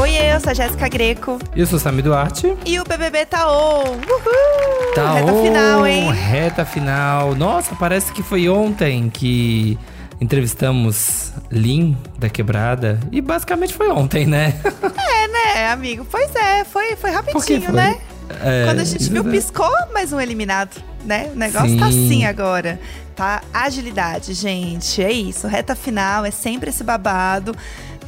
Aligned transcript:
Oi, 0.00 0.10
eu 0.16 0.40
sou 0.40 0.50
a 0.50 0.54
Jéssica 0.54 0.88
Greco. 0.88 1.38
Eu 1.56 1.66
sou 1.66 1.76
o 1.76 1.80
Sami 1.80 2.02
Duarte. 2.02 2.54
E 2.64 2.78
o 2.78 2.84
BBB 2.84 3.26
tá 3.26 3.50
on. 3.50 3.82
Uhul! 3.96 4.94
Tá 4.94 5.12
Reta 5.14 5.32
on, 5.32 5.42
final, 5.44 5.86
hein? 5.86 6.12
Reta 6.12 6.64
final. 6.64 7.34
Nossa, 7.34 7.74
parece 7.74 8.12
que 8.12 8.22
foi 8.22 8.48
ontem 8.48 9.10
que 9.10 9.76
entrevistamos 10.20 11.32
Lin 11.50 11.96
da 12.18 12.28
Quebrada. 12.28 13.00
E 13.10 13.20
basicamente 13.20 13.74
foi 13.74 13.88
ontem, 13.88 14.26
né? 14.26 14.54
É, 15.20 15.28
né, 15.28 15.68
amigo? 15.72 16.06
Pois 16.08 16.32
é, 16.36 16.64
foi, 16.64 16.94
foi 16.96 17.10
rapidinho, 17.10 17.62
foi? 17.62 17.72
né? 17.74 17.98
É, 18.42 18.64
Quando 18.66 18.80
a 18.80 18.84
gente 18.84 19.10
viu, 19.10 19.22
isso- 19.22 19.30
piscou, 19.30 19.70
mais 19.92 20.12
um 20.12 20.20
eliminado, 20.20 20.70
né? 21.08 21.30
O 21.32 21.36
negócio 21.36 21.76
tá 21.78 21.90
Sim. 21.90 22.04
assim 22.04 22.24
agora. 22.26 22.78
Tá 23.16 23.42
agilidade, 23.52 24.34
gente. 24.34 25.02
É 25.02 25.10
isso. 25.10 25.46
Reta 25.46 25.74
final 25.74 26.24
é 26.24 26.30
sempre 26.30 26.68
esse 26.68 26.84
babado. 26.84 27.56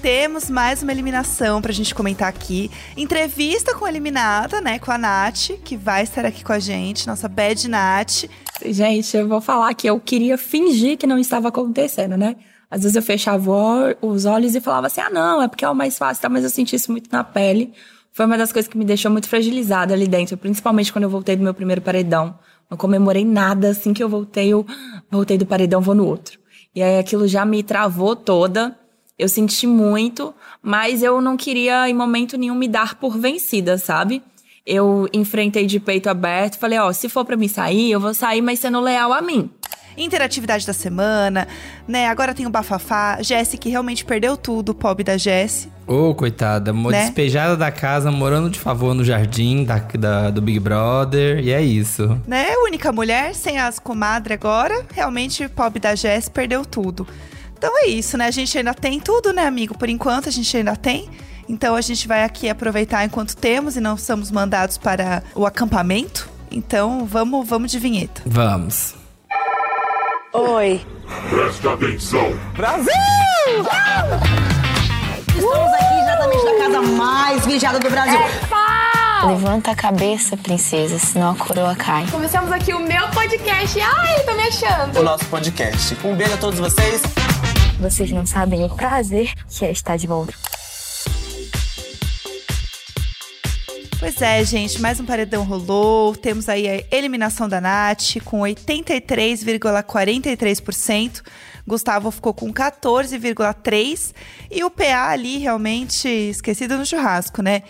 Temos 0.02 0.48
mais 0.48 0.82
uma 0.82 0.92
eliminação 0.92 1.60
pra 1.60 1.72
gente 1.72 1.94
comentar 1.94 2.28
aqui. 2.28 2.70
Entrevista 2.96 3.74
com 3.74 3.86
a 3.86 3.88
eliminada, 3.88 4.60
né? 4.60 4.78
Com 4.78 4.92
a 4.92 4.98
Nath, 4.98 5.50
que 5.64 5.76
vai 5.76 6.02
estar 6.02 6.24
aqui 6.24 6.44
com 6.44 6.52
a 6.52 6.58
gente, 6.58 7.06
nossa 7.06 7.28
bad 7.28 7.68
Nath. 7.68 8.24
Gente, 8.64 9.16
eu 9.16 9.26
vou 9.26 9.40
falar 9.40 9.72
que 9.74 9.88
eu 9.88 9.98
queria 9.98 10.36
fingir 10.38 10.96
que 10.96 11.06
não 11.06 11.18
estava 11.18 11.48
acontecendo, 11.48 12.16
né? 12.16 12.36
Às 12.70 12.82
vezes 12.82 12.96
eu 12.96 13.02
fechava 13.02 13.96
os 14.00 14.24
olhos 14.26 14.54
e 14.54 14.60
falava 14.60 14.86
assim: 14.86 15.00
ah, 15.00 15.10
não, 15.10 15.42
é 15.42 15.48
porque 15.48 15.64
é 15.64 15.68
o 15.68 15.74
mais 15.74 15.98
fácil, 15.98 16.22
tá? 16.22 16.28
Mas 16.28 16.44
eu 16.44 16.50
senti 16.50 16.76
isso 16.76 16.92
muito 16.92 17.10
na 17.10 17.24
pele. 17.24 17.72
Foi 18.12 18.26
uma 18.26 18.38
das 18.38 18.52
coisas 18.52 18.70
que 18.70 18.76
me 18.76 18.84
deixou 18.84 19.10
muito 19.10 19.28
fragilizada 19.28 19.94
ali 19.94 20.06
dentro, 20.06 20.36
principalmente 20.36 20.92
quando 20.92 21.04
eu 21.04 21.10
voltei 21.10 21.36
do 21.36 21.42
meu 21.42 21.54
primeiro 21.54 21.80
paredão. 21.80 22.38
Não 22.70 22.78
comemorei 22.78 23.24
nada, 23.24 23.70
assim 23.70 23.92
que 23.92 24.02
eu 24.02 24.08
voltei, 24.08 24.48
eu 24.50 24.64
voltei 25.10 25.36
do 25.36 25.44
paredão, 25.44 25.80
vou 25.80 25.94
no 25.94 26.06
outro. 26.06 26.38
E 26.74 26.82
aí 26.82 26.98
aquilo 26.98 27.26
já 27.26 27.44
me 27.44 27.62
travou 27.62 28.14
toda. 28.14 28.78
Eu 29.18 29.28
senti 29.28 29.66
muito, 29.66 30.32
mas 30.62 31.02
eu 31.02 31.20
não 31.20 31.36
queria 31.36 31.88
em 31.88 31.92
momento 31.92 32.38
nenhum 32.38 32.54
me 32.54 32.68
dar 32.68 32.94
por 32.94 33.18
vencida, 33.18 33.76
sabe? 33.76 34.22
Eu 34.64 35.08
enfrentei 35.12 35.66
de 35.66 35.80
peito 35.80 36.08
aberto, 36.08 36.58
falei, 36.58 36.78
ó, 36.78 36.92
se 36.92 37.08
for 37.08 37.24
pra 37.24 37.36
me 37.36 37.48
sair, 37.48 37.90
eu 37.90 38.00
vou 38.00 38.14
sair, 38.14 38.40
mas 38.40 38.60
sendo 38.60 38.80
leal 38.80 39.12
a 39.12 39.20
mim. 39.20 39.50
Interatividade 39.96 40.66
da 40.66 40.72
semana, 40.72 41.46
né? 41.86 42.06
Agora 42.08 42.32
tem 42.34 42.46
o 42.46 42.50
Bafafá. 42.50 43.18
Jessie, 43.22 43.58
que 43.58 43.68
realmente 43.68 44.04
perdeu 44.04 44.36
tudo, 44.36 44.70
o 44.70 44.74
pobre 44.74 45.04
da 45.04 45.16
Jessie. 45.16 45.70
Ô, 45.86 46.14
coitada, 46.14 46.72
mo- 46.72 46.90
Né? 46.90 47.02
despejada 47.04 47.56
da 47.56 47.70
casa, 47.70 48.10
morando 48.10 48.48
de 48.48 48.58
favor 48.58 48.94
no 48.94 49.04
jardim 49.04 49.64
da, 49.64 49.78
da- 49.78 50.30
do 50.30 50.40
Big 50.40 50.60
Brother. 50.60 51.40
E 51.40 51.50
é 51.52 51.60
isso. 51.62 52.20
né? 52.26 52.46
Única 52.64 52.92
mulher, 52.92 53.34
sem 53.34 53.58
as 53.58 53.78
comadres 53.78 54.34
agora. 54.36 54.84
Realmente, 54.94 55.44
o 55.44 55.50
pobre 55.50 55.80
da 55.80 55.94
Jess 55.94 56.28
perdeu 56.28 56.64
tudo. 56.64 57.06
Então 57.58 57.70
é 57.84 57.88
isso, 57.88 58.16
né? 58.16 58.26
A 58.26 58.30
gente 58.30 58.56
ainda 58.56 58.72
tem 58.72 58.98
tudo, 59.00 59.32
né, 59.32 59.46
amigo? 59.46 59.76
Por 59.76 59.88
enquanto 59.88 60.28
a 60.28 60.32
gente 60.32 60.56
ainda 60.56 60.74
tem. 60.76 61.10
Então 61.48 61.74
a 61.74 61.80
gente 61.80 62.06
vai 62.06 62.22
aqui 62.24 62.48
aproveitar 62.48 63.04
enquanto 63.04 63.36
temos 63.36 63.76
e 63.76 63.80
não 63.80 63.96
somos 63.96 64.30
mandados 64.30 64.78
para 64.78 65.22
o 65.34 65.44
acampamento. 65.44 66.30
Então 66.50 67.04
vamos, 67.04 67.46
vamos 67.48 67.70
de 67.70 67.78
vinheta. 67.78 68.22
Vamos. 68.24 68.94
Oi. 70.32 70.80
Presta 71.28 71.72
atenção. 71.72 72.28
Estamos 75.26 75.72
aqui 75.74 76.00
exatamente 76.00 76.44
na 76.44 76.58
casa 76.58 76.82
mais 76.82 77.46
vigiada 77.46 77.80
do 77.80 77.90
Brasil. 77.90 78.20
Levanta 79.26 79.72
a 79.72 79.74
cabeça, 79.74 80.36
princesa, 80.36 81.00
senão 81.00 81.32
a 81.32 81.34
coroa 81.34 81.74
cai. 81.74 82.06
Começamos 82.12 82.52
aqui 82.52 82.72
o 82.72 82.78
meu 82.78 83.08
podcast. 83.08 83.80
Ai, 83.80 84.20
tô 84.24 84.32
me 84.34 84.42
achando. 84.42 85.00
o 85.00 85.02
nosso 85.02 85.26
podcast. 85.26 85.96
Um 86.04 86.14
beijo 86.14 86.34
a 86.34 86.36
todos 86.36 86.60
vocês. 86.60 87.02
Vocês 87.80 88.12
não 88.12 88.24
sabem 88.24 88.64
o 88.64 88.68
prazer 88.68 89.32
que 89.48 89.64
é 89.64 89.72
estar 89.72 89.96
de 89.96 90.06
volta. 90.06 90.32
Pois 94.00 94.20
é, 94.22 94.42
gente, 94.42 94.80
mais 94.80 94.98
um 94.98 95.04
paredão 95.04 95.44
rolou. 95.44 96.16
Temos 96.16 96.48
aí 96.48 96.66
a 96.66 96.82
eliminação 96.90 97.46
da 97.46 97.60
Nath 97.60 98.14
com 98.24 98.40
83,43%. 98.40 101.22
Gustavo 101.66 102.10
ficou 102.10 102.32
com 102.32 102.50
14,3%. 102.50 104.14
E 104.50 104.64
o 104.64 104.70
PA 104.70 105.10
ali 105.10 105.36
realmente 105.36 106.08
esquecido 106.08 106.78
no 106.78 106.86
churrasco, 106.86 107.42
né? 107.42 107.62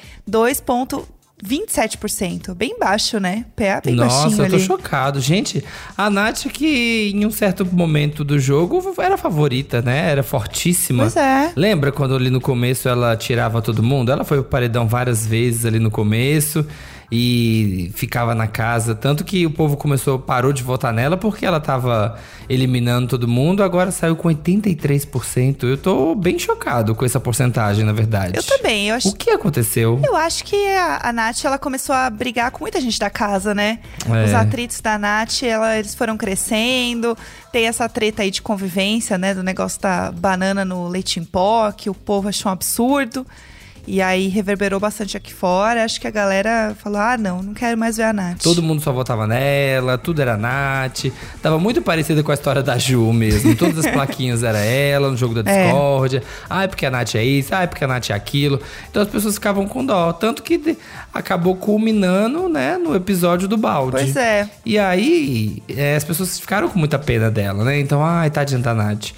2,27%. 1.45 2.55
Bem 2.55 2.79
baixo, 2.79 3.19
né? 3.19 3.45
PA 3.57 3.81
bem 3.85 3.95
Nossa, 3.95 4.23
baixinho 4.23 4.45
eu 4.45 4.51
tô 4.51 4.57
ali. 4.57 4.65
chocado. 4.65 5.21
Gente, 5.21 5.65
a 5.97 6.11
Nath 6.11 6.47
que 6.53 7.13
em 7.15 7.25
um 7.27 7.31
certo 7.31 7.65
momento 7.65 8.25
do 8.25 8.39
jogo 8.39 8.95
era 8.99 9.17
favorita, 9.17 9.83
né? 9.83 10.11
Era 10.11 10.23
fortíssima. 10.23 11.05
Pois 11.05 11.17
é. 11.17 11.53
Lembra 11.57 11.93
quando 11.93 12.15
ali 12.15 12.31
no 12.31 12.41
começo 12.41 12.89
ela 12.89 13.17
tirava 13.17 13.63
todo 13.63 13.83
mundo? 13.83 14.13
Ela 14.13 14.25
foi 14.25 14.39
pro 14.39 14.51
paredão 14.51 14.87
várias 14.87 15.27
vezes 15.27 15.65
ali 15.65 15.79
no 15.79 15.91
começo 15.91 16.67
e 17.13 17.91
ficava 17.95 18.35
na 18.35 18.47
casa. 18.47 18.95
Tanto 18.95 19.25
que 19.25 19.45
o 19.47 19.51
povo 19.51 19.77
começou, 19.77 20.19
parou 20.19 20.53
de 20.53 20.63
votar 20.63 20.93
nela 20.93 21.17
porque 21.17 21.45
ela 21.45 21.59
tava 21.61 22.19
eliminando 22.49 23.09
todo 23.09 23.27
mundo. 23.27 23.63
Agora 23.63 23.91
saiu 23.91 24.15
com 24.17 24.29
83%. 24.29 25.65
Eu 25.65 25.77
tô 25.79 26.15
bem 26.15 26.39
chocado 26.39 26.95
com 26.95 27.05
essa 27.05 27.19
porcentagem, 27.21 27.85
na 27.85 27.93
verdade. 27.93 28.37
Eu 28.37 28.43
também. 28.43 28.89
Eu 28.89 28.95
acho, 28.97 29.09
O 29.09 29.15
que 29.17 29.31
aconteceu? 29.31 30.01
eu 30.05 30.17
acho 30.17 30.45
que 30.45 30.57
a, 30.77 31.01
a 31.09 31.13
Nath 31.13 31.45
ela 31.45 31.59
começou 31.59 31.95
a 31.95 32.09
brigar 32.11 32.51
com 32.51 32.61
muita 32.65 32.81
gente 32.81 32.99
da 32.99 33.11
casa, 33.11 33.55
né? 33.55 33.81
É. 34.09 34.25
Os 34.27 34.35
atritos 34.35 34.81
da 34.81 34.99
Nath, 34.99 35.43
ela- 35.43 35.77
eles 35.79 35.95
foram 35.95 36.17
crescendo. 36.17 37.17
Tem 37.53 37.67
essa 37.67 37.89
treta 37.89 38.23
aí 38.23 38.31
de 38.31 38.43
convivência, 38.43 39.19
né? 39.19 39.35
Do 39.35 39.43
negócio 39.43 39.81
da 39.81 40.13
banana 40.13 40.65
no 40.65 40.87
leite 40.89 41.19
em 41.19 41.25
pó, 41.25 41.73
que 41.73 41.91
o 41.91 41.95
povo 41.95 42.29
achou 42.29 42.51
um 42.51 42.53
absurdo. 42.53 43.27
E 43.87 44.01
aí 44.03 44.29
reverberou 44.29 44.79
bastante 44.79 45.17
aqui 45.17 45.33
fora. 45.33 45.85
Acho 45.85 46.01
que 46.01 46.07
a 46.07 46.11
galera 46.11 46.75
falou: 46.83 46.99
ah, 47.01 47.17
não, 47.19 47.43
não 47.43 47.55
quero 47.55 47.77
mais 47.77 47.97
ver 47.97 48.05
a 48.05 48.13
Nath. 48.13 48.43
Todo 48.43 48.63
mundo 48.63 48.83
só 48.83 48.93
votava 48.93 49.27
nela, 49.27 49.97
tudo 49.99 50.21
era 50.23 50.37
Nath. 50.37 51.07
Tava 51.43 51.59
muito 51.59 51.83
parecido 51.83 52.23
com 52.23 52.31
a 52.31 52.35
história 52.35 52.63
da 52.63 52.79
Ju 52.79 53.13
mesmo. 53.13 53.55
Todas 53.57 53.79
as 53.85 53.87
plaquinhas 53.93 54.43
era 54.43 54.59
ela 54.59 55.11
no 55.11 55.17
jogo 55.17 55.43
da 55.43 55.51
É. 55.51 55.65
discórdia. 55.65 56.23
Ah, 56.49 56.65
é 56.65 56.67
porque 56.69 56.87
a 56.87 56.91
Nath 56.91 57.15
é 57.15 57.25
isso, 57.25 57.55
ah, 57.55 57.63
é 57.63 57.67
porque 57.67 57.85
a 57.85 57.89
Nath 57.89 58.11
é 58.11 58.15
aquilo. 58.15 58.61
Então 58.91 59.03
as 59.03 59.09
pessoas 59.09 59.35
ficavam 59.35 59.67
com 59.67 59.85
dó. 59.85 60.13
Tanto 60.13 60.43
que 60.43 60.77
acabou 61.13 61.57
culminando, 61.57 62.49
né, 62.49 62.77
no 62.79 62.95
episódio 62.95 63.49
do 63.49 63.57
balde. 63.57 63.93
Pois 63.93 64.17
é. 64.17 64.49
E 64.65 64.79
aí, 64.79 65.63
é, 65.69 65.97
as 65.97 66.05
pessoas 66.05 66.39
ficaram 66.39 66.69
com 66.69 66.79
muita 66.79 66.99
pena 66.99 67.31
dela, 67.31 67.65
né? 67.65 67.81
Então, 67.81 68.05
ai, 68.05 68.31
tadinha 68.31 68.61
da 68.61 68.75
Nath. 68.75 69.09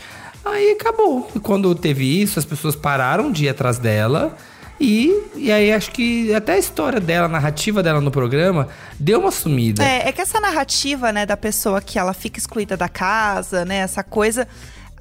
Aí 0.45 0.73
acabou. 0.73 1.31
E 1.37 1.39
quando 1.39 1.73
teve 1.75 2.05
isso, 2.21 2.39
as 2.39 2.45
pessoas 2.45 2.75
pararam 2.75 3.31
de 3.31 3.45
ir 3.45 3.49
atrás 3.49 3.79
dela. 3.79 4.35
E, 4.83 5.23
e 5.37 5.53
aí 5.53 5.73
acho 5.73 5.93
que 5.93 6.35
até 6.35 6.55
a 6.55 6.59
história 6.59 6.99
dela, 6.99 7.27
a 7.27 7.29
narrativa 7.29 7.85
dela 7.85 8.01
no 8.01 8.11
programa, 8.11 8.67
deu 8.99 9.21
uma 9.21 9.31
sumida. 9.31 9.85
É, 9.85 10.09
é 10.09 10.13
que 10.13 10.21
essa 10.21 10.41
narrativa, 10.41 11.13
né, 11.13 11.25
da 11.25 11.37
pessoa 11.37 11.81
que 11.81 12.01
ela 12.01 12.13
fica 12.13 12.41
excluída 12.41 12.77
da 12.77 12.89
casa, 12.89 13.65
né, 13.65 13.77
essa 13.77 14.03
coisa 14.03 14.47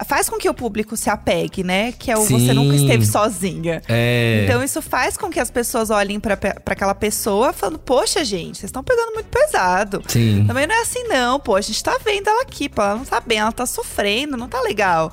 faz 0.04 0.28
com 0.28 0.38
que 0.38 0.48
o 0.48 0.54
público 0.54 0.96
se 0.96 1.10
apegue, 1.10 1.64
né, 1.64 1.92
que 1.92 2.12
é 2.12 2.16
o 2.16 2.22
você 2.22 2.38
Sim. 2.38 2.52
nunca 2.54 2.76
esteve 2.76 3.04
sozinha. 3.04 3.82
É. 3.88 4.44
Então 4.44 4.62
isso 4.62 4.80
faz 4.80 5.16
com 5.16 5.28
que 5.28 5.40
as 5.40 5.50
pessoas 5.50 5.90
olhem 5.90 6.20
pra 6.20 6.38
aquela 6.66 6.94
pessoa 6.94 7.52
falando: 7.52 7.80
"Poxa, 7.80 8.24
gente, 8.24 8.58
vocês 8.58 8.68
estão 8.68 8.84
pegando 8.84 9.14
muito 9.14 9.26
pesado". 9.26 10.00
Sim. 10.06 10.44
Também 10.46 10.64
não 10.64 10.76
é 10.76 10.82
assim 10.82 11.02
não, 11.08 11.40
pô, 11.40 11.56
a 11.56 11.60
gente 11.60 11.82
tá 11.82 11.98
vendo 12.04 12.28
ela 12.28 12.42
aqui, 12.42 12.68
pô, 12.68 12.82
ela 12.82 12.94
não 12.94 13.04
tá 13.04 13.20
bem, 13.20 13.38
ela 13.38 13.52
tá 13.52 13.66
sofrendo, 13.66 14.36
não 14.36 14.48
tá 14.48 14.60
legal. 14.60 15.12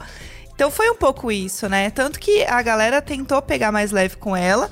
Então 0.60 0.70
foi 0.70 0.90
um 0.90 0.96
pouco 0.96 1.32
isso, 1.32 1.70
né? 1.70 1.90
Tanto 1.90 2.20
que 2.20 2.44
a 2.44 2.62
galera 2.62 3.02
tentou 3.02 3.42
pegar 3.42 3.72
mais 3.72 3.92
leve 3.92 4.18
com 4.18 4.36
ela 4.36 4.70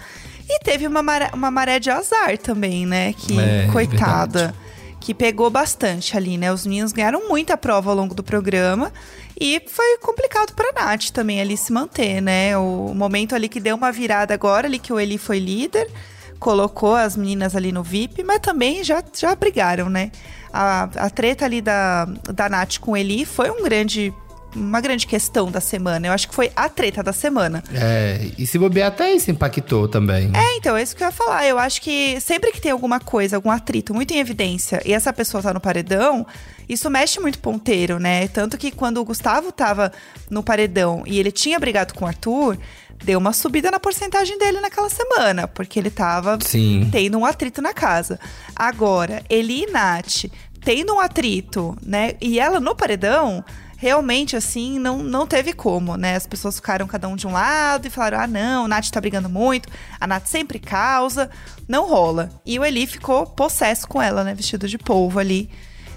e 0.50 0.60
teve 0.60 0.86
uma 0.86 1.02
maré, 1.02 1.30
uma 1.34 1.50
maré 1.50 1.80
de 1.80 1.90
azar 1.90 2.38
também, 2.38 2.86
né? 2.86 3.14
Que, 3.14 3.40
É, 3.40 3.70
coitada, 3.72 4.40
verdade. 4.40 4.58
que 5.00 5.14
pegou 5.14 5.50
bastante 5.50 6.18
ali, 6.18 6.38
né? 6.38 6.52
Os 6.52 6.68
meninos 6.68 6.92
ganharam 6.92 7.30
muita 7.30 7.56
prova 7.56 7.90
ao 7.90 7.96
longo 7.96 8.14
do 8.14 8.22
programa 8.22 8.92
e 9.40 9.62
foi 9.66 9.98
complicado 10.00 10.54
pra 10.54 10.74
Nath 10.74 11.12
também 11.12 11.40
ali 11.40 11.56
se 11.56 11.72
manter, 11.72 12.20
né? 12.20 12.58
O 12.58 12.94
momento 12.94 13.34
ali 13.34 13.48
que 13.48 13.62
deu 13.62 13.78
uma 13.78 13.90
virada 13.90 14.34
agora, 14.34 14.68
ali 14.68 14.80
que 14.80 14.92
o 14.92 15.00
Eli 15.00 15.18
foi 15.18 15.40
líder, 15.40 15.90
colocou 16.38 16.96
as 16.98 17.16
meninas 17.16 17.56
ali 17.56 17.72
no 17.72 17.82
VIP, 17.82 18.26
mas 18.26 18.40
também 18.40 18.84
já, 18.84 19.02
já 19.18 19.34
brigaram, 19.36 19.90
né? 19.90 20.12
A, 20.52 20.90
a 20.98 21.10
treta 21.10 21.46
ali 21.46 21.62
da, 21.62 22.04
da 22.34 22.50
Nath 22.50 22.78
com 22.80 22.92
o 22.92 22.98
Eli 22.98 23.24
foi 23.24 23.50
um 23.50 23.64
grande 23.64 24.14
uma 24.58 24.82
grande 24.82 25.06
questão 25.06 25.52
da 25.52 25.62
semana. 25.62 26.08
Eu 26.08 26.14
acho 26.14 26.28
que 26.28 26.36
foi 26.36 26.52
a 26.56 26.68
treta 26.68 27.04
da 27.04 27.14
semana. 27.14 27.64
É, 27.74 28.32
e 28.38 28.46
se 28.46 28.58
bobear 28.58 28.90
até 28.90 29.14
isso 29.14 29.30
impactou 29.32 29.88
também. 29.88 30.32
É, 30.34 30.58
então, 30.58 30.76
é 30.76 30.84
isso 30.84 30.96
que 30.96 31.04
eu 31.04 31.08
ia 31.08 31.12
falar. 31.12 31.46
Eu 31.46 31.58
acho 31.60 31.82
que 31.82 32.20
sempre 32.20 32.52
que 32.52 32.60
tem 32.60 32.72
alguma 32.72 33.00
coisa, 33.00 33.36
algum 33.36 33.52
atrito 33.52 33.94
muito 33.94 34.14
em 34.14 34.20
evidência 34.20 34.82
e 34.86 34.94
essa 34.94 35.14
pessoa 35.14 35.42
tá 35.44 35.54
no 35.54 35.60
paredão, 35.60 36.26
isso 36.68 36.90
mexe 36.90 37.20
muito 37.20 37.40
ponteiro, 37.40 38.00
né? 38.00 38.28
Tanto 38.28 38.58
que 38.58 38.72
quando 38.72 38.98
o 38.98 39.06
Gustavo 39.06 39.52
tava 39.52 39.92
no 40.30 40.44
paredão 40.44 41.04
e 41.06 41.20
ele 41.20 41.32
tinha 41.32 41.60
brigado 41.60 41.94
com 41.94 42.06
o 42.06 42.08
Arthur, 42.08 42.58
deu 43.04 43.20
uma 43.20 43.34
subida 43.34 43.72
na 43.72 43.80
porcentagem 43.80 44.38
dele 44.38 44.60
naquela 44.60 44.90
semana, 44.90 45.48
porque 45.48 45.80
ele 45.80 45.90
tava 45.90 46.38
Sim. 46.42 46.90
tendo 46.92 47.18
um 47.18 47.26
atrito 47.26 47.62
na 47.62 47.74
casa. 47.74 48.20
Agora, 48.56 49.24
ele 49.30 49.64
e 49.64 49.72
Nath 49.72 50.26
tendo 50.64 50.96
um 50.96 51.00
atrito, 51.00 51.78
né? 51.82 52.16
E 52.20 52.40
ela 52.40 52.60
no 52.60 52.76
paredão, 52.76 53.44
realmente, 53.78 54.36
assim, 54.36 54.80
não, 54.80 54.98
não 55.04 55.26
teve 55.26 55.54
como, 55.54 55.96
né? 55.96 56.16
As 56.16 56.28
pessoas 56.28 56.56
ficaram 56.56 56.88
cada 56.88 57.08
um 57.08 57.16
de 57.16 57.28
um 57.28 57.32
lado 57.32 57.88
e 57.88 57.90
falaram: 57.90 58.20
ah, 58.20 58.28
não, 58.28 58.66
a 58.66 58.68
Nath 58.68 58.90
tá 58.90 59.00
brigando 59.00 59.30
muito, 59.30 59.70
a 60.00 60.08
Nath 60.08 60.26
sempre 60.26 60.60
causa, 60.60 61.30
não 61.68 61.88
rola. 61.88 62.30
E 62.46 62.60
o 62.60 62.66
Eli 62.66 62.86
ficou 62.88 63.26
possesso 63.26 63.88
com 63.88 64.02
ela, 64.02 64.24
né? 64.24 64.34
Vestido 64.34 64.68
de 64.68 64.78
polvo 64.78 65.20
ali. 65.20 65.50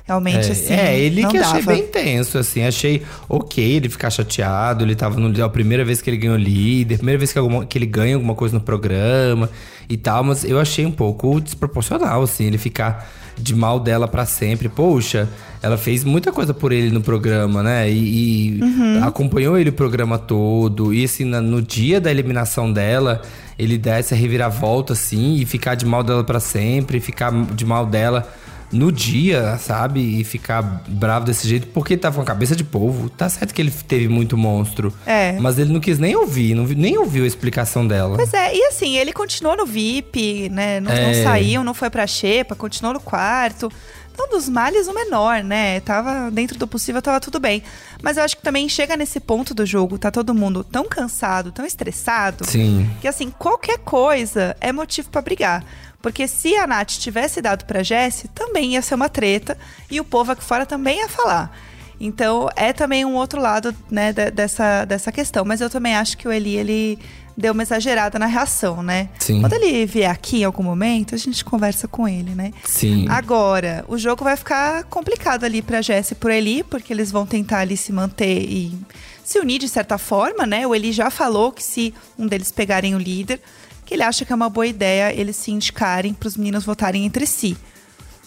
Realmente, 0.05 0.49
é, 0.49 0.51
assim. 0.51 0.73
É, 0.73 0.99
ele 0.99 1.25
que 1.25 1.39
dava. 1.39 1.59
achei 1.59 1.63
bem 1.63 1.87
tenso, 1.87 2.37
assim. 2.37 2.65
Achei 2.65 3.03
ok 3.29 3.65
ele 3.65 3.89
ficar 3.89 4.11
chateado. 4.11 4.85
Ele 4.85 4.97
tava 4.97 5.19
no. 5.19 5.39
É 5.39 5.43
a 5.43 5.49
primeira 5.49 5.85
vez 5.85 6.03
que 6.03 6.11
ele 6.11 6.17
ganhou 6.17 6.37
líder, 6.37 6.97
primeira 6.97 7.19
vez 7.19 7.33
que, 7.33 7.39
alguma, 7.39 7.65
que 7.65 7.79
ele 7.79 7.87
ganha 7.87 8.17
alguma 8.17 8.35
coisa 8.35 8.55
no 8.55 8.61
programa 8.61 9.49
e 9.89 9.97
tal. 9.97 10.25
Mas 10.25 10.43
eu 10.45 10.59
achei 10.59 10.85
um 10.85 10.91
pouco 10.91 11.41
desproporcional, 11.41 12.23
assim, 12.23 12.45
ele 12.45 12.59
ficar 12.59 13.09
de 13.41 13.55
mal 13.55 13.81
dela 13.81 14.07
pra 14.07 14.25
sempre. 14.27 14.69
Poxa, 14.69 15.29
ela 15.63 15.77
fez 15.77 16.05
muita 16.05 16.31
coisa 16.33 16.53
por 16.55 16.73
ele 16.73 16.91
no 16.91 17.01
programa, 17.01 17.63
né? 17.63 17.91
E, 17.91 18.57
e 18.59 18.63
Uhum. 18.63 19.05
acompanhou 19.05 19.59
ele 19.59 19.71
o 19.71 19.73
programa 19.73 20.19
todo. 20.19 20.93
E 20.95 21.05
assim, 21.05 21.25
na- 21.25 21.41
no 21.41 21.61
dia 21.63 22.01
da 22.01 22.11
eliminação 22.11 22.73
dela, 22.73 23.23
ele 23.59 23.77
dá 23.77 23.97
essa 23.99 24.15
reviravolta, 24.15 24.93
assim, 24.93 25.35
e 25.37 25.45
ficar 25.45 25.75
de 25.75 25.85
mal 25.85 26.03
dela 26.03 26.25
pra 26.25 26.41
sempre, 26.41 27.01
ficar 27.01 27.33
de 27.55 27.65
mal 27.65 27.85
dela 27.87 28.27
no 28.73 28.93
dia, 28.93 29.59
sabe? 29.59 30.21
E 30.21 30.25
ficar 30.25 30.63
bravo 30.89 31.27
desse 31.27 31.47
jeito, 31.49 31.67
porque 31.69 31.95
ele 31.95 32.01
tava 32.01 32.17
com 32.17 32.23
a 32.23 32.25
cabeça 32.25 32.55
de 32.55 32.65
polvo. 32.65 33.09
Tá 33.11 33.29
certo 33.29 33.53
que 33.53 33.61
ele 33.61 33.71
teve 33.71 34.09
muito 34.09 34.37
monstro. 34.37 34.93
É. 35.05 35.33
Mas 35.41 35.59
ele 35.59 35.73
não 35.73 35.81
quis 35.81 35.99
nem 35.99 36.15
ouvir, 36.17 36.55
não 36.55 36.65
nem 36.65 36.97
ouviu 36.99 37.25
a 37.25 37.27
explicação 37.27 37.87
dela. 37.87 38.17
Pois 38.17 38.33
é, 38.33 38.55
e 38.55 38.65
assim, 38.67 38.97
ele 38.97 39.13
continuou 39.13 39.57
no 39.57 39.67
VIP, 39.67 40.49
né? 40.51 40.81
Não, 40.81 40.91
não 40.93 40.99
É. 40.99 41.23
saiu, 41.25 41.65
não 41.65 41.75
foi 41.75 41.91
pra 41.91 42.07
xepa, 42.07 42.55
continuou 42.55 42.95
no 42.95 43.01
quarto. 43.01 43.71
Então, 44.13 44.29
dos 44.29 44.49
males, 44.51 44.87
o 44.87 44.93
menor, 44.95 45.43
né? 45.43 45.81
Tava 45.81 46.31
dentro 46.31 46.59
do 46.59 46.67
possível, 46.67 47.01
tava 47.01 47.21
tudo 47.21 47.41
bem. 47.41 47.63
Mas 48.03 48.17
eu 48.19 48.23
acho 48.23 48.37
que 48.37 48.43
também 48.43 48.69
chega 48.69 48.95
nesse 48.97 49.19
ponto 49.19 49.55
do 49.55 49.65
jogo, 49.65 49.97
tá 49.99 50.11
todo 50.11 50.35
mundo 50.35 50.63
tão 50.63 50.85
cansado, 50.87 51.51
tão 51.51 51.65
estressado, 51.65 52.45
Sim. 52.47 52.91
que 53.01 53.09
assim, 53.09 53.31
qualquer 53.31 53.79
coisa 53.79 54.55
é 54.61 54.73
motivo 54.73 55.09
pra 55.09 55.23
brigar. 55.23 55.65
Porque 56.03 56.27
se 56.27 56.57
a 56.57 56.67
Nath 56.67 56.93
tivesse 56.93 57.43
dado 57.43 57.65
pra 57.67 57.83
Jesse, 57.83 58.29
também 58.29 58.73
ia 58.73 58.83
ser 58.83 58.95
uma 58.95 59.09
treta 59.09 59.57
e 59.91 60.01
o 60.01 60.05
povo 60.05 60.33
aqui 60.33 60.43
fora 60.43 60.65
também 60.65 60.99
ia 60.99 61.09
falar. 61.09 61.55
Então, 62.01 62.49
é 62.57 62.73
também 62.73 63.05
um 63.05 63.15
outro 63.15 63.39
lado, 63.41 63.75
né, 63.91 64.11
de- 64.13 64.31
dessa, 64.31 64.87
dessa 64.87 65.13
questão. 65.13 65.45
Mas 65.45 65.61
eu 65.61 65.69
também 65.69 65.95
acho 65.95 66.17
que 66.17 66.27
o 66.27 66.33
Eli, 66.33 66.57
ele 66.57 66.99
deu 67.37 67.53
uma 67.53 67.63
exagerada 67.63 68.19
na 68.19 68.25
reação, 68.25 68.83
né? 68.83 69.11
Sim. 69.19 69.41
Quando 69.43 69.53
ele 69.53 69.85
vier 69.85 70.11
aqui 70.11 70.41
em 70.41 70.45
algum 70.45 70.63
momento, 70.63 71.15
a 71.15 71.19
gente 71.19 71.45
conversa 71.45 71.87
com 71.87 72.09
ele, 72.09 72.35
né? 72.35 72.53
Sim. 72.65 73.07
Agora, 73.11 73.85
o 73.87 73.99
jogo 73.99 74.25
vai 74.25 74.37
ficar 74.37 74.85
complicado 74.85 75.45
ali 75.45 75.61
pra 75.61 75.83
Jess 75.83 76.13
e 76.13 76.15
pro 76.15 76.31
Eli, 76.33 76.63
porque 76.63 76.91
eles 76.93 77.11
vão 77.13 77.27
tentar 77.27 77.59
ali 77.59 77.77
se 77.77 77.93
manter 77.93 78.43
e 78.49 78.75
se 79.23 79.39
unir 79.39 79.59
de 79.59 79.69
certa 79.69 79.99
forma, 79.99 80.47
né? 80.47 80.67
O 80.67 80.75
Eli 80.75 80.93
já 80.93 81.11
falou 81.11 81.53
que 81.53 81.63
se 81.63 81.93
um 82.19 82.27
deles 82.27 82.51
pegarem 82.51 82.95
o 82.95 82.99
líder, 82.99 83.41
que 83.91 83.95
ele 83.95 84.05
acha 84.05 84.25
que 84.25 84.33
é 84.33 84.37
uma 84.37 84.49
boa 84.49 84.69
ideia 84.69 85.13
eles 85.13 85.35
se 85.35 85.51
indicarem 85.51 86.15
pros 86.15 86.37
meninos 86.37 86.65
votarem 86.65 87.05
entre 87.05 87.27
si. 87.27 87.57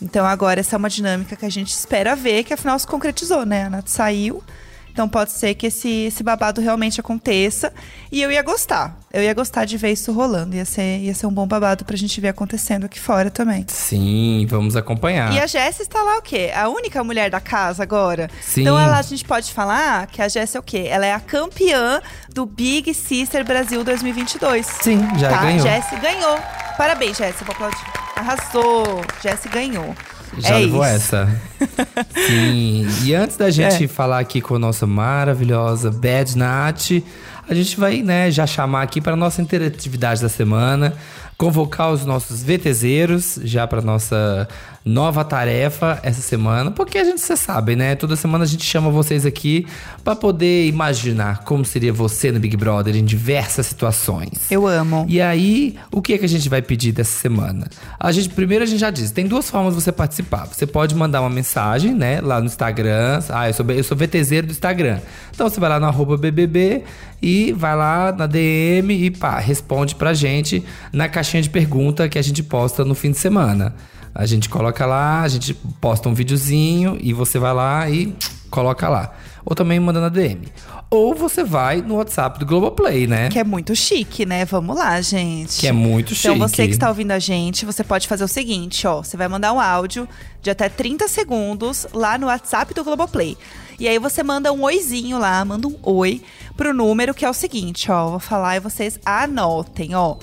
Então 0.02 0.26
agora 0.26 0.60
essa 0.60 0.76
é 0.76 0.78
uma 0.78 0.90
dinâmica 0.90 1.38
que 1.38 1.46
a 1.46 1.50
gente 1.50 1.70
espera 1.70 2.18
ver, 2.18 2.44
que 2.44 2.54
afinal 2.54 2.78
se 2.78 2.86
concretizou, 2.86 3.46
né? 3.46 3.68
A 3.68 3.70
Nath 3.70 3.88
saiu. 3.88 4.44
Então 4.94 5.10
pode 5.10 5.32
ser 5.32 5.56
que 5.56 5.66
esse, 5.66 5.90
esse 6.06 6.22
babado 6.22 6.62
realmente 6.62 7.00
aconteça. 7.00 7.74
E 8.12 8.22
eu 8.22 8.32
ia 8.32 8.44
gostar. 8.44 8.96
Eu 9.12 9.24
ia 9.24 9.34
gostar 9.34 9.66
de 9.66 9.76
ver 9.76 9.92
isso 9.92 10.12
rolando. 10.14 10.56
Ia 10.56 10.66
ser, 10.66 11.00
ia 11.00 11.16
ser 11.16 11.26
um 11.26 11.34
bom 11.34 11.48
babado 11.48 11.84
pra 11.84 11.98
gente 11.98 12.22
ver 12.22 12.28
acontecendo 12.28 12.86
aqui 12.86 13.00
fora 13.00 13.32
também. 13.32 13.66
Sim, 13.68 14.46
vamos 14.48 14.76
acompanhar. 14.76 15.34
E 15.34 15.40
a 15.40 15.48
Jéssica 15.48 15.82
está 15.82 16.04
lá 16.04 16.20
o 16.20 16.22
quê? 16.22 16.52
A 16.56 16.70
única 16.70 17.04
mulher 17.04 17.32
da 17.32 17.42
casa 17.42 17.82
agora. 17.82 18.30
Sim. 18.40 18.62
Então 18.62 18.80
ela, 18.80 19.00
a 19.00 19.02
gente 19.02 19.26
pode 19.26 19.52
falar 19.52 20.06
que 20.08 20.22
a 20.22 20.28
Jéssica 20.28 20.60
é 20.60 20.62
o 20.62 20.64
quê? 20.64 20.86
Ela 20.88 21.08
é 21.08 21.14
a 21.14 21.20
campeã 21.20 22.00
do 22.32 22.46
Big 22.46 22.94
Sister 22.94 23.44
Brasil 23.44 23.84
2022. 23.84 24.64
Sim, 24.64 25.00
já 25.18 25.30
tá? 25.30 25.42
ganhou. 25.42 25.68
Jessie 25.68 26.00
ganhou. 26.00 26.38
Parabéns, 26.78 27.18
Jéssica. 27.18 27.46
Vou 27.46 27.56
aplaudir. 27.56 27.84
Arrasou. 28.16 29.04
Jessie 29.24 29.50
ganhou. 29.50 29.96
Já 30.40 30.56
é 30.56 30.60
levou 30.60 30.84
isso. 30.84 30.94
essa. 30.96 31.42
Sim. 32.28 32.88
E 33.04 33.14
antes 33.14 33.38
da 33.38 33.50
gente 33.50 33.84
É. 33.84 33.88
falar 33.88 34.20
aqui 34.20 34.42
com 34.42 34.56
a 34.56 34.60
nossa 34.60 34.86
maravilhosa 34.88 35.92
Bad 35.92 36.38
Nat, 36.38 36.92
a 37.48 37.54
gente 37.54 37.80
vai, 37.80 38.02
né, 38.02 38.32
já 38.32 38.46
chamar 38.48 38.82
aqui 38.84 39.00
para 39.02 39.16
nossa 39.16 39.42
interatividade 39.42 40.22
da 40.22 40.30
semana, 40.30 40.94
convocar 41.44 41.92
os 41.92 42.06
nossos 42.06 42.42
VTZeros 42.42 43.38
já 43.44 43.68
para 43.68 43.82
nossa 43.82 44.48
nova 44.86 45.24
tarefa 45.24 46.00
essa 46.02 46.22
semana, 46.22 46.72
porque 46.72 46.98
a 46.98 47.04
gente, 47.04 47.20
você 47.20 47.36
sabe, 47.36 47.76
né? 47.76 47.96
Toda 47.96 48.16
semana 48.16 48.46
a 48.46 48.48
gente 48.48 48.64
chama 48.64 48.90
vocês 48.90 49.26
aqui 49.26 49.66
para 50.04 50.16
poder 50.16 50.68
imaginar 50.68 51.44
como 51.44 51.66
seria 51.66 51.92
você 51.92 52.32
no 52.32 52.40
Big 52.40 52.56
Brother 52.56 52.96
em 52.96 53.04
diversas 53.04 53.66
situações. 53.66 54.50
Eu 54.50 54.68
amo. 54.68 55.06
E 55.08 55.22
aí, 55.22 55.76
o 55.92 56.02
que 56.02 56.14
é 56.14 56.18
que 56.18 56.26
a 56.26 56.30
gente 56.30 56.48
vai 56.48 56.62
pedir 56.62 56.94
dessa 56.94 57.18
semana? 57.20 57.68
A 58.00 58.12
gente, 58.12 58.30
primeiro 58.30 58.64
a 58.64 58.68
gente 58.68 58.80
já 58.80 58.90
disse, 58.90 59.14
tem 59.14 59.28
duas 59.28 59.50
formas 59.50 59.76
de 59.76 59.82
você 59.82 59.92
participar. 59.92 60.48
Você 60.48 60.66
pode 60.66 60.96
mandar 60.96 61.22
uma 61.22 61.30
mensagem, 61.30 61.94
né, 61.94 62.22
lá 62.22 62.40
no 62.40 62.46
Instagram. 62.46 63.22
Ah, 63.30 63.50
eu 63.50 63.54
sou, 63.54 63.66
eu 63.70 63.84
sou 63.84 63.98
VTZero 63.98 64.48
do 64.48 64.52
Instagram. 64.52 65.00
Então 65.34 65.50
você 65.50 65.60
vai 65.60 65.70
lá 65.70 65.80
no 65.80 65.88
arroba 65.88 66.18
BBB 66.18 66.84
e 67.24 67.54
vai 67.54 67.74
lá 67.74 68.12
na 68.12 68.28
DM 68.28 68.94
e 68.94 69.10
pá, 69.10 69.40
responde 69.40 69.96
pra 69.96 70.14
gente 70.14 70.62
na 70.92 71.08
caixinha 71.08 71.42
de 71.42 71.50
pergunta 71.50 72.10
que 72.10 72.20
a 72.20 72.22
gente 72.22 72.44
posta 72.44 72.84
no 72.84 72.94
fim 72.94 73.12
de 73.12 73.18
semana. 73.18 73.74
A 74.14 74.26
gente 74.26 74.50
coloca 74.50 74.86
lá, 74.86 75.22
a 75.22 75.28
gente 75.30 75.54
posta 75.80 76.10
um 76.10 76.14
videozinho 76.14 76.98
e 77.00 77.14
você 77.14 77.40
vai 77.40 77.54
lá 77.54 77.90
e 77.90 78.14
coloca 78.50 78.90
lá. 78.90 79.14
Ou 79.46 79.56
também 79.56 79.80
manda 79.80 80.00
na 80.00 80.10
DM. 80.10 80.48
Ou 80.90 81.14
você 81.14 81.44
vai 81.44 81.82
no 81.82 81.96
WhatsApp 81.96 82.40
do 82.40 82.46
Globoplay, 82.46 83.08
né? 83.08 83.30
Que 83.30 83.40
é 83.40 83.44
muito 83.44 83.76
chique, 83.76 84.26
né? 84.26 84.46
Vamos 84.46 84.78
lá, 84.78 85.02
gente. 85.02 85.60
Que 85.60 85.68
é 85.68 85.72
muito 85.72 86.16
chique. 86.16 86.28
Então, 86.28 86.38
você 86.38 86.68
que 86.68 86.74
está 86.74 86.88
ouvindo 86.88 87.12
a 87.12 87.20
gente, 87.20 87.66
você 87.66 87.84
pode 87.84 88.08
fazer 88.08 88.24
o 88.24 88.28
seguinte, 88.28 88.86
ó. 88.88 89.04
Você 89.04 89.18
vai 89.18 89.28
mandar 89.28 89.52
um 89.54 89.60
áudio 89.60 90.08
de 90.42 90.50
até 90.50 90.70
30 90.70 91.08
segundos 91.08 91.88
lá 91.94 92.18
no 92.18 92.28
WhatsApp 92.28 92.74
do 92.74 92.84
Globoplay. 92.84 93.38
E 93.80 93.88
aí 93.88 93.98
você 94.00 94.24
manda 94.24 94.54
um 94.54 94.64
oizinho 94.64 95.18
lá, 95.18 95.44
manda 95.44 95.68
um 95.68 95.76
oi 95.82 96.22
pro 96.56 96.74
número 96.74 97.14
que 97.14 97.26
é 97.26 97.30
o 97.30 97.34
seguinte, 97.34 97.92
ó. 97.92 98.12
Vou 98.12 98.20
falar 98.20 98.58
e 98.58 98.60
vocês 98.60 99.00
anotem, 99.06 99.96
ó. 99.96 100.16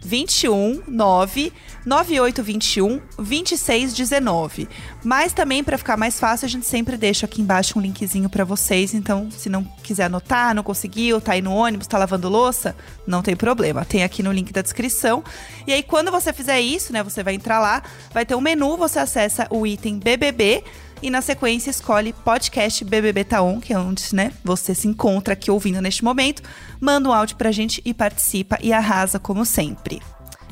21 0.00 0.82
9 0.86 1.52
9821 1.84 3.00
2619. 3.16 4.68
Mas 5.04 5.32
também 5.32 5.62
para 5.62 5.78
ficar 5.78 5.96
mais 5.96 6.18
fácil, 6.18 6.46
a 6.46 6.48
gente 6.48 6.66
sempre 6.66 6.96
deixa 6.96 7.26
aqui 7.26 7.40
embaixo 7.40 7.78
um 7.78 7.82
linkzinho 7.82 8.28
para 8.28 8.44
vocês, 8.44 8.94
então 8.94 9.30
se 9.30 9.48
não 9.48 9.64
quiser 9.82 10.04
anotar, 10.04 10.54
não 10.54 10.62
conseguiu, 10.62 11.20
tá 11.20 11.32
aí 11.32 11.42
no 11.42 11.52
ônibus, 11.52 11.86
tá 11.86 11.98
lavando 11.98 12.28
louça, 12.28 12.76
não 13.06 13.22
tem 13.22 13.36
problema. 13.36 13.84
Tem 13.84 14.02
aqui 14.02 14.22
no 14.22 14.32
link 14.32 14.52
da 14.52 14.62
descrição. 14.62 15.22
E 15.66 15.72
aí 15.72 15.82
quando 15.82 16.10
você 16.10 16.32
fizer 16.32 16.60
isso, 16.60 16.92
né, 16.92 17.02
você 17.02 17.22
vai 17.22 17.34
entrar 17.34 17.58
lá, 17.58 17.82
vai 18.12 18.26
ter 18.26 18.34
um 18.34 18.40
menu, 18.40 18.76
você 18.76 18.98
acessa 18.98 19.46
o 19.50 19.66
item 19.66 19.98
BBB 19.98 20.64
e 21.02 21.10
na 21.10 21.20
sequência 21.20 21.70
escolhe 21.70 22.12
podcast 22.12 22.84
BBB 22.84 23.24
Taon, 23.24 23.60
que 23.60 23.72
é 23.72 23.78
onde, 23.78 24.02
né, 24.14 24.32
você 24.42 24.74
se 24.74 24.88
encontra 24.88 25.34
aqui 25.34 25.50
ouvindo 25.50 25.80
neste 25.80 26.04
momento. 26.04 26.42
Manda 26.80 27.08
um 27.08 27.12
áudio 27.12 27.36
pra 27.36 27.52
gente 27.52 27.82
e 27.84 27.92
participa 27.92 28.58
e 28.62 28.72
arrasa 28.72 29.18
como 29.18 29.44
sempre. 29.44 30.00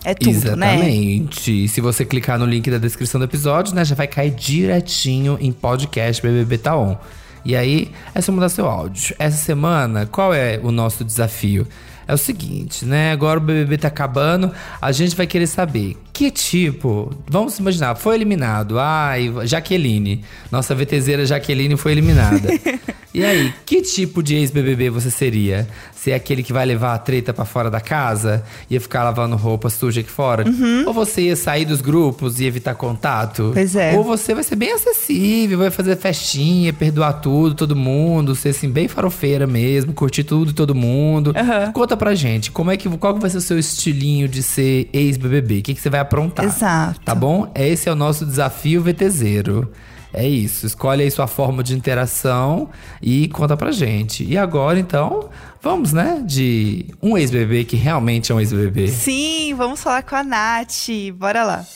É 0.05 0.13
tudo, 0.13 0.55
né? 0.55 0.75
Exatamente. 0.75 1.69
Se 1.69 1.81
você 1.81 2.05
clicar 2.05 2.39
no 2.39 2.45
link 2.45 2.71
da 2.71 2.77
descrição 2.77 3.19
do 3.19 3.25
episódio, 3.25 3.75
né, 3.75 3.85
já 3.85 3.95
vai 3.95 4.07
cair 4.07 4.31
direitinho 4.31 5.39
em 5.41 5.51
podcast 5.51 6.23
BBB 6.23 6.59
Taon. 6.59 6.97
E 7.45 7.57
aí, 7.57 7.91
é 8.15 8.21
só 8.21 8.33
mudar 8.33 8.49
seu 8.49 8.67
áudio. 8.67 9.15
Essa 9.19 9.37
semana, 9.37 10.07
qual 10.07 10.33
é 10.33 10.61
o 10.63 10.71
nosso 10.71 11.05
desafio? 11.05 11.67
É 12.07 12.15
o 12.15 12.19
seguinte, 12.19 12.85
né? 12.85 13.13
Agora 13.13 13.39
o 13.39 13.43
BBB 13.43 13.79
tá 13.79 13.89
acabando, 13.89 14.53
a 14.81 14.93
gente 14.93 15.17
vai 15.17 15.27
querer 15.27 15.47
saber 15.47 15.97
que 16.13 16.31
tipo. 16.31 17.11
Vamos 17.29 17.59
imaginar, 17.59 17.97
foi 17.97 18.15
eliminado. 18.15 18.79
Ai, 18.79 19.33
Jaqueline. 19.45 20.25
Nossa 20.51 20.75
VTZera 20.75 21.27
Jaqueline 21.27 21.77
foi 21.77 21.93
eliminada. 21.93 22.49
e 23.13 23.25
aí, 23.25 23.53
que 23.67 23.83
tipo 23.83 24.23
de 24.23 24.37
ex-BBB 24.37 24.91
você 24.91 25.11
seria? 25.11 25.67
Ser 26.05 26.13
aquele 26.13 26.43
que 26.43 26.53
vai 26.53 26.67
levar 26.67 26.93
a 26.93 26.99
treta 26.99 27.33
pra 27.33 27.47
fora 27.47 27.71
da 27.71 27.81
casa? 27.81 28.45
Ia 28.69 28.79
ficar 28.79 29.05
lavando 29.05 29.37
roupa 29.37 29.71
suja 29.71 30.03
aqui 30.03 30.11
fora? 30.11 30.45
Ou 30.87 30.93
você 30.93 31.23
ia 31.23 31.35
sair 31.35 31.65
dos 31.65 31.81
grupos 31.81 32.41
e 32.41 32.45
evitar 32.45 32.75
contato? 32.75 33.53
Pois 33.55 33.75
é. 33.75 33.97
Ou 33.97 34.05
você 34.05 34.35
vai 34.35 34.45
ser 34.45 34.55
bem 34.57 34.71
acessível, 34.71 35.61
vai 35.61 35.71
fazer 35.71 35.97
festinha, 35.97 36.75
perdoar 36.75 37.15
tudo, 37.15 37.55
todo 37.55 37.75
mundo, 37.75 38.35
ser 38.35 38.51
assim, 38.51 38.69
bem 38.69 38.87
farofeira 38.87 39.47
mesmo, 39.47 39.95
curtir 39.95 40.25
tudo 40.25 40.51
e 40.51 40.53
todo 40.53 40.75
mundo. 40.75 41.33
Aham. 41.35 41.73
Conta 41.73 41.97
pra 41.97 42.15
gente, 42.15 42.51
como 42.51 42.71
é 42.71 42.77
que, 42.77 42.87
qual 42.99 43.19
vai 43.19 43.31
ser 43.31 43.39
o 43.39 43.41
seu 43.41 43.59
estilinho 43.59 44.29
de 44.29 44.43
ser 44.43 44.91
ex-BBB? 44.93 45.61
O 45.61 45.63
que, 45.63 45.75
que 45.75 45.81
você 45.81 45.89
vai 45.89 46.01
aprontar? 46.01 46.45
Exato. 46.45 47.01
Tá 47.01 47.15
bom? 47.15 47.51
Esse 47.55 47.89
é 47.89 47.93
o 47.93 47.97
nosso 47.97 48.27
desafio 48.27 48.83
VTZero. 48.83 49.73
É 50.15 50.27
isso. 50.27 50.65
Escolhe 50.67 51.03
aí 51.03 51.11
sua 51.11 51.27
forma 51.27 51.63
de 51.63 51.75
interação 51.75 52.71
e 53.03 53.29
conta 53.29 53.57
pra 53.57 53.73
gente. 53.73 54.25
E 54.25 54.39
agora, 54.39 54.79
então, 54.79 55.29
vamos, 55.61 55.93
né? 55.93 56.23
De 56.25 56.87
um 57.03 57.19
ex-BBB 57.19 57.65
que 57.65 57.77
realmente 57.77 58.31
é 58.31 58.35
um 58.35 58.41
ex-BBB. 58.41 58.89
Sim, 58.89 59.55
vamos 59.55 59.83
falar 59.83 60.03
com 60.03 60.15
a 60.15 60.23
Nath. 60.23 60.89
Bora 61.15 61.43
lá. 61.45 61.67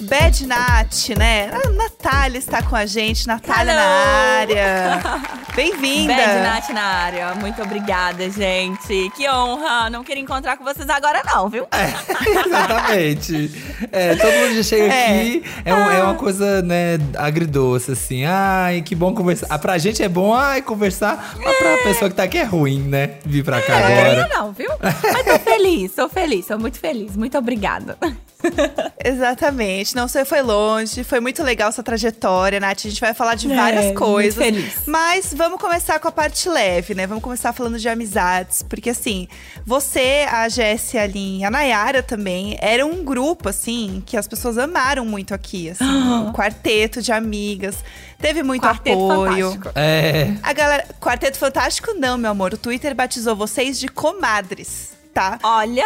Bad 0.00 0.46
Nat, 0.46 1.08
né? 1.16 1.50
A 1.52 1.70
Natália 1.70 2.38
está 2.38 2.62
com 2.62 2.76
a 2.76 2.86
gente, 2.86 3.26
Natália 3.26 3.72
Hello. 3.72 3.82
na 3.82 4.38
área. 4.38 5.00
Bem-vinda. 5.56 6.14
Bad 6.14 6.40
Nat 6.42 6.68
na 6.70 6.82
área. 6.82 7.34
Muito 7.34 7.60
obrigada, 7.60 8.30
gente. 8.30 9.10
Que 9.16 9.28
honra. 9.28 9.90
Não 9.90 10.04
queria 10.04 10.22
encontrar 10.22 10.56
com 10.56 10.62
vocês 10.62 10.88
agora, 10.88 11.20
não, 11.26 11.48
viu? 11.48 11.66
Exatamente. 12.46 13.50
É, 13.90 14.14
todo 14.14 14.32
mundo 14.32 14.54
já 14.56 14.62
chega 14.62 14.84
É. 14.94 15.16
aqui, 15.20 15.44
é, 15.64 15.74
um- 15.74 15.90
é 15.90 16.02
uma 16.04 16.14
coisa, 16.14 16.62
né, 16.62 16.98
agridoce, 17.16 17.90
assim. 17.92 18.24
Ai, 18.24 18.82
que 18.82 18.94
bom 18.94 19.12
conversar. 19.14 19.46
Ah, 19.50 19.58
pra 19.58 19.78
gente 19.78 20.00
é 20.02 20.08
bom, 20.08 20.32
ai, 20.32 20.62
conversar. 20.62 21.34
Mas 21.42 21.56
pra 21.56 21.76
pessoa 21.78 22.08
que 22.08 22.14
tá 22.16 22.22
aqui 22.22 22.38
é 22.38 22.44
ruim, 22.44 22.80
né? 22.82 23.14
Vir 23.24 23.44
pra 23.44 23.60
cá 23.60 23.72
Não 23.80 23.86
agora. 23.86 24.08
queria 24.10 24.28
não, 24.28 24.52
viu? 24.52 24.70
Mas 24.80 25.24
tô 25.24 25.37
feliz, 25.58 25.92
tô 25.94 26.08
feliz, 26.08 26.46
tô 26.46 26.58
muito 26.58 26.78
feliz. 26.78 27.16
Muito 27.16 27.36
obrigada. 27.36 27.98
Exatamente. 29.04 29.96
Não, 29.96 30.06
você 30.06 30.24
foi 30.24 30.40
longe, 30.42 31.02
foi 31.02 31.18
muito 31.18 31.42
legal 31.42 31.72
sua 31.72 31.82
trajetória, 31.82 32.60
Nath. 32.60 32.78
A 32.86 32.88
gente 32.88 33.00
vai 33.00 33.12
falar 33.12 33.34
de 33.34 33.50
É, 33.50 33.56
várias 33.56 33.84
muito 33.86 33.98
coisas. 33.98 34.34
feliz. 34.42 34.74
Mas 34.86 35.34
vamos 35.34 35.60
começar 35.60 35.98
com 35.98 36.06
a 36.08 36.12
parte 36.12 36.48
leve, 36.48 36.94
né? 36.94 37.06
Vamos 37.06 37.22
começar 37.24 37.52
falando 37.52 37.78
de 37.78 37.88
amizades. 37.88 38.62
Porque, 38.62 38.90
assim, 38.90 39.26
você, 39.66 40.26
a 40.30 40.48
Jéssica, 40.48 41.02
a 41.02 41.06
Lin, 41.06 41.44
a 41.44 41.50
Nayara 41.50 42.02
também, 42.02 42.56
era 42.60 42.86
um 42.86 43.04
grupo, 43.04 43.48
assim, 43.48 44.02
que 44.06 44.16
as 44.16 44.28
pessoas 44.28 44.56
amaram 44.56 45.04
muito 45.04 45.34
aqui, 45.34 45.70
assim. 45.70 45.84
um 45.84 46.32
quarteto 46.32 47.02
de 47.02 47.10
amigas. 47.12 47.76
Teve 48.20 48.42
muito 48.42 48.62
Quarteto 48.62 49.10
apoio. 49.10 49.48
fantástico. 49.50 49.72
É. 49.78 50.34
A 50.42 50.52
galera. 50.52 50.86
Quarteto 51.00 51.38
Fantástico, 51.38 51.92
não, 51.94 52.16
meu 52.18 52.30
amor. 52.30 52.54
O 52.54 52.56
Twitter 52.58 52.94
batizou 52.94 53.34
vocês 53.36 53.78
de 53.78 53.86
comadres, 53.88 54.90
tá? 55.18 55.36
Olha! 55.42 55.84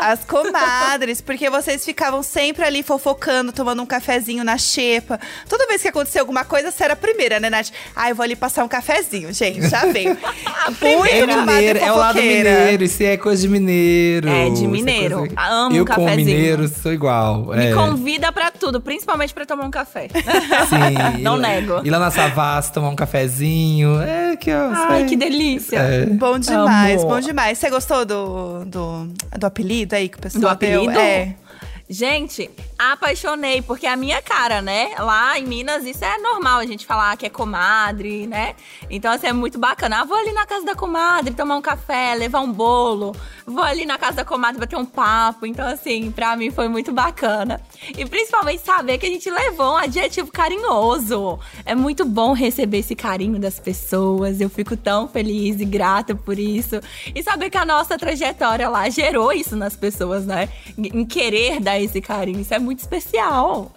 As 0.00 0.22
comadres, 0.24 1.22
porque 1.22 1.48
vocês 1.48 1.82
ficavam 1.82 2.22
sempre 2.22 2.62
ali 2.62 2.82
fofocando, 2.82 3.50
tomando 3.50 3.80
um 3.80 3.86
cafezinho 3.86 4.44
na 4.44 4.58
xepa. 4.58 5.18
Toda 5.48 5.66
vez 5.66 5.80
que 5.80 5.88
acontecia 5.88 6.20
alguma 6.20 6.44
coisa, 6.44 6.70
você 6.70 6.84
era 6.84 6.92
a 6.92 6.96
primeira, 6.96 7.40
né, 7.40 7.48
Nath? 7.48 7.68
Ah, 7.94 8.10
eu 8.10 8.14
vou 8.14 8.22
ali 8.22 8.36
passar 8.36 8.64
um 8.64 8.68
cafezinho, 8.68 9.32
gente, 9.32 9.66
já 9.66 9.86
veio. 9.86 10.10
Muito 10.80 11.06
É 11.16 11.26
mineiro, 11.26 11.78
é 11.78 11.90
o 11.90 11.96
lado 11.96 12.16
mineiro, 12.20 12.84
isso 12.84 13.02
é 13.02 13.16
coisa 13.16 13.40
de 13.40 13.48
mineiro. 13.48 14.28
É, 14.28 14.50
de 14.50 14.66
mineiro. 14.66 15.18
coisa- 15.20 15.34
Amo 15.38 15.74
Eu 15.74 15.82
um 15.84 15.86
como 15.86 16.06
cafezinho. 16.06 16.26
mineiro 16.26 16.68
sou 16.68 16.92
igual. 16.92 17.46
Me 17.46 17.68
é. 17.68 17.72
convida 17.74 18.30
pra 18.30 18.50
tudo, 18.50 18.78
principalmente 18.80 19.32
pra 19.32 19.46
tomar 19.46 19.64
um 19.64 19.70
café. 19.70 20.08
Sim, 20.68 21.20
Não 21.22 21.36
ir- 21.38 21.40
nego. 21.40 21.80
Ir 21.82 21.88
lá 21.90 21.98
na 21.98 22.10
Savassi, 22.10 22.72
tomar 22.72 22.90
um 22.90 22.96
cafezinho. 22.96 24.02
É, 24.02 24.36
que 24.36 24.52
ó. 24.52 24.70
Ai, 24.74 24.98
sei. 24.98 25.06
que 25.06 25.16
delícia. 25.16 25.78
É. 25.78 26.04
Bom 26.06 26.38
demais, 26.38 27.00
Amo. 27.00 27.10
bom 27.10 27.20
demais. 27.20 27.56
Você 27.58 27.70
gostou 27.70 28.04
do, 28.04 28.64
do, 28.66 29.06
do 29.38 29.46
apelido 29.46 29.94
aí 29.94 30.08
que 30.08 30.18
o 30.18 30.20
pessoal 30.20 30.42
Do 30.42 30.48
apelido? 30.48 30.92
deu? 30.92 31.00
É. 31.00 31.36
Gente, 31.88 32.50
apaixonei, 32.78 33.62
porque 33.62 33.86
a 33.86 33.96
minha 33.96 34.20
cara, 34.20 34.60
né? 34.60 34.94
Lá 34.98 35.38
em 35.38 35.46
Minas, 35.46 35.84
isso 35.84 36.04
é 36.04 36.18
normal 36.18 36.58
a 36.58 36.66
gente 36.66 36.84
falar 36.84 37.16
que 37.16 37.26
é 37.26 37.30
comadre, 37.30 38.26
né? 38.26 38.54
Então, 38.90 39.12
assim, 39.12 39.28
é 39.28 39.32
muito 39.32 39.58
bacana. 39.58 40.00
Ah, 40.00 40.04
vou 40.04 40.16
ali 40.16 40.32
na 40.32 40.44
casa 40.44 40.64
da 40.64 40.74
comadre 40.74 41.34
tomar 41.34 41.56
um 41.56 41.62
café, 41.62 42.14
levar 42.14 42.40
um 42.40 42.52
bolo. 42.52 43.16
Vou 43.46 43.62
ali 43.62 43.86
na 43.86 43.96
casa 43.96 44.18
da 44.18 44.24
comadre 44.24 44.60
bater 44.60 44.76
um 44.76 44.84
papo. 44.84 45.46
Então, 45.46 45.66
assim, 45.66 46.10
pra 46.10 46.36
mim 46.36 46.50
foi 46.50 46.68
muito 46.68 46.92
bacana. 46.92 47.60
E 47.96 48.04
principalmente 48.04 48.62
saber 48.62 48.98
que 48.98 49.06
a 49.06 49.10
gente 49.10 49.30
levou 49.30 49.72
um 49.72 49.76
adjetivo 49.76 50.30
carinhoso. 50.30 51.38
É 51.64 51.74
muito 51.74 52.04
bom 52.04 52.32
receber 52.32 52.78
esse 52.78 52.94
carinho 52.94 53.38
das 53.38 53.58
pessoas. 53.58 54.40
Eu 54.40 54.50
fico 54.50 54.76
tão 54.76 55.08
feliz 55.08 55.60
e 55.60 55.64
grata 55.64 56.14
por 56.14 56.38
isso. 56.38 56.80
E 57.14 57.22
saber 57.22 57.48
que 57.48 57.56
a 57.56 57.64
nossa 57.64 57.96
trajetória 57.96 58.68
lá 58.68 58.88
gerou 58.90 59.32
isso 59.32 59.56
nas 59.56 59.74
pessoas, 59.76 60.26
né? 60.26 60.48
Em 60.76 61.06
querer 61.06 61.60
dar 61.60 61.80
esse 61.80 62.00
carinho. 62.00 62.40
Isso 62.40 62.52
é 62.52 62.58
muito 62.66 62.80
especial. 62.80 63.72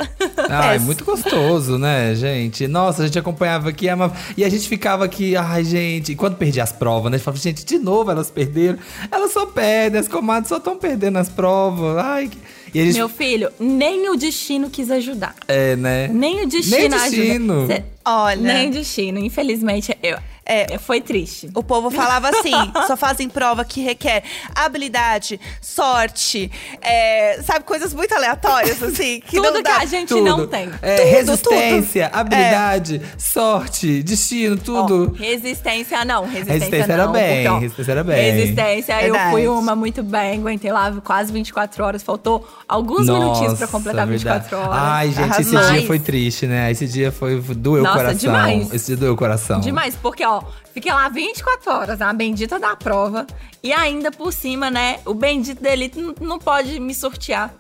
Ah, 0.49 0.73
é 0.73 0.75
É. 0.75 0.79
muito 0.79 1.05
gostoso, 1.05 1.77
né, 1.77 2.13
gente? 2.15 2.67
Nossa, 2.67 3.03
a 3.03 3.05
gente 3.05 3.17
acompanhava 3.19 3.69
aqui 3.69 3.87
amava- 3.87 4.15
e 4.35 4.43
a 4.43 4.49
gente 4.49 4.67
ficava 4.67 5.05
aqui, 5.05 5.35
ai, 5.35 5.63
gente, 5.63 6.11
e 6.11 6.15
quando 6.15 6.35
perdia 6.35 6.63
as 6.63 6.71
provas, 6.71 7.11
né? 7.11 7.15
A 7.15 7.17
gente 7.19 7.25
falava, 7.25 7.41
gente, 7.41 7.63
de 7.63 7.77
novo 7.77 8.09
elas 8.11 8.29
perderam. 8.31 8.79
Elas 9.11 9.31
só 9.31 9.45
perdem, 9.45 9.99
as 9.99 10.07
comadres 10.07 10.49
só 10.49 10.57
estão 10.57 10.75
perdendo 10.77 11.17
as 11.19 11.29
provas. 11.29 11.97
Ai, 11.97 12.27
que... 12.27 12.37
Gente. 12.71 12.95
Meu 12.97 13.09
filho, 13.09 13.49
nem 13.59 14.09
o 14.11 14.15
destino 14.15 14.69
quis 14.69 14.91
ajudar. 14.91 15.33
É, 15.47 15.75
né? 15.75 16.07
Nem 16.07 16.43
o 16.43 16.47
destino, 16.47 16.77
Nem 16.77 16.89
destino. 16.89 17.53
ajuda. 17.61 17.75
Cê- 17.75 17.83
Olha. 18.09 18.41
Nem 18.41 18.69
destino. 18.71 19.19
Infelizmente, 19.19 19.95
eu, 20.01 20.17
É. 20.45 20.77
foi 20.79 20.99
triste. 21.01 21.49
O 21.53 21.61
povo 21.63 21.91
falava 21.91 22.29
assim: 22.35 22.51
só 22.87 22.97
fazem 22.97 23.29
prova 23.29 23.63
que 23.63 23.81
requer 23.81 24.23
habilidade, 24.55 25.39
sorte, 25.61 26.51
é, 26.81 27.39
sabe, 27.43 27.63
coisas 27.65 27.93
muito 27.93 28.13
aleatórias, 28.13 28.81
assim. 28.81 29.21
Que 29.29 29.35
Tudo 29.37 29.45
não 29.51 29.53
que 29.53 29.61
dá. 29.63 29.77
a 29.77 29.85
gente 29.85 30.07
Tudo. 30.09 30.23
não 30.23 30.47
tem. 30.47 30.69
É, 30.81 30.95
Tudo, 30.97 31.07
resistência, 31.09 32.09
tudo. 32.09 32.19
habilidade, 32.19 33.01
sorte, 33.17 34.01
destino, 34.03 34.57
tudo. 34.57 35.13
Ó, 35.13 35.17
resistência 35.21 36.03
não, 36.03 36.23
resistência, 36.23 36.53
Resistência 36.53 36.93
era 36.93 37.05
não. 37.05 37.11
bem, 37.11 37.35
porque, 37.35 37.47
ó, 37.47 37.59
resistência 37.59 37.91
era 37.91 38.03
bem. 38.03 38.31
Resistência, 38.31 38.93
eu 38.93 38.99
Verdade. 39.13 39.31
fui 39.31 39.47
uma 39.47 39.75
muito 39.75 40.01
bem, 40.03 40.39
aguentei 40.39 40.71
lá 40.71 40.91
quase 41.03 41.31
24 41.31 41.83
horas, 41.83 42.01
faltou 42.03 42.47
alguns 42.67 43.05
minutinhos 43.07 43.57
pra 43.57 43.67
completar 43.67 44.07
verdade. 44.07 44.39
24 44.43 44.57
horas. 44.57 44.81
Ai, 44.83 45.11
gente, 45.11 45.41
esse 45.41 45.55
Arrasou. 45.55 45.73
dia 45.77 45.87
foi 45.87 45.99
triste, 45.99 46.47
né? 46.47 46.71
Esse 46.71 46.87
dia 46.87 47.11
foi 47.11 47.39
doeu 47.39 47.83
Nossa, 47.83 47.97
o 47.97 47.98
coração. 48.03 48.19
demais. 48.19 48.73
Esse 48.73 48.95
doeu 48.95 49.13
o 49.13 49.17
coração. 49.17 49.59
Demais, 49.59 49.95
porque, 49.95 50.25
ó, 50.25 50.41
fiquei 50.73 50.91
lá 50.91 51.07
24 51.09 51.71
horas, 51.71 52.01
a 52.01 52.11
bendita 52.13 52.59
da 52.59 52.75
prova. 52.75 53.25
E 53.61 53.73
ainda 53.73 54.09
por 54.11 54.31
cima, 54.31 54.69
né, 54.71 54.99
o 55.05 55.13
bendito 55.13 55.61
dele 55.61 55.91
n- 55.95 56.15
não 56.21 56.39
pode 56.39 56.79
me 56.79 56.93
sortear. 56.93 57.53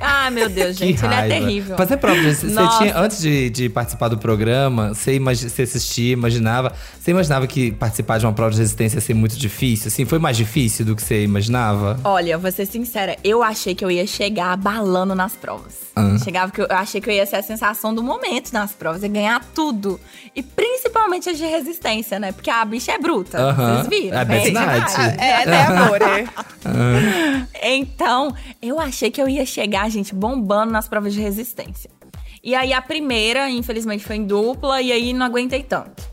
Ai, 0.00 0.30
meu 0.30 0.48
Deus, 0.50 0.76
Que 0.78 0.86
gente, 0.88 1.04
ele 1.04 1.14
é 1.14 1.28
terrível. 1.28 1.76
Fazer 1.76 1.96
prova, 1.96 2.20
de- 2.20 2.34
você 2.34 2.46
tinha, 2.78 2.96
antes 2.98 3.20
de, 3.20 3.50
de 3.50 3.68
participar 3.68 4.08
do 4.08 4.18
programa, 4.18 4.94
você, 4.94 5.14
imagi- 5.14 5.48
você 5.48 5.62
assistia, 5.62 6.12
imaginava. 6.12 6.72
Você 7.00 7.10
imaginava 7.10 7.46
que 7.46 7.72
participar 7.72 8.18
de 8.18 8.26
uma 8.26 8.32
prova 8.32 8.50
de 8.52 8.58
resistência 8.58 8.96
ia 8.96 9.00
ser 9.00 9.14
muito 9.14 9.36
difícil? 9.36 9.88
Assim, 9.88 10.04
foi 10.04 10.18
mais 10.18 10.36
difícil 10.36 10.84
do 10.84 10.94
que 10.96 11.02
você 11.02 11.22
imaginava? 11.22 11.98
Olha, 12.04 12.36
vou 12.38 12.50
ser 12.52 12.66
sincera, 12.66 13.16
eu 13.24 13.42
achei 13.42 13.74
que 13.74 13.84
eu 13.84 13.90
ia 13.90 14.06
chegar 14.06 14.56
balando 14.56 15.14
nas 15.14 15.32
provas. 15.34 15.88
Ah. 15.96 16.16
Chegava 16.22 16.52
que 16.52 16.60
eu, 16.60 16.66
eu 16.66 16.76
achei 16.76 17.00
que 17.00 17.10
eu 17.10 17.14
ia 17.14 17.26
ser 17.26 17.36
a 17.36 17.42
sensação 17.42 17.92
do 17.94 18.02
momento 18.02 18.52
nas 18.52 18.72
provas, 18.72 19.02
ia 19.02 19.08
ganhar 19.08 19.44
tudo. 19.54 19.98
E 20.34 20.42
principalmente 20.42 21.28
as 21.28 21.36
de 21.38 21.44
resistência, 21.44 22.20
né? 22.20 22.30
Porque 22.30 22.50
a 22.50 22.64
bicha 22.64 22.92
é 22.92 22.98
bruta. 22.98 23.36
Aham. 23.38 23.76
Vocês 23.82 23.88
viram? 23.88 24.18
É 24.18 24.24
né? 24.24 24.24
Beth 24.24 24.44
Knight. 24.44 24.52
Demais. 24.52 24.98
É, 25.18 25.46
né, 25.46 25.62
amor? 25.66 26.02
É. 26.02 26.28
Então, 27.60 28.34
eu 28.62 28.78
achei 28.78 29.10
que 29.10 29.20
eu 29.20 29.28
ia 29.28 29.44
chegar, 29.44 29.87
gente, 29.88 30.14
bombando 30.14 30.72
nas 30.72 30.88
provas 30.88 31.12
de 31.14 31.20
resistência. 31.20 31.90
E 32.42 32.54
aí 32.54 32.72
a 32.72 32.80
primeira, 32.80 33.50
infelizmente, 33.50 34.04
foi 34.04 34.16
em 34.16 34.24
dupla, 34.24 34.80
e 34.80 34.92
aí 34.92 35.12
não 35.12 35.26
aguentei 35.26 35.62
tanto. 35.62 36.08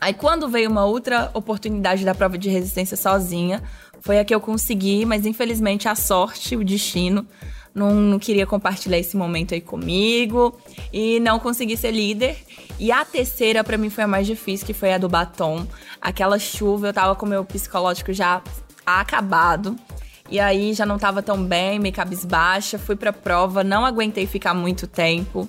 Aí 0.00 0.12
quando 0.12 0.48
veio 0.48 0.70
uma 0.70 0.84
outra 0.84 1.30
oportunidade 1.34 2.04
da 2.04 2.14
prova 2.14 2.36
de 2.36 2.50
resistência 2.50 2.96
sozinha, 2.96 3.62
foi 4.00 4.18
a 4.18 4.24
que 4.24 4.34
eu 4.34 4.40
consegui, 4.40 5.04
mas 5.04 5.26
infelizmente 5.26 5.88
a 5.88 5.94
sorte, 5.94 6.54
o 6.54 6.64
destino, 6.64 7.26
não, 7.74 7.94
não 7.94 8.18
queria 8.18 8.46
compartilhar 8.46 8.98
esse 8.98 9.16
momento 9.16 9.52
aí 9.52 9.60
comigo 9.60 10.56
e 10.92 11.20
não 11.20 11.38
consegui 11.38 11.76
ser 11.76 11.90
líder. 11.90 12.38
E 12.78 12.92
a 12.92 13.04
terceira 13.04 13.64
pra 13.64 13.76
mim 13.76 13.90
foi 13.90 14.04
a 14.04 14.06
mais 14.06 14.26
difícil, 14.26 14.66
que 14.66 14.72
foi 14.72 14.92
a 14.92 14.98
do 14.98 15.08
batom. 15.08 15.66
Aquela 16.00 16.38
chuva, 16.38 16.88
eu 16.88 16.92
tava 16.92 17.14
com 17.14 17.26
meu 17.26 17.44
psicológico 17.44 18.12
já 18.12 18.42
acabado. 18.86 19.76
E 20.28 20.40
aí 20.40 20.74
já 20.74 20.84
não 20.84 20.98
tava 20.98 21.22
tão 21.22 21.42
bem, 21.42 21.78
meio 21.78 21.94
cabisbaixa, 21.94 22.78
fui 22.78 22.96
pra 22.96 23.12
prova, 23.12 23.62
não 23.62 23.84
aguentei 23.84 24.26
ficar 24.26 24.54
muito 24.54 24.86
tempo. 24.86 25.48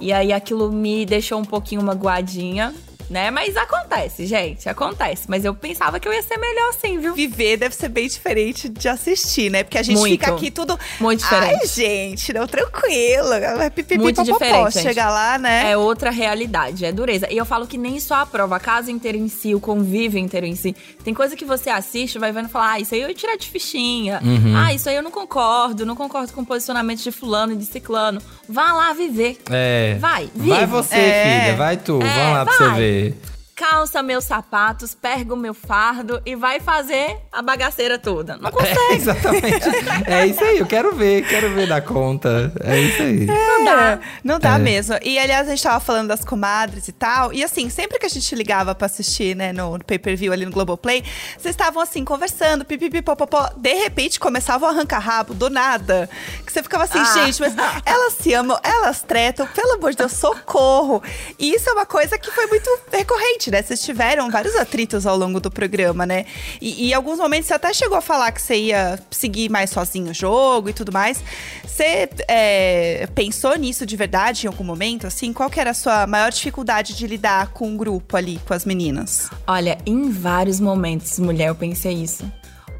E 0.00 0.12
aí 0.12 0.32
aquilo 0.32 0.72
me 0.72 1.04
deixou 1.04 1.38
um 1.38 1.44
pouquinho 1.44 1.82
magoadinha, 1.82 2.74
né? 3.10 3.30
Mas 3.30 3.56
acontece, 3.56 4.26
gente, 4.26 4.68
acontece. 4.68 5.24
Mas 5.28 5.44
eu 5.44 5.54
pensava 5.54 5.98
que 6.00 6.06
eu 6.08 6.12
ia 6.12 6.22
ser 6.22 6.36
melhor 6.38 6.70
assim, 6.70 6.98
viu? 6.98 7.14
Viver 7.14 7.56
deve 7.56 7.74
ser 7.74 7.88
bem 7.88 8.08
diferente 8.08 8.68
de 8.68 8.88
assistir, 8.88 9.50
né? 9.50 9.62
Porque 9.62 9.78
a 9.78 9.82
gente 9.82 9.98
Muito. 9.98 10.12
fica 10.12 10.32
aqui 10.32 10.50
tudo. 10.50 10.78
Muito 11.00 11.20
diferente. 11.22 11.60
Ai, 11.60 11.66
gente, 11.66 12.32
não, 12.32 12.46
tranquilo. 12.46 13.28
Vai 13.56 13.70
pipipi, 13.70 13.98
Muito 14.02 14.16
popopó. 14.24 14.38
diferente. 14.68 14.80
Chegar 14.82 15.10
lá, 15.10 15.38
né? 15.38 15.70
É 15.72 15.76
outra 15.76 16.10
realidade, 16.10 16.84
é 16.84 16.92
dureza. 16.92 17.30
E 17.30 17.36
eu 17.36 17.44
falo 17.44 17.66
que 17.66 17.78
nem 17.78 17.98
só 18.00 18.16
a 18.16 18.26
prova, 18.26 18.56
a 18.56 18.60
casa 18.60 18.90
inteira 18.90 19.16
em 19.18 19.28
si, 19.28 19.54
o 19.54 19.60
convívio 19.60 20.18
inteiro 20.18 20.46
em 20.46 20.54
si. 20.56 20.74
Tem 21.04 21.12
coisa 21.14 21.36
que 21.36 21.44
você 21.44 21.70
assiste, 21.70 22.18
vai 22.18 22.32
vendo 22.32 22.46
e 22.48 22.50
fala, 22.50 22.72
ah, 22.72 22.80
isso 22.80 22.94
aí 22.94 23.00
eu 23.02 23.08
ia 23.08 23.14
tirar 23.14 23.36
de 23.36 23.48
fichinha. 23.48 24.20
Uhum. 24.22 24.54
Ah, 24.56 24.72
isso 24.74 24.88
aí 24.88 24.96
eu 24.96 25.02
não 25.02 25.10
concordo, 25.10 25.84
não 25.86 25.94
concordo 25.96 26.32
com 26.32 26.40
o 26.42 26.46
posicionamento 26.46 27.02
de 27.02 27.10
fulano 27.12 27.52
e 27.52 27.56
de 27.56 27.64
ciclano. 27.66 28.20
Vá 28.48 28.72
lá 28.72 28.92
viver. 28.92 29.38
É. 29.50 29.96
Vai, 30.00 30.28
Vai 30.34 30.60
vive. 30.60 30.66
você, 30.66 30.94
É. 30.94 31.40
filha, 31.44 31.56
vai 31.56 31.76
tu. 31.76 32.00
É, 32.02 32.06
Vamos 32.14 32.32
lá 32.34 32.44
pra 32.44 32.56
vai. 32.56 32.68
você 32.70 32.76
ver. 32.80 32.93
de 32.94 33.14
calça 33.54 34.02
meus 34.02 34.24
sapatos, 34.24 34.94
pega 34.94 35.32
o 35.32 35.36
meu 35.36 35.54
fardo 35.54 36.20
e 36.26 36.34
vai 36.34 36.58
fazer 36.60 37.16
a 37.30 37.40
bagaceira 37.40 37.98
toda. 37.98 38.36
Não 38.36 38.50
consegue. 38.50 38.74
É, 38.78 38.94
exatamente. 38.94 39.68
é 40.06 40.26
isso 40.26 40.42
aí, 40.42 40.58
eu 40.58 40.66
quero 40.66 40.94
ver, 40.94 41.26
quero 41.26 41.50
ver 41.54 41.68
da 41.68 41.80
conta. 41.80 42.52
É 42.62 42.78
isso 42.80 43.02
aí. 43.02 43.26
Não 43.26 43.64
dá. 43.64 44.00
Não 44.22 44.38
dá 44.38 44.56
é. 44.56 44.58
mesmo. 44.58 44.96
E 45.02 45.18
aliás, 45.18 45.46
a 45.46 45.50
gente 45.50 45.62
tava 45.62 45.80
falando 45.80 46.08
das 46.08 46.24
comadres 46.24 46.88
e 46.88 46.92
tal. 46.92 47.32
E 47.32 47.44
assim, 47.44 47.70
sempre 47.70 47.98
que 47.98 48.06
a 48.06 48.08
gente 48.08 48.34
ligava 48.34 48.74
pra 48.74 48.86
assistir, 48.86 49.36
né, 49.36 49.52
no, 49.52 49.78
no 49.78 49.84
pay-per-view 49.84 50.32
ali 50.32 50.44
no 50.44 50.50
Globoplay, 50.52 51.02
vocês 51.38 51.54
estavam 51.54 51.82
assim, 51.82 52.04
conversando, 52.04 52.64
pipipipopopó. 52.64 53.50
De 53.56 53.74
repente 53.74 54.18
começavam 54.18 54.68
a 54.68 54.72
arrancar 54.72 54.98
rabo 54.98 55.34
do 55.34 55.48
nada. 55.48 56.08
Que 56.44 56.52
você 56.52 56.62
ficava 56.62 56.84
assim, 56.84 56.98
ah. 56.98 57.24
gente, 57.24 57.40
mas 57.40 57.54
elas 57.84 58.14
se 58.14 58.34
amam, 58.34 58.58
elas 58.62 59.02
tretam, 59.02 59.46
pelo 59.46 59.74
amor 59.74 59.92
de 59.92 59.98
Deus, 59.98 60.12
socorro. 60.12 61.02
E 61.38 61.54
isso 61.54 61.68
é 61.68 61.72
uma 61.72 61.86
coisa 61.86 62.18
que 62.18 62.30
foi 62.30 62.46
muito 62.46 62.68
recorrente, 62.90 63.43
né? 63.50 63.62
Vocês 63.62 63.82
tiveram 63.82 64.30
vários 64.30 64.54
atritos 64.56 65.06
ao 65.06 65.16
longo 65.16 65.40
do 65.40 65.50
programa, 65.50 66.06
né? 66.06 66.26
E, 66.60 66.90
em 66.90 66.94
alguns 66.94 67.18
momentos 67.18 67.46
você 67.46 67.54
até 67.54 67.72
chegou 67.72 67.96
a 67.96 68.00
falar 68.00 68.32
que 68.32 68.40
você 68.40 68.56
ia 68.56 68.98
seguir 69.10 69.50
mais 69.50 69.70
sozinho 69.70 70.10
o 70.10 70.14
jogo 70.14 70.68
e 70.68 70.72
tudo 70.72 70.92
mais. 70.92 71.22
Você 71.64 72.08
é, 72.28 73.08
pensou 73.14 73.56
nisso 73.56 73.84
de 73.84 73.96
verdade 73.96 74.46
em 74.46 74.48
algum 74.48 74.64
momento? 74.64 75.06
Assim, 75.06 75.32
qual 75.32 75.50
que 75.50 75.60
era 75.60 75.70
a 75.70 75.74
sua 75.74 76.06
maior 76.06 76.30
dificuldade 76.30 76.94
de 76.94 77.06
lidar 77.06 77.48
com 77.48 77.74
o 77.74 77.76
grupo 77.76 78.16
ali, 78.16 78.40
com 78.46 78.54
as 78.54 78.64
meninas? 78.64 79.28
Olha, 79.46 79.78
em 79.84 80.10
vários 80.10 80.60
momentos, 80.60 81.18
mulher, 81.18 81.48
eu 81.48 81.54
pensei 81.54 81.94
isso. 81.94 82.30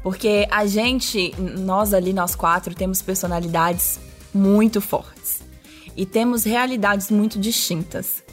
Porque 0.01 0.47
a 0.51 0.65
gente, 0.67 1.33
nós 1.39 1.93
ali, 1.93 2.13
nós 2.13 2.35
quatro, 2.35 2.75
temos 2.75 3.01
personalidades 3.01 3.99
muito 4.33 4.79
fortes. 4.79 5.41
E 5.97 6.05
temos 6.05 6.43
realidades 6.43 7.09
muito 7.09 7.39
distintas. 7.39 8.24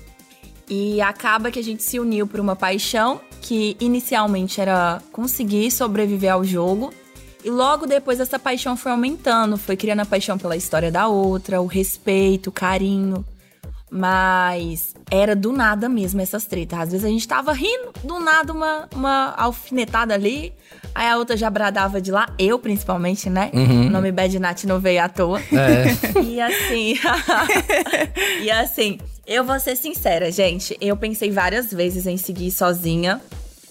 E 0.75 1.03
acaba 1.03 1.51
que 1.51 1.59
a 1.59 1.63
gente 1.63 1.83
se 1.83 2.01
uniu 2.01 2.27
por 2.27 2.41
uma 2.41 2.57
paixão 2.57 3.21
que 3.43 3.77
inicialmente 3.79 4.59
era 4.59 5.03
conseguir 5.13 5.71
sobreviver 5.71 6.33
ao 6.33 6.43
jogo. 6.43 6.95
E 7.45 7.51
logo 7.51 7.87
depois 7.87 8.19
essa 8.19 8.39
paixão 8.39 8.75
foi 8.75 8.91
aumentando, 8.91 9.59
foi 9.59 9.77
criando 9.77 10.01
a 10.01 10.07
paixão 10.07 10.39
pela 10.39 10.57
história 10.57 10.91
da 10.91 11.09
outra, 11.09 11.61
o 11.61 11.67
respeito, 11.67 12.47
o 12.47 12.53
carinho. 12.53 13.23
Mas 13.91 14.95
era 15.11 15.37
do 15.37 15.53
nada 15.53 15.91
mesmo 15.91 16.23
essas 16.23 16.47
tretas. 16.47 16.79
Às 16.79 16.93
vezes 16.93 17.05
a 17.05 17.11
gente 17.11 17.29
tava 17.29 17.53
rindo, 17.53 17.93
do 18.03 18.19
nada 18.19 18.51
uma, 18.51 18.89
uma 18.95 19.35
alfinetada 19.37 20.15
ali, 20.15 20.55
aí 20.95 21.07
a 21.07 21.19
outra 21.19 21.37
já 21.37 21.51
bradava 21.51 22.01
de 22.01 22.11
lá, 22.11 22.31
eu 22.39 22.59
principalmente, 22.59 23.29
né? 23.29 23.51
Uhum. 23.53 23.89
O 23.89 23.91
nome 23.91 24.11
Bad 24.11 24.39
Nat 24.39 24.65
não 24.65 24.81
veio 24.81 25.03
à 25.03 25.09
toa. 25.11 25.39
É. 25.53 25.85
e 26.25 26.41
assim. 26.41 26.95
e 28.41 28.51
assim, 28.51 28.99
eu 29.33 29.45
vou 29.45 29.59
ser 29.59 29.77
sincera, 29.77 30.31
gente. 30.31 30.77
Eu 30.81 30.97
pensei 30.97 31.31
várias 31.31 31.73
vezes 31.73 32.07
em 32.07 32.19
seguir 32.19 32.51
sozinha 32.51 33.21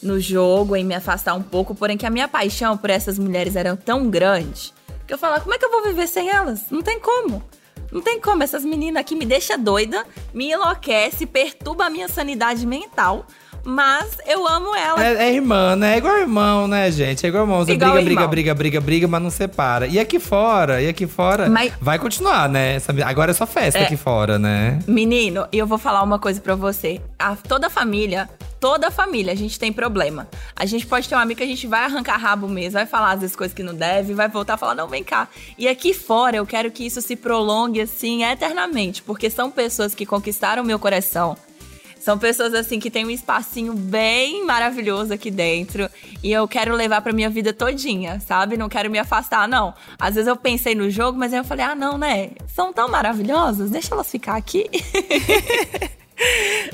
no 0.02 0.20
jogo, 0.20 0.76
em 0.76 0.84
me 0.84 0.96
afastar 0.96 1.36
um 1.36 1.44
pouco, 1.44 1.76
porém 1.76 1.98
que 1.98 2.06
a 2.06 2.10
minha 2.10 2.28
paixão 2.28 2.76
por 2.76 2.90
essas 2.90 3.20
mulheres 3.20 3.56
era 3.56 3.76
tão 3.76 4.10
grande 4.10 4.74
que 5.06 5.14
eu 5.14 5.18
falava, 5.18 5.42
como 5.42 5.54
é 5.54 5.60
que 5.60 5.66
eu 5.66 5.70
vou 5.70 5.84
viver 5.84 6.08
sem 6.08 6.30
elas? 6.30 6.72
Não 6.72 6.82
tem 6.82 7.00
como. 7.00 7.44
Não 7.92 8.02
tem 8.02 8.20
como, 8.20 8.42
essas 8.42 8.64
meninas 8.64 9.02
aqui 9.02 9.14
me 9.14 9.26
deixam 9.26 9.60
doida, 9.60 10.06
me 10.34 10.50
enlouquece, 10.50 11.26
perturba 11.26 11.86
a 11.86 11.90
minha 11.90 12.08
sanidade 12.08 12.66
mental. 12.66 13.28
Mas 13.64 14.18
eu 14.26 14.48
amo 14.48 14.76
ela. 14.76 15.04
É, 15.04 15.30
é, 15.30 15.34
irmã, 15.34 15.76
né? 15.76 15.96
É 15.96 15.98
igual 15.98 16.18
irmão, 16.18 16.68
né, 16.68 16.92
gente? 16.92 17.26
É 17.26 17.30
igual 17.30 17.44
irmão. 17.44 17.60
Você 17.60 17.74
igual 17.74 17.94
briga, 17.94 18.10
irmão. 18.10 18.28
briga, 18.28 18.28
briga, 18.28 18.56
briga, 18.56 18.82
briga, 18.82 19.08
mas 19.08 19.22
não 19.22 19.30
separa. 19.30 19.88
E 19.88 20.00
aqui 20.00 20.20
fora, 20.20 20.82
e 20.82 20.88
aqui 20.88 21.08
fora, 21.08 21.50
mas... 21.50 21.72
vai 21.80 22.00
continuar, 22.00 22.50
né? 22.50 22.78
Agora 23.06 23.32
é 23.32 23.34
só 23.34 23.46
festa 23.46 23.80
é. 23.80 23.84
aqui 23.84 23.98
fora, 23.98 24.40
né? 24.40 24.80
Menino, 24.88 25.48
e 25.52 25.58
eu 25.58 25.68
vou 25.68 25.78
falar 25.78 26.02
uma 26.02 26.20
coisa 26.20 26.42
pra 26.42 26.56
você. 26.56 27.00
A, 27.20 27.36
toda 27.36 27.68
a 27.68 27.70
família 27.70 28.30
toda 28.62 28.90
a 28.90 28.92
família 28.92 29.34
a 29.34 29.36
gente 29.36 29.60
tem 29.60 29.74
problema. 29.74 30.30
A 30.56 30.68
gente 30.68 30.86
pode 30.86 31.10
ter 31.10 31.16
um 31.16 31.18
amigo 31.18 31.40
que 31.40 31.44
a 31.44 31.48
gente 31.48 31.66
vai 31.66 31.84
arrancar 31.84 32.18
rabo 32.18 32.48
mesmo, 32.48 32.74
vai 32.74 32.86
falar 32.86 33.14
às 33.14 33.22
vezes 33.22 33.36
coisas 33.36 33.56
que 33.56 33.64
não 33.64 33.74
deve, 33.74 34.14
vai 34.14 34.30
voltar 34.30 34.54
a 34.54 34.58
falar, 34.58 34.76
não, 34.76 34.88
vem 34.88 35.04
cá. 35.04 35.28
E 35.58 35.68
aqui 35.68 35.96
fora 35.96 36.38
eu 36.38 36.46
quero 36.46 36.70
que 36.70 36.86
isso 36.86 37.02
se 37.02 37.16
prolongue 37.16 37.82
assim 37.82 38.24
eternamente, 38.24 39.02
porque 39.02 39.32
são 39.32 39.50
pessoas 39.50 39.96
que 39.96 40.06
conquistaram 40.06 40.64
meu 40.64 40.78
coração. 40.78 41.36
São 42.02 42.18
pessoas 42.18 42.54
assim 42.56 42.80
que 42.80 42.90
tem 42.90 43.06
um 43.06 43.12
espacinho 43.12 43.74
bem 43.74 44.44
maravilhoso 44.44 45.14
aqui 45.14 45.30
dentro 45.30 45.88
e 46.24 46.32
eu 46.32 46.48
quero 46.48 46.74
levar 46.76 47.00
para 47.02 47.14
minha 47.14 47.30
vida 47.30 47.54
todinha, 47.54 48.20
sabe? 48.20 48.58
Não 48.58 48.68
quero 48.68 48.90
me 48.90 48.98
afastar 48.98 49.48
não. 49.48 49.72
Às 50.00 50.16
vezes 50.16 50.28
eu 50.28 50.36
pensei 50.36 50.74
no 50.74 50.90
jogo, 50.90 51.18
mas 51.18 51.32
aí 51.32 51.40
eu 51.40 51.44
falei: 51.44 51.64
"Ah, 51.64 51.76
não, 51.76 52.00
né? 52.00 52.32
São 52.48 52.74
tão 52.74 52.90
maravilhosas, 52.90 53.70
deixa 53.70 53.94
elas 53.94 54.10
ficar 54.10 54.36
aqui". 54.36 54.68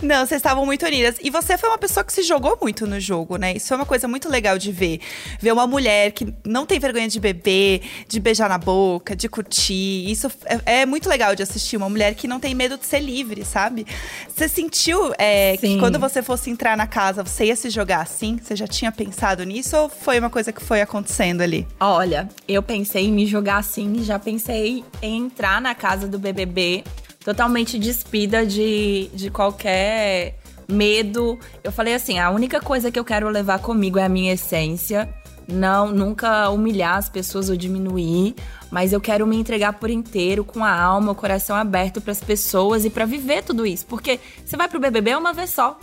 Não, 0.01 0.25
vocês 0.25 0.39
estavam 0.39 0.65
muito 0.65 0.85
unidas. 0.85 1.15
E 1.21 1.29
você 1.29 1.57
foi 1.57 1.69
uma 1.69 1.77
pessoa 1.77 2.03
que 2.03 2.13
se 2.13 2.23
jogou 2.23 2.57
muito 2.61 2.85
no 2.85 2.99
jogo, 2.99 3.37
né? 3.37 3.53
Isso 3.53 3.73
é 3.73 3.77
uma 3.77 3.85
coisa 3.85 4.07
muito 4.07 4.29
legal 4.29 4.57
de 4.57 4.71
ver. 4.71 4.99
Ver 5.39 5.51
uma 5.51 5.65
mulher 5.65 6.11
que 6.11 6.33
não 6.45 6.65
tem 6.65 6.79
vergonha 6.79 7.07
de 7.07 7.19
beber, 7.19 7.81
de 8.07 8.19
beijar 8.19 8.49
na 8.49 8.57
boca, 8.57 9.15
de 9.15 9.27
curtir. 9.27 10.09
Isso 10.09 10.31
é, 10.45 10.81
é 10.81 10.85
muito 10.85 11.09
legal 11.09 11.35
de 11.35 11.43
assistir. 11.43 11.77
Uma 11.77 11.89
mulher 11.89 12.13
que 12.15 12.27
não 12.27 12.39
tem 12.39 12.53
medo 12.53 12.77
de 12.77 12.85
ser 12.85 12.99
livre, 12.99 13.43
sabe? 13.43 13.85
Você 14.27 14.47
sentiu 14.47 15.13
é, 15.17 15.57
que 15.57 15.77
quando 15.79 15.99
você 15.99 16.21
fosse 16.21 16.49
entrar 16.49 16.77
na 16.77 16.87
casa, 16.87 17.23
você 17.23 17.45
ia 17.45 17.55
se 17.55 17.69
jogar 17.69 18.01
assim? 18.01 18.39
Você 18.41 18.55
já 18.55 18.67
tinha 18.67 18.91
pensado 18.91 19.43
nisso 19.43 19.75
ou 19.77 19.89
foi 19.89 20.19
uma 20.19 20.29
coisa 20.29 20.51
que 20.51 20.63
foi 20.63 20.81
acontecendo 20.81 21.41
ali? 21.41 21.67
Olha, 21.79 22.29
eu 22.47 22.61
pensei 22.61 23.05
em 23.05 23.11
me 23.11 23.25
jogar 23.25 23.57
assim, 23.57 24.03
já 24.03 24.19
pensei 24.19 24.83
em 25.01 25.25
entrar 25.25 25.61
na 25.61 25.73
casa 25.73 26.07
do 26.07 26.19
BBB 26.19 26.83
totalmente 27.27 27.77
despida 27.77 28.45
de, 28.45 29.09
de 29.13 29.29
qualquer 29.29 30.35
medo. 30.65 31.37
Eu 31.61 31.73
falei 31.73 31.93
assim: 31.93 32.19
a 32.19 32.29
única 32.29 32.61
coisa 32.61 32.89
que 32.89 32.97
eu 32.97 33.03
quero 33.03 33.27
levar 33.27 33.59
comigo 33.59 33.99
é 33.99 34.05
a 34.05 34.09
minha 34.09 34.33
essência. 34.33 35.13
Não, 35.45 35.91
nunca 35.91 36.49
humilhar 36.49 36.95
as 36.95 37.09
pessoas 37.09 37.49
ou 37.49 37.57
diminuir, 37.57 38.33
mas 38.71 38.93
eu 38.93 39.01
quero 39.01 39.27
me 39.27 39.35
entregar 39.35 39.73
por 39.73 39.89
inteiro, 39.89 40.45
com 40.45 40.63
a 40.63 40.71
alma, 40.71 41.11
o 41.11 41.15
coração 41.15 41.55
aberto 41.55 41.99
para 41.99 42.11
as 42.13 42.21
pessoas 42.21 42.85
e 42.85 42.89
para 42.89 43.03
viver 43.05 43.43
tudo 43.43 43.65
isso. 43.65 43.85
Porque 43.85 44.21
você 44.45 44.55
vai 44.55 44.69
pro 44.69 44.79
BBB 44.79 45.13
uma 45.15 45.33
vez 45.33 45.49
só. 45.49 45.77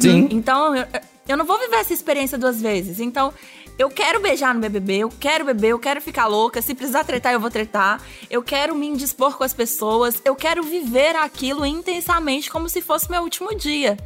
Sim. 0.00 0.28
Então, 0.30 0.74
eu, 0.74 0.86
eu 1.28 1.36
não 1.36 1.44
vou 1.44 1.58
viver 1.58 1.76
essa 1.76 1.92
experiência 1.92 2.38
duas 2.38 2.60
vezes. 2.60 3.00
Então, 3.00 3.34
eu 3.80 3.88
quero 3.88 4.20
beijar 4.20 4.54
no 4.54 4.60
BBB, 4.60 4.98
eu 4.98 5.08
quero 5.08 5.42
beber, 5.42 5.68
eu 5.68 5.78
quero 5.78 6.02
ficar 6.02 6.26
louca. 6.26 6.60
Se 6.60 6.74
precisar 6.74 7.02
tretar, 7.02 7.32
eu 7.32 7.40
vou 7.40 7.50
tretar. 7.50 7.98
Eu 8.28 8.42
quero 8.42 8.74
me 8.74 8.86
indispor 8.86 9.38
com 9.38 9.42
as 9.42 9.54
pessoas. 9.54 10.20
Eu 10.22 10.36
quero 10.36 10.62
viver 10.62 11.16
aquilo 11.16 11.64
intensamente 11.64 12.50
como 12.50 12.68
se 12.68 12.82
fosse 12.82 13.10
meu 13.10 13.22
último 13.22 13.56
dia. 13.56 13.96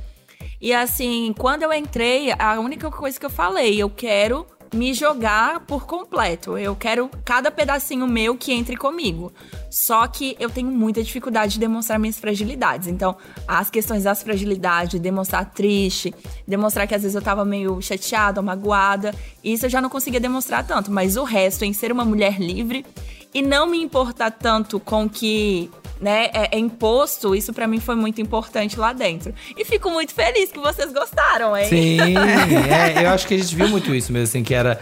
E 0.61 0.73
assim, 0.73 1.35
quando 1.37 1.65
eu 1.65 1.73
entrei, 1.73 2.33
a 2.39 2.61
única 2.61 2.89
coisa 2.89 3.19
que 3.19 3.27
eu 3.27 3.31
falei, 3.31 3.83
eu 3.83 3.91
quero 3.91 4.47
me 4.75 4.93
jogar 4.93 5.61
por 5.61 5.87
completo. 5.87 6.59
Eu 6.59 6.75
quero 6.75 7.09
cada 7.25 7.51
pedacinho 7.51 8.07
meu 8.07 8.37
que 8.37 8.53
entre 8.53 8.77
comigo. 8.77 9.33
Só 9.71 10.07
que 10.07 10.37
eu 10.39 10.51
tenho 10.51 10.71
muita 10.71 11.03
dificuldade 11.03 11.55
de 11.55 11.61
demonstrar 11.61 11.99
minhas 11.99 12.19
fragilidades. 12.19 12.89
Então, 12.89 13.17
as 13.47 13.71
questões 13.71 14.05
das 14.05 14.23
fragilidades, 14.23 15.01
demonstrar 15.01 15.51
triste, 15.51 16.15
demonstrar 16.47 16.87
que 16.87 16.95
às 16.95 17.03
vezes 17.03 17.15
eu 17.15 17.23
tava 17.23 17.45
meio 17.45 17.81
chateada, 17.81 18.43
magoada, 18.43 19.15
isso 19.43 19.67
eu 19.67 19.71
já 19.71 19.81
não 19.81 19.89
conseguia 19.89 20.21
demonstrar 20.21 20.67
tanto. 20.67 20.91
Mas 20.91 21.17
o 21.17 21.25
resto, 21.25 21.65
em 21.65 21.73
ser 21.73 21.91
uma 21.91 22.05
mulher 22.05 22.41
livre 22.41 22.85
e 23.33 23.43
não 23.43 23.67
me 23.67 23.83
importar 23.83 24.31
tanto 24.31 24.79
com 24.79 25.09
que 25.09 25.71
né, 26.01 26.27
é, 26.33 26.57
é 26.57 26.59
imposto, 26.59 27.35
isso 27.35 27.53
para 27.53 27.67
mim 27.67 27.81
foi 27.81 27.95
muito 27.95 28.21
importante 28.21 28.79
lá 28.79 28.93
dentro. 28.93 29.35
E 29.57 29.65
fico 29.65 29.91
muito 29.91 30.13
feliz 30.13 30.51
que 30.51 30.59
vocês 30.59 30.93
gostaram, 30.93 31.57
hein? 31.57 31.69
Sim, 31.69 31.99
é, 32.69 33.05
eu 33.05 33.11
acho 33.11 33.27
que 33.27 33.35
a 33.35 33.39
gente 33.39 33.55
viu 33.55 33.69
muito 33.69 33.95
isso 33.95 34.13
mesmo, 34.13 34.25
assim, 34.25 34.43
que 34.43 34.55
era 34.55 34.81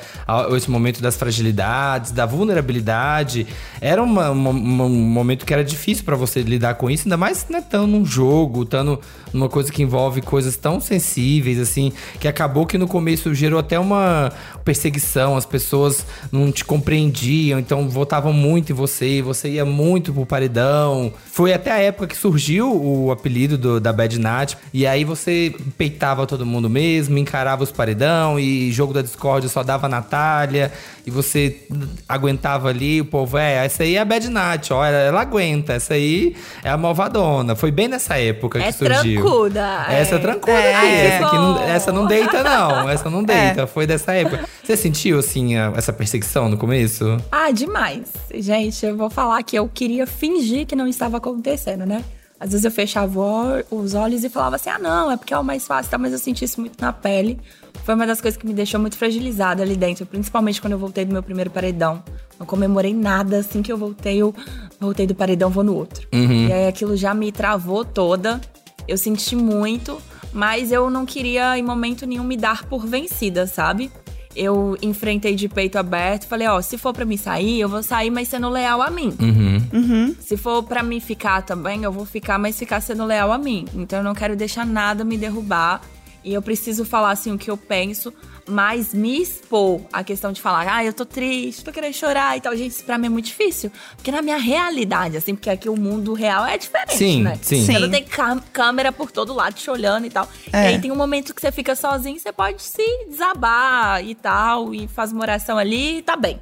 esse 0.57 0.71
momento 0.71 1.01
das 1.01 1.17
fragilidades, 1.17 2.11
da 2.11 2.27
vulnerabilidade. 2.27 3.47
Era 3.81 4.03
uma, 4.03 4.31
uma, 4.31 4.51
um 4.85 4.89
momento 4.89 5.45
que 5.45 5.53
era 5.53 5.65
difícil 5.65 6.05
para 6.05 6.17
você 6.17 6.43
lidar 6.43 6.75
com 6.75 6.91
isso, 6.91 7.05
ainda 7.05 7.17
mais 7.17 7.47
né, 7.49 7.59
estando 7.59 7.87
num 7.87 8.05
jogo, 8.05 8.63
estando 8.63 9.01
numa 9.33 9.49
coisa 9.49 9.73
que 9.73 9.83
envolve 9.83 10.21
coisas 10.21 10.57
tão 10.57 10.81
sensíveis, 10.81 11.59
assim, 11.59 11.93
que 12.21 12.29
acabou 12.29 12.67
que 12.67 12.77
no 12.77 12.87
começo 12.87 13.35
gerou 13.35 13.59
até 13.59 13.79
uma 13.79 14.33
perseguição, 14.65 15.37
as 15.37 15.47
pessoas 15.47 16.07
não 16.31 16.53
te 16.53 16.65
compreendiam, 16.65 17.59
então 17.59 17.89
votavam 17.89 18.33
muito 18.33 18.73
em 18.73 18.75
você, 18.75 19.23
você 19.23 19.49
ia 19.51 19.65
muito 19.65 20.13
pro 20.13 20.27
paredão, 20.27 21.02
foi 21.11 21.53
até 21.53 21.71
a 21.71 21.79
época 21.79 22.07
que 22.07 22.17
surgiu 22.17 22.71
o 22.71 23.11
apelido 23.11 23.57
do, 23.57 23.81
da 23.81 23.93
Bad 23.93 24.19
Nat. 24.19 24.55
E 24.73 24.87
aí 24.87 25.05
você 25.05 25.55
peitava 25.79 26.27
todo 26.27 26.45
mundo 26.45 26.69
mesmo, 26.69 27.17
encarava 27.19 27.63
os 27.63 27.73
paredão 27.73 28.39
e 28.39 28.71
jogo 28.71 28.93
da 28.93 29.01
Discord 29.01 29.49
só 29.49 29.63
dava 29.63 29.89
Natália. 29.89 30.71
E 31.05 31.11
você 31.11 31.67
aguentava 32.09 32.69
ali, 32.69 33.01
o 33.01 33.05
povo, 33.05 33.37
é, 33.37 33.65
essa 33.65 33.83
aí 33.83 33.97
é 33.97 34.01
a 34.01 34.05
Bad 34.05 34.29
Nat, 34.29 34.71
ó, 34.71 34.85
ela, 34.85 34.99
ela 34.99 35.21
aguenta, 35.23 35.73
essa 35.73 35.95
aí 35.95 36.37
é 36.63 36.71
a 36.71 36.77
malvadona. 36.77 37.57
Foi 37.57 37.73
bem 37.73 37.89
nessa 37.89 38.19
época 38.19 38.61
é 38.61 38.67
que 38.67 38.73
surgiu. 38.73 39.23
Trancuda. 39.23 39.87
Essa 39.89 40.15
é 40.15 40.19
trancuda. 40.19 40.53
É, 40.53 40.73
é. 40.73 41.07
Essa, 41.07 41.33
não, 41.33 41.63
essa 41.63 41.93
não 41.93 42.07
deita, 42.07 42.45
não. 42.45 42.89
Essa 42.89 43.11
não 43.11 43.25
deita. 43.25 43.63
É. 43.63 43.67
Foi 43.67 43.87
dessa 43.87 44.13
época. 44.13 44.49
Você 44.63 44.77
sentiu, 44.77 45.19
assim, 45.19 45.57
a, 45.57 45.73
essa 45.77 45.93
perseguição 45.93 46.49
no 46.49 46.57
começo? 46.57 47.17
Ah, 47.31 47.51
demais. 47.51 48.03
Gente, 48.33 48.87
eu 48.87 48.97
vou 48.97 49.11
falar 49.11 49.43
que 49.43 49.57
eu 49.57 49.69
queria 49.69 50.07
fingir 50.07 50.67
que 50.67 50.77
não 50.77 50.87
estava 50.93 51.17
acontecendo, 51.17 51.85
né? 51.85 52.05
Às 52.43 52.51
vezes 52.51 52.65
eu 52.65 52.73
fechava 52.73 53.65
os 53.71 53.95
olhos 53.95 54.25
e 54.25 54.29
falava 54.29 54.57
assim: 54.57 54.69
ah, 54.69 54.79
não, 54.79 55.13
é 55.13 55.17
porque 55.17 55.33
é 55.33 55.39
o 55.39 55.45
mais 55.45 55.65
fácil, 55.65 55.91
tá? 55.91 55.97
Mas 55.97 56.13
eu 56.13 56.19
senti 56.19 56.45
isso 56.45 56.61
muito 56.61 56.81
na 56.81 56.93
pele. 56.93 57.39
Foi 57.85 57.95
uma 57.95 58.05
das 58.05 58.21
coisas 58.21 58.37
que 58.37 58.45
me 58.45 58.53
deixou 58.53 58.81
muito 58.81 58.97
fragilizada 58.97 59.63
ali 59.63 59.77
dentro, 59.77 60.05
principalmente 60.05 60.61
quando 60.61 60.73
eu 60.73 60.79
voltei 60.79 61.05
do 61.05 61.13
meu 61.13 61.23
primeiro 61.23 61.51
paredão. 61.51 62.03
Não 62.39 62.45
comemorei 62.45 62.93
nada, 62.93 63.39
assim 63.39 63.63
que 63.63 63.73
eu 63.73 63.79
voltei, 63.79 64.17
eu 64.17 64.35
voltei 64.81 65.07
do 65.07 65.15
paredão, 65.15 65.51
vou 65.51 65.63
no 65.63 65.75
outro. 65.77 66.09
Uhum. 66.13 66.49
E 66.49 66.53
aí 66.53 66.67
aquilo 66.67 66.97
já 66.97 67.15
me 67.15 67.31
travou 67.31 67.85
toda. 67.85 68.41
Eu 68.89 68.99
senti 68.99 69.37
muito, 69.37 70.03
mas 70.33 70.73
eu 70.73 70.91
não 70.91 71.07
queria 71.07 71.57
em 71.57 71.63
momento 71.63 72.07
nenhum 72.07 72.25
me 72.25 72.37
dar 72.37 72.65
por 72.65 72.85
vencida, 72.87 73.47
sabe? 73.47 73.91
Eu 74.35 74.77
enfrentei 74.81 75.35
de 75.35 75.49
peito 75.49 75.77
aberto, 75.77 76.27
falei, 76.27 76.49
ó, 76.49 76.61
se 76.63 76.79
for 76.79 76.93
para 76.93 77.05
me 77.05 77.19
sair, 77.19 77.61
eu 77.61 77.69
vou 77.69 77.83
sair, 77.83 78.11
mas 78.11 78.29
sendo 78.29 78.49
leal 78.49 78.81
a 78.81 78.91
mim. 78.91 79.15
Uhum. 79.21 80.17
Se 80.21 80.37
for 80.37 80.63
para 80.63 80.83
me 80.83 81.01
ficar 81.01 81.43
também, 81.43 81.83
eu 81.85 81.93
vou 81.93 82.07
ficar, 82.07 82.39
mas 82.39 82.59
ficar 82.59 82.81
sendo 82.81 83.05
leal 83.05 83.31
a 83.31 83.39
mim. 83.39 83.67
Então 83.75 83.99
eu 83.99 84.05
não 84.05 84.15
quero 84.15 84.35
deixar 84.35 84.65
nada 84.67 85.05
me 85.05 85.17
derrubar. 85.17 85.83
E 86.25 86.33
eu 86.33 86.41
preciso 86.41 86.85
falar 86.85 87.11
assim 87.11 87.33
o 87.33 87.39
que 87.39 87.51
eu 87.51 87.57
penso, 87.57 88.13
mas 88.47 88.93
me 88.93 89.21
expor 89.23 89.81
a 89.93 90.03
questão 90.03 90.33
de 90.33 90.41
falar, 90.41 90.67
ah, 90.73 90.85
eu 90.85 90.93
tô 90.93 91.05
triste, 91.05 91.65
tô 91.65 91.73
querendo 91.73 91.95
chorar 91.95 92.37
e 92.37 92.41
tal. 92.41 92.57
Gente, 92.57 92.73
isso 92.73 92.85
pra 92.85 92.99
mim 92.99 93.07
é 93.07 93.11
muito 93.11 93.27
difícil. 93.27 93.71
Porque 93.97 94.11
na 94.11 94.23
minha 94.23 94.37
realidade, 94.37 95.17
assim, 95.17 95.35
porque 95.35 95.51
aqui 95.51 95.69
o 95.69 95.77
mundo 95.77 96.13
real 96.13 96.45
é 96.47 96.59
diferente, 96.59 96.97
Sim, 96.97 97.23
né? 97.23 97.39
sim. 97.41 97.65
Você 97.65 97.73
Sim. 97.73 97.79
não 97.79 97.91
tem 97.91 98.05
câmera 98.53 98.93
por 98.93 99.11
todo 99.11 99.33
lado 99.33 99.55
te 99.55 99.71
olhando 99.71 100.07
e 100.07 100.11
tal. 100.11 100.29
É. 100.53 100.65
E 100.65 100.67
aí 100.75 100.81
tem 100.81 100.91
um 100.91 100.97
momento 100.97 101.35
que 101.35 101.41
você 101.41 101.53
fica 101.53 101.75
sozinho, 101.75 102.19
você 102.19 102.33
pode 102.33 102.63
se 102.63 103.07
desabar 103.09 104.05
e 104.05 104.15
tal, 104.15 104.75
e 104.75 104.89
faz 104.89 105.13
uma 105.13 105.23
oração 105.23 105.59
ali 105.59 105.99
e 105.99 106.03
tá 106.03 106.17
bem. 106.17 106.41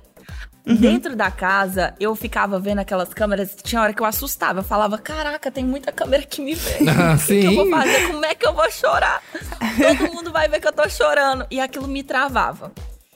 Dentro 0.65 1.17
da 1.17 1.31
casa, 1.31 1.95
eu 1.99 2.15
ficava 2.15 2.59
vendo 2.61 2.79
aquelas 2.81 3.13
câmeras, 3.13 3.57
tinha 3.63 3.81
hora 3.81 3.93
que 3.93 4.01
eu 4.01 4.07
assustava. 4.07 4.61
Eu 4.61 4.65
falava, 4.65 4.99
caraca, 4.99 5.51
tem 5.51 5.65
muita 5.65 5.91
câmera 5.91 6.23
que 6.23 6.41
me 6.41 6.55
vê. 6.55 6.79
Ah, 6.91 7.15
O 7.15 7.27
que, 7.27 7.41
que 7.41 7.47
eu 7.47 7.55
vou 7.55 7.71
fazer? 7.71 8.07
Como 8.09 8.25
é 8.25 8.35
que 8.35 8.47
eu 8.47 8.53
vou 8.55 8.71
chorar? 8.71 9.23
Todo 9.99 10.13
mundo 10.15 10.31
vai 10.33 10.49
ver 10.49 10.61
que 10.61 10.69
eu 10.69 10.73
tô 10.73 10.89
chorando. 10.89 11.47
E 11.51 11.59
aquilo 11.61 11.89
me 11.89 12.03
travava. 12.03 12.73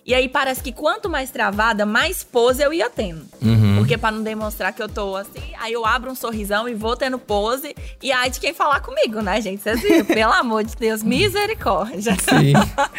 E 0.07 0.15
aí 0.15 0.29
parece 0.29 0.63
que 0.63 0.71
quanto 0.71 1.09
mais 1.09 1.31
travada, 1.31 1.87
mais 1.87 2.23
pose 2.23 2.63
eu 2.63 2.73
ia 2.75 2.91
tendo. 2.91 3.27
Uhum. 3.41 3.77
Porque 3.79 3.97
pra 3.97 4.11
não 4.11 4.23
demonstrar 4.23 4.73
que 4.73 4.83
eu 4.83 4.89
tô 4.89 5.17
assim, 5.17 5.41
aí 5.59 5.73
eu 5.73 5.87
abro 5.87 6.11
um 6.11 6.15
sorrisão 6.15 6.69
e 6.69 6.75
vou 6.75 6.95
tendo 6.95 7.19
pose. 7.19 7.75
E 8.03 8.13
aí 8.13 8.29
de 8.31 8.39
quem 8.39 8.53
falar 8.53 8.81
comigo, 8.81 9.21
né, 9.23 9.41
gente? 9.41 9.63
Vocês 9.63 9.81
viram? 9.81 10.05
Pelo 10.15 10.33
amor 10.33 10.63
de 10.65 10.77
Deus, 10.77 11.03
misericórdia. 11.03 12.15
Sim. 12.21 12.53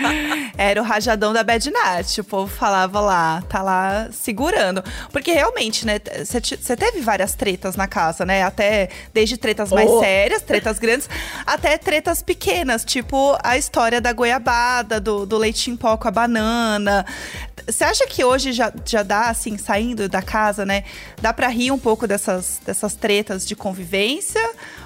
Era 0.57 0.81
o 0.81 0.85
rajadão 0.85 1.31
da 1.33 1.43
Bad 1.43 1.69
Nat. 1.69 2.17
O 2.19 2.23
povo 2.23 2.51
falava 2.51 2.99
lá, 2.99 3.43
tá 3.49 3.61
lá 3.61 4.07
segurando. 4.11 4.83
Porque 5.11 5.31
realmente, 5.31 5.85
né? 5.85 5.99
Você 6.25 6.75
teve 6.75 7.01
várias 7.01 7.35
tretas 7.35 7.75
na 7.75 7.87
casa, 7.87 8.25
né? 8.25 8.43
Até 8.43 8.89
desde 9.13 9.37
tretas 9.37 9.71
mais 9.71 9.89
Oh. 9.89 9.99
sérias, 9.99 10.41
tretas 10.41 10.79
grandes, 10.79 11.07
até 11.45 11.77
tretas 11.77 12.21
pequenas, 12.23 12.83
tipo 12.83 13.37
a 13.43 13.55
história 13.57 14.01
da 14.01 14.11
goiabada, 14.11 14.99
do, 14.99 15.25
do 15.25 15.37
leite 15.37 15.69
em 15.69 15.75
pó 15.75 15.95
com 15.97 16.07
a 16.07 16.11
banana. 16.11 16.94
Você 17.67 17.83
acha 17.83 18.05
que 18.05 18.23
hoje 18.23 18.53
já, 18.53 18.71
já 18.85 19.01
dá, 19.01 19.29
assim, 19.29 19.57
saindo 19.57 20.07
da 20.07 20.21
casa, 20.21 20.65
né? 20.65 20.83
Dá 21.19 21.33
pra 21.33 21.47
rir 21.47 21.71
um 21.71 21.79
pouco 21.79 22.07
dessas, 22.07 22.61
dessas 22.63 22.93
tretas 22.93 23.45
de 23.45 23.55
convivência? 23.55 24.41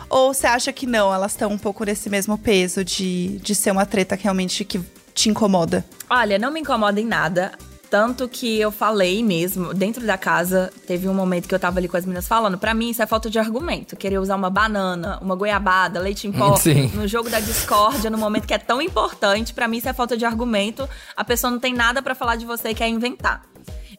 Ou 0.09 0.33
você 0.33 0.47
acha 0.47 0.71
que 0.71 0.87
não? 0.87 1.13
Elas 1.13 1.33
estão 1.33 1.51
um 1.51 1.57
pouco 1.57 1.83
nesse 1.83 2.09
mesmo 2.09 2.37
peso 2.37 2.83
de, 2.83 3.37
de 3.39 3.53
ser 3.53 3.71
uma 3.71 3.85
treta 3.85 4.15
que 4.15 4.23
realmente 4.23 4.63
que 4.63 4.79
te 5.13 5.29
incomoda? 5.29 5.85
Olha, 6.09 6.39
não 6.39 6.51
me 6.51 6.61
incomoda 6.61 6.99
em 6.99 7.05
nada. 7.05 7.51
Tanto 7.89 8.29
que 8.29 8.59
eu 8.59 8.71
falei 8.71 9.23
mesmo, 9.23 9.73
dentro 9.73 10.05
da 10.05 10.15
casa, 10.15 10.71
teve 10.85 11.09
um 11.09 11.13
momento 11.13 11.47
que 11.47 11.55
eu 11.55 11.59
tava 11.59 11.79
ali 11.79 11.87
com 11.87 11.97
as 11.97 12.05
meninas 12.05 12.27
falando, 12.27 12.55
pra 12.55 12.73
mim 12.73 12.91
isso 12.91 13.01
é 13.01 13.07
falta 13.07 13.31
de 13.31 13.39
argumento. 13.39 13.95
Querer 13.95 14.19
usar 14.19 14.35
uma 14.35 14.49
banana, 14.49 15.17
uma 15.21 15.35
goiabada, 15.35 15.99
leite 15.99 16.27
em 16.27 16.31
pó 16.31 16.55
Sim. 16.57 16.87
no 16.93 17.07
jogo 17.07 17.31
da 17.31 17.39
discórdia, 17.39 18.11
no 18.11 18.17
momento 18.17 18.45
que 18.45 18.53
é 18.53 18.59
tão 18.59 18.79
importante, 18.79 19.55
pra 19.55 19.67
mim 19.67 19.77
isso 19.77 19.89
é 19.89 19.93
falta 19.93 20.15
de 20.15 20.23
argumento. 20.23 20.87
A 21.17 21.23
pessoa 21.23 21.49
não 21.49 21.59
tem 21.59 21.73
nada 21.73 21.99
pra 22.01 22.13
falar 22.13 22.35
de 22.35 22.45
você 22.45 22.69
e 22.69 22.75
quer 22.75 22.87
inventar. 22.87 23.43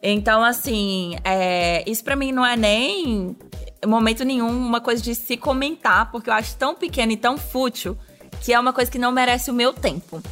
Então, 0.00 0.44
assim, 0.44 1.16
é, 1.24 1.82
isso 1.88 2.04
pra 2.04 2.14
mim 2.14 2.30
não 2.30 2.46
é 2.46 2.56
nem 2.56 3.36
em 3.82 3.86
momento 3.88 4.24
nenhum 4.24 4.48
uma 4.48 4.80
coisa 4.80 5.02
de 5.02 5.14
se 5.14 5.36
comentar, 5.36 6.10
porque 6.12 6.30
eu 6.30 6.34
acho 6.34 6.54
tão 6.56 6.74
pequeno 6.74 7.12
e 7.12 7.16
tão 7.16 7.36
fútil 7.36 7.98
que 8.40 8.52
é 8.52 8.60
uma 8.60 8.72
coisa 8.72 8.90
que 8.90 8.98
não 8.98 9.10
merece 9.10 9.50
o 9.50 9.54
meu 9.54 9.72
tempo. 9.72 10.22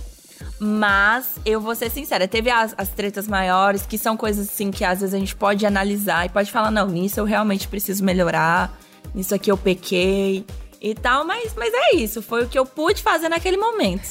Mas 0.60 1.36
eu 1.46 1.60
vou 1.60 1.74
ser 1.74 1.90
sincera, 1.90 2.26
teve 2.26 2.50
as, 2.50 2.74
as 2.76 2.88
tretas 2.88 3.28
maiores, 3.28 3.86
que 3.86 3.96
são 3.96 4.16
coisas 4.16 4.48
assim 4.48 4.70
que 4.70 4.84
às 4.84 5.00
vezes 5.00 5.14
a 5.14 5.18
gente 5.18 5.36
pode 5.36 5.64
analisar 5.64 6.26
e 6.26 6.28
pode 6.28 6.50
falar, 6.50 6.70
não, 6.70 6.88
nisso 6.88 7.20
eu 7.20 7.24
realmente 7.24 7.68
preciso 7.68 8.04
melhorar, 8.04 8.76
nisso 9.14 9.34
aqui 9.34 9.50
eu 9.50 9.56
pequei 9.56 10.44
e 10.80 10.94
tal, 10.94 11.24
mas, 11.24 11.52
mas 11.56 11.72
é 11.74 11.96
isso, 11.96 12.22
foi 12.22 12.44
o 12.44 12.48
que 12.48 12.58
eu 12.58 12.64
pude 12.64 13.02
fazer 13.02 13.28
naquele 13.28 13.56
momento. 13.56 14.02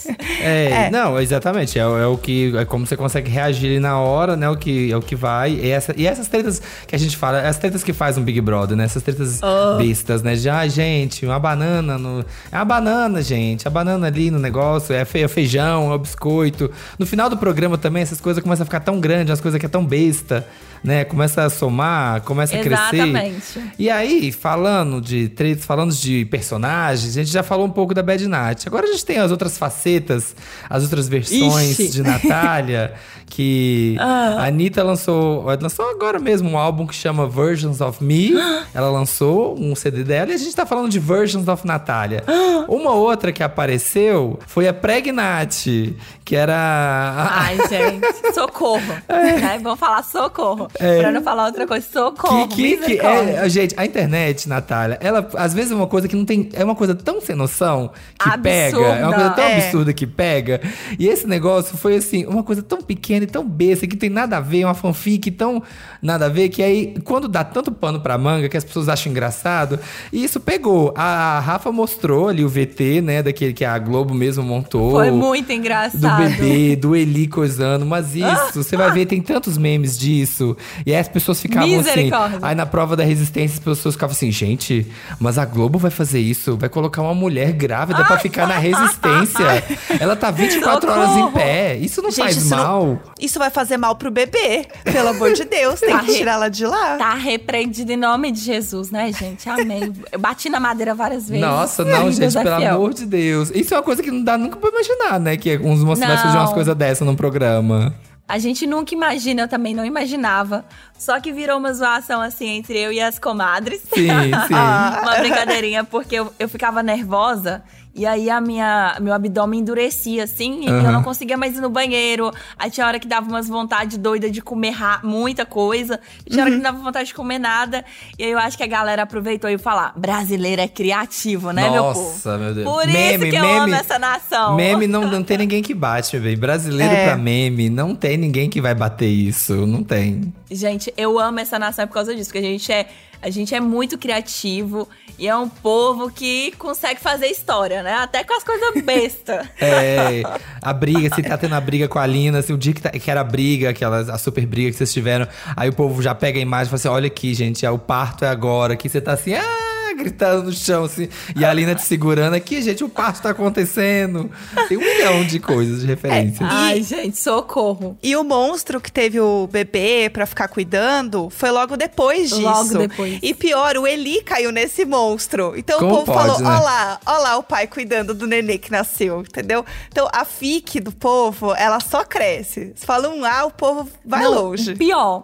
É, 0.42 0.88
É. 0.88 0.90
não, 0.92 1.20
exatamente. 1.20 1.80
É, 1.80 1.88
o- 1.88 1.98
é 1.98 2.06
o 2.08 2.18
que. 2.18 2.54
É 2.58 2.66
como 2.66 2.86
você 2.86 2.98
consegue 2.98 3.30
reagir 3.32 3.70
ali 3.72 3.80
na 3.80 4.00
hora, 4.00 4.36
né? 4.36 4.50
O 4.50 4.58
que, 4.58 4.92
é 4.92 4.98
o 4.98 5.02
que 5.02 5.16
vai. 5.16 5.52
E, 5.54 5.70
essa, 5.70 5.94
e 5.98 6.06
essas 6.06 6.28
tretas 6.28 6.62
que 6.86 6.96
a 6.96 7.00
gente 7.00 7.16
fala, 7.16 7.40
as 7.48 7.58
tretas 7.58 7.84
que 7.84 7.94
faz 7.94 8.18
um 8.18 8.24
Big 8.24 8.40
Brother, 8.42 8.76
né? 8.78 8.84
Essas 8.84 9.02
tretas 9.04 9.40
bestas, 9.78 10.22
né? 10.22 10.36
De, 10.36 10.50
ah, 10.50 10.68
gente, 10.68 11.26
uma 11.26 11.40
banana 11.40 11.98
no. 11.98 12.26
É 12.52 12.56
uma 12.58 12.66
banana, 12.66 13.22
gente. 13.22 13.68
A 13.68 13.72
banana 13.72 14.08
ali 14.08 14.30
no 14.30 14.40
negócio, 14.40 14.94
é 14.94 15.02
é 15.02 15.28
feijão, 15.28 15.92
é 15.92 15.96
o 15.96 16.00
biscoito. 16.00 16.70
No 17.00 17.06
final 17.06 17.30
do 17.30 17.38
programa 17.38 17.78
também, 17.78 18.04
essas 18.04 18.20
coisas 18.22 18.44
começam 18.44 18.64
a 18.64 18.66
ficar 18.66 18.82
tão 18.82 19.00
grandes, 19.00 19.32
as 19.32 19.40
coisas 19.42 19.60
que 19.60 19.66
é 19.66 19.70
tão 19.70 19.86
besta, 19.86 20.46
né? 20.84 21.04
Começa 21.06 21.44
a 21.44 21.50
somar, 21.50 22.22
começa 22.22 22.56
a 22.56 22.60
crescer. 22.62 22.96
Exatamente. 22.96 23.62
E 23.80 23.90
aí, 23.90 24.32
falando 24.32 25.00
de 25.02 25.30
tretas, 25.30 25.66
falando 25.66 25.94
de 25.94 26.26
personagens, 26.60 27.16
a 27.18 27.20
gente 27.24 27.32
já 27.32 27.44
falou 27.44 27.66
um 27.66 27.70
pouco 27.70 27.94
da 27.94 28.02
Bad 28.04 28.28
Night. 28.28 28.68
Agora 28.68 28.86
a 28.88 28.92
gente 28.92 29.06
tem 29.06 29.18
as 29.20 29.32
outras 29.32 29.58
facetas, 29.58 30.36
as 30.70 30.84
outras 30.84 31.08
versões 31.08 31.80
Ixi. 31.80 31.90
de 31.90 32.04
Natália, 32.04 32.94
que 33.30 33.96
Ah. 34.00 34.38
a 34.40 34.46
Anitta 34.48 34.84
lançou, 34.84 35.44
lançou 35.62 35.90
agora 35.90 36.18
mesmo 36.20 36.50
um 36.50 36.58
álbum 36.58 36.88
que 36.88 36.96
chama 36.96 37.28
Versions 37.28 37.82
of 37.82 38.04
Me. 38.04 38.34
Ela 38.74 38.90
lançou 38.90 39.58
um 39.60 39.76
CD 39.76 40.04
dela 40.04 40.32
e 40.32 40.34
a 40.34 40.38
gente 40.38 40.56
tá 40.56 40.66
falando 40.66 40.90
de 40.90 41.00
Versions 41.00 41.48
of 41.48 41.66
Natália. 41.66 42.24
Uma 42.68 42.92
outra 42.94 43.32
que 43.32 43.42
apareceu 43.42 44.38
foi 44.46 44.68
a 44.68 44.74
Pregnat, 44.74 45.96
que 46.26 46.36
era. 46.36 46.54
a- 46.54 47.40
Ai, 47.48 47.58
gente, 47.70 48.34
socorro. 48.34 48.82
Né? 49.08 49.60
Vamos 49.64 49.80
falar 49.80 50.04
socorro. 50.04 50.68
Pra 50.78 51.12
não 51.12 51.22
falar 51.24 51.46
outra 51.46 51.66
coisa, 51.66 51.86
socorro. 51.92 52.48
Que, 52.50 52.76
que, 52.78 52.98
que 52.98 53.00
é, 53.06 53.48
gente, 53.50 53.74
a 53.78 53.86
internet, 53.86 54.50
Natália, 54.50 54.98
ela 55.02 55.28
às 55.36 55.54
vezes 55.54 55.72
é 55.72 55.76
uma 55.76 55.88
coisa 55.88 56.08
que 56.08 56.16
não 56.16 56.26
tem. 56.26 56.47
É 56.54 56.64
uma 56.64 56.76
coisa 56.76 56.94
tão 56.96 57.20
sem 57.22 57.36
noção 57.36 57.92
que 58.20 58.30
Absurda. 58.30 58.42
pega. 58.44 58.78
É 58.78 59.06
uma 59.06 59.14
coisa 59.14 59.30
tão 59.32 59.44
É. 59.44 59.58
absurda 59.58 59.94
que 59.94 60.08
pega. 60.08 60.62
E 60.98 61.08
esse 61.08 61.28
negócio 61.28 61.78
foi 61.78 61.96
assim, 61.98 62.26
uma 62.26 62.44
coisa 62.44 62.62
tão 62.62 62.82
pequena 62.82 63.24
e 63.24 63.28
tão 63.28 63.48
besta, 63.48 63.88
que 63.88 63.96
tem 63.98 64.10
nada 64.10 64.38
a 64.38 64.40
ver, 64.40 64.66
uma 64.66 64.74
fanfic 64.74 65.32
tão 65.32 65.62
nada 66.02 66.26
a 66.26 66.30
ver, 66.30 66.50
que 66.50 66.62
aí, 66.62 66.96
quando 67.04 67.28
dá 67.28 67.44
tanto 67.44 67.72
pano 67.72 68.00
pra 68.00 68.18
manga, 68.18 68.48
que 68.50 68.58
as 68.58 68.64
pessoas 68.64 68.88
acham 68.90 69.12
engraçado, 69.12 69.80
e 70.12 70.24
isso 70.24 70.40
pegou. 70.40 70.94
A 70.96 71.40
Rafa 71.40 71.72
mostrou 71.72 72.28
ali 72.30 72.44
o 72.44 72.50
VT, 72.50 73.02
né, 73.02 73.24
daquele 73.24 73.54
que 73.54 73.66
a 73.66 73.78
Globo 73.80 74.14
mesmo 74.14 74.44
montou. 74.44 74.92
Foi 74.92 75.12
muito 75.12 75.48
Do 75.48 75.54
engraçado. 75.54 76.18
bebê, 76.24 76.76
do 76.76 76.96
Eli 76.96 77.28
coisando, 77.28 77.86
mas 77.86 78.16
isso, 78.16 78.64
você 78.64 78.76
vai 78.78 78.92
ver, 78.92 79.06
tem 79.06 79.22
tantos 79.22 79.58
memes 79.58 79.98
disso. 79.98 80.56
E 80.86 80.94
aí 80.94 81.00
as 81.00 81.08
pessoas 81.08 81.42
ficavam 81.42 81.80
assim. 81.80 82.10
Aí 82.42 82.56
na 82.56 82.66
prova 82.66 82.96
da 82.96 83.04
resistência, 83.04 83.56
as 83.56 83.64
pessoas 83.64 83.96
ficavam 83.96 84.14
assim, 84.14 84.32
gente, 84.32 84.86
mas 85.20 85.38
a 85.38 85.46
Globo 85.46 85.80
vai 85.80 85.92
fazer 85.92 86.20
isso, 86.20 86.37
vai 86.58 86.70
colocar 86.70 87.02
uma 87.02 87.14
mulher 87.14 87.52
grávida 87.54 88.04
pra 88.06 88.18
ficar 88.20 88.48
na 88.48 88.58
resistência. 88.60 89.64
Ela 90.00 90.16
tá 90.16 90.32
24 90.32 90.92
horas 90.92 91.10
em 91.12 91.14
Socorro. 91.16 91.32
pé. 91.32 91.76
Isso 91.78 92.02
não 92.02 92.12
faz 92.12 92.38
isso 92.38 92.50
mal. 92.56 92.86
Não, 92.86 93.00
isso 93.20 93.40
vai 93.40 93.50
fazer 93.50 93.78
mal 93.78 93.96
pro 93.96 94.12
bebê. 94.12 94.66
Pelo 94.84 95.10
amor 95.10 95.34
de 95.34 95.44
Deus, 95.46 95.80
tem 95.80 95.90
Tá 95.90 96.00
que 96.00 96.12
re- 96.12 96.18
tirar 96.18 96.34
ela 96.34 96.50
de 96.50 96.66
lá. 96.66 96.98
Tá 96.98 97.14
repreendido 97.14 97.92
em 97.92 97.98
nome 97.98 98.32
de 98.32 98.40
Jesus, 98.42 98.92
né, 98.92 99.12
gente? 99.12 99.50
Amém. 99.50 99.94
Eu 100.12 100.20
bati 100.20 100.50
na 100.50 100.60
madeira 100.60 100.94
várias 100.94 101.28
vezes. 101.28 101.42
Nossa, 101.46 101.84
não, 101.84 102.06
gente, 102.12 102.20
Deus 102.20 102.36
é 102.36 102.44
pelo 102.44 102.56
amor 102.56 102.94
de 102.94 103.06
Deus. 103.06 103.52
Isso 103.54 103.74
é 103.74 103.78
uma 103.78 103.84
coisa 103.84 104.02
que 104.04 104.12
não 104.12 104.24
dá 104.24 104.38
nunca 104.38 104.58
pra 104.58 104.70
imaginar, 104.70 105.20
né? 105.20 105.38
Que 105.38 105.58
uns 105.58 105.84
moços 105.84 106.06
vai 106.06 106.18
fazer 106.18 106.38
umas 106.38 106.48
Não. 106.50 106.54
coisas 106.54 106.76
dessa 106.76 107.04
num 107.06 107.16
programa. 107.16 107.94
A 108.28 108.38
gente 108.40 108.68
nunca 108.68 108.94
imagina, 108.94 109.44
eu 109.44 109.48
também 109.48 109.74
não 109.74 109.86
imaginava. 109.86 110.66
Só 110.98 111.20
que 111.20 111.32
virou 111.32 111.58
uma 111.58 111.74
zoação 111.74 112.22
assim 112.22 112.48
entre 112.50 112.78
eu 112.78 112.92
e 112.92 113.00
as 113.00 113.18
comadres. 113.18 113.82
Sim, 113.82 114.10
sim. 114.10 114.54
uma 115.02 115.16
brincadeirinha, 115.20 115.84
porque 115.86 116.16
eu, 116.16 116.34
eu 116.38 116.50
ficava 116.50 116.84
nervosa. 116.84 117.64
E 117.98 118.06
aí 118.06 118.30
a 118.30 118.40
minha, 118.40 118.96
meu 119.02 119.12
abdômen 119.12 119.60
endurecia, 119.60 120.24
assim, 120.26 120.62
e 120.66 120.68
eu 120.68 120.76
Aham. 120.76 120.92
não 120.92 121.04
conseguia 121.04 121.36
mais 121.36 121.58
ir 121.58 121.62
no 121.62 121.70
banheiro. 121.70 122.32
Aí 122.58 122.70
tinha 122.70 122.86
hora 122.86 123.00
que 123.00 123.08
dava 123.08 123.28
umas 123.28 123.48
vontade 123.48 123.98
doida 123.98 124.30
de 124.30 124.40
comer 124.40 124.76
muita 125.04 125.48
coisa. 125.48 126.00
Tinha 126.30 126.44
hora 126.44 126.52
que 126.52 126.58
não 126.58 126.64
dava 126.64 126.78
vontade 126.78 127.08
de 127.08 127.16
comer 127.16 127.40
nada. 127.40 127.84
E 128.20 128.24
aí 128.24 128.30
eu 128.32 128.38
acho 128.38 128.56
que 128.56 128.64
a 128.64 128.68
galera 128.68 129.02
aproveitou 129.02 129.50
e 129.50 129.58
falar: 129.58 129.94
brasileiro 129.98 130.62
é 130.62 130.68
criativo, 130.68 131.52
né, 131.52 131.70
meu 131.72 131.86
povo? 131.86 132.00
Nossa, 132.02 132.38
meu 132.38 132.54
Deus. 132.54 132.66
Por 132.72 132.86
Meme, 132.86 133.16
isso 133.26 133.32
que 133.32 133.36
eu 133.36 133.42
meme. 133.42 133.60
amo 133.60 133.76
essa 133.76 133.98
nação. 133.98 134.56
Meme 134.56 134.86
não, 134.86 135.08
não 135.10 135.24
tem 135.24 135.40
ninguém 135.40 135.64
que 135.64 135.74
bate, 135.74 136.16
meu 136.16 136.24
bem. 136.26 136.38
Brasileiro 136.38 136.94
É. 136.94 137.06
pra 137.08 137.18
meme, 137.18 137.68
não 137.68 137.96
tem 137.96 138.16
ninguém 138.16 138.48
que 138.48 138.62
vai 138.62 138.76
bater 138.76 139.08
isso. 139.08 139.66
Não 139.66 139.82
tem. 139.84 140.32
Gente, 140.52 140.94
eu 140.96 141.20
amo 141.20 141.40
essa 141.40 141.58
nação 141.58 141.88
por 141.88 141.96
causa 141.96 142.16
disso, 142.16 142.30
porque 142.32 142.46
a 142.46 142.50
gente 142.50 142.72
é 142.72 142.88
A 143.22 143.30
gente 143.30 143.54
é 143.56 143.60
muito 143.60 143.98
criativo 143.98 144.88
e 145.18 145.28
é 145.28 145.36
um 145.36 145.50
povo 145.50 146.12
que 146.12 146.52
consegue 146.58 147.00
fazer 147.02 147.28
história, 147.28 147.82
né? 147.82 147.94
Até 147.96 148.24
com 148.24 148.34
as 148.36 148.44
coisas 148.44 148.82
besta. 148.84 149.50
É, 149.60 150.22
a 150.62 150.72
briga, 150.74 151.10
você 151.14 151.24
tá 151.24 151.38
tendo 151.38 151.56
a 151.56 151.62
briga 151.62 151.88
com 151.88 151.98
a 152.00 152.06
Lina, 152.06 152.40
assim, 152.40 152.54
o 152.54 152.58
dia 152.58 152.74
que, 152.74 152.82
tá- 152.82 152.92
que 152.92 153.10
era 153.10 153.22
a 153.22 153.24
briga, 153.24 153.70
aquela, 153.70 154.00
a 154.00 154.18
super 154.18 154.46
briga 154.46 154.70
que 154.72 154.78
vocês 154.78 154.92
tiveram, 154.94 155.28
aí 155.56 155.70
o 155.70 155.74
povo 155.74 156.02
já 156.02 156.14
pega 156.14 156.38
a 156.38 156.42
imagem 156.42 156.66
e 156.68 156.70
fala 156.70 156.76
assim: 156.80 156.88
olha 156.88 157.08
aqui, 157.08 157.34
gente, 157.34 157.66
é, 157.66 157.72
o 157.72 157.80
parto 157.80 158.24
é 158.26 158.30
agora, 158.30 158.76
que 158.76 158.88
você 158.88 159.02
tá 159.02 159.14
assim, 159.14 159.34
ah! 159.34 159.77
Gritando 159.98 160.44
no 160.44 160.52
chão, 160.52 160.84
assim, 160.84 161.10
e 161.36 161.44
a 161.44 161.52
Lina 161.52 161.74
te 161.74 161.82
segurando 161.82 162.36
aqui, 162.36 162.62
gente, 162.62 162.84
o 162.84 162.90
parto 162.90 163.22
tá 163.22 163.32
acontecendo. 163.32 164.30
Tem 164.68 164.78
um 164.78 164.82
milhão 164.82 165.26
de 165.26 165.40
coisas 165.40 165.82
de 165.82 165.88
referências. 165.88 166.48
Ai, 166.52 166.84
gente, 166.84 167.18
socorro. 167.18 167.98
E 168.04 168.16
o 168.16 168.24
monstro 168.24 168.80
que 168.80 168.92
teve 168.92 169.20
o 169.20 169.48
bebê 169.48 170.10
pra 170.12 170.26
ficar 170.26 170.48
cuidando 170.48 171.30
foi 171.32 171.50
logo 171.50 171.76
depois 171.76 172.30
disso. 172.30 172.42
Logo 172.42 172.78
depois. 172.78 173.20
E 173.22 173.34
pior, 173.34 173.76
o 173.78 173.88
Eli 173.88 174.22
caiu 174.22 174.52
nesse 174.52 174.86
monstro. 174.86 175.54
Então 175.58 175.80
Como 175.80 175.92
o 175.92 175.96
povo 175.98 176.14
pode, 176.14 176.28
falou: 176.28 176.40
né? 176.40 176.58
ó 176.58 176.64
lá, 176.64 177.00
ó 177.06 177.18
lá 177.18 177.38
o 177.38 177.44
pai 177.44 177.66
cuidando 177.68 178.14
do 178.14 178.28
nenê 178.28 178.58
que 178.58 178.72
nasceu, 178.72 179.22
entendeu? 179.22 179.66
Então 179.90 180.08
a 180.14 180.24
fique 180.24 180.80
do 180.80 180.92
povo, 180.92 181.54
ela 181.56 181.80
só 181.80 182.04
cresce. 182.04 182.74
Se 182.76 182.86
fala 182.86 183.10
um 183.10 183.26
A, 183.26 183.46
o 183.46 183.52
povo 183.52 183.90
vai 184.06 184.24
Não, 184.24 184.34
longe. 184.34 184.76
Pior. 184.76 185.22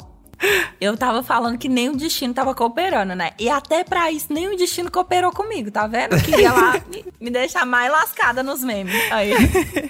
Eu 0.79 0.97
tava 0.97 1.23
falando 1.23 1.57
que 1.57 1.69
nem 1.69 1.89
o 1.89 1.95
destino 1.95 2.33
tava 2.33 2.53
cooperando, 2.53 3.15
né? 3.15 3.31
E 3.39 3.49
até 3.49 3.83
pra 3.83 4.11
isso, 4.11 4.27
nem 4.29 4.53
o 4.53 4.57
destino 4.57 4.91
cooperou 4.91 5.31
comigo, 5.31 5.71
tá 5.71 5.87
vendo? 5.87 6.21
Queria 6.21 6.51
lá 6.51 6.73
me, 6.91 7.05
me 7.19 7.29
deixar 7.29 7.65
mais 7.65 7.91
lascada 7.91 8.43
nos 8.43 8.61
memes. 8.63 8.93
Aí. 9.11 9.31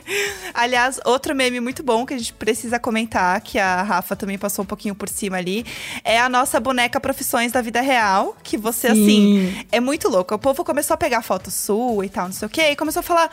Aliás, 0.53 0.99
outro 1.05 1.35
meme 1.35 1.59
muito 1.59 1.83
bom 1.83 2.05
que 2.05 2.13
a 2.13 2.17
gente 2.17 2.33
precisa 2.33 2.79
comentar, 2.79 3.41
que 3.41 3.57
a 3.57 3.81
Rafa 3.81 4.15
também 4.15 4.37
passou 4.37 4.63
um 4.63 4.67
pouquinho 4.67 4.95
por 4.95 5.09
cima 5.09 5.37
ali, 5.37 5.65
é 6.03 6.19
a 6.19 6.29
nossa 6.29 6.59
boneca 6.59 6.99
Profissões 6.99 7.51
da 7.51 7.61
Vida 7.61 7.81
Real, 7.81 8.35
que 8.43 8.57
você, 8.57 8.87
assim, 8.87 9.65
é 9.71 9.79
muito 9.79 10.09
louco. 10.09 10.35
O 10.35 10.39
povo 10.39 10.63
começou 10.63 10.93
a 10.93 10.97
pegar 10.97 11.21
foto 11.21 11.49
sua 11.49 12.05
e 12.05 12.09
tal, 12.09 12.25
não 12.25 12.33
sei 12.33 12.45
o 12.45 12.49
quê, 12.49 12.71
e 12.71 12.75
começou 12.75 12.99
a 12.99 13.03
falar: 13.03 13.29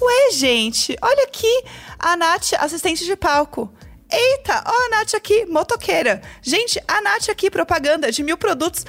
Ué, 0.00 0.30
gente, 0.32 0.96
olha 1.00 1.24
aqui, 1.24 1.64
a 1.98 2.16
Nath, 2.16 2.52
assistente 2.58 3.04
de 3.04 3.16
palco. 3.16 3.70
Eita, 4.10 4.62
ó 4.66 4.86
a 4.86 4.88
Nath 4.90 5.14
aqui, 5.14 5.44
motoqueira. 5.46 6.22
Gente, 6.40 6.80
a 6.86 7.00
Nath 7.00 7.28
aqui, 7.28 7.50
propaganda 7.50 8.10
de 8.12 8.22
mil 8.22 8.36
produtos. 8.36 8.84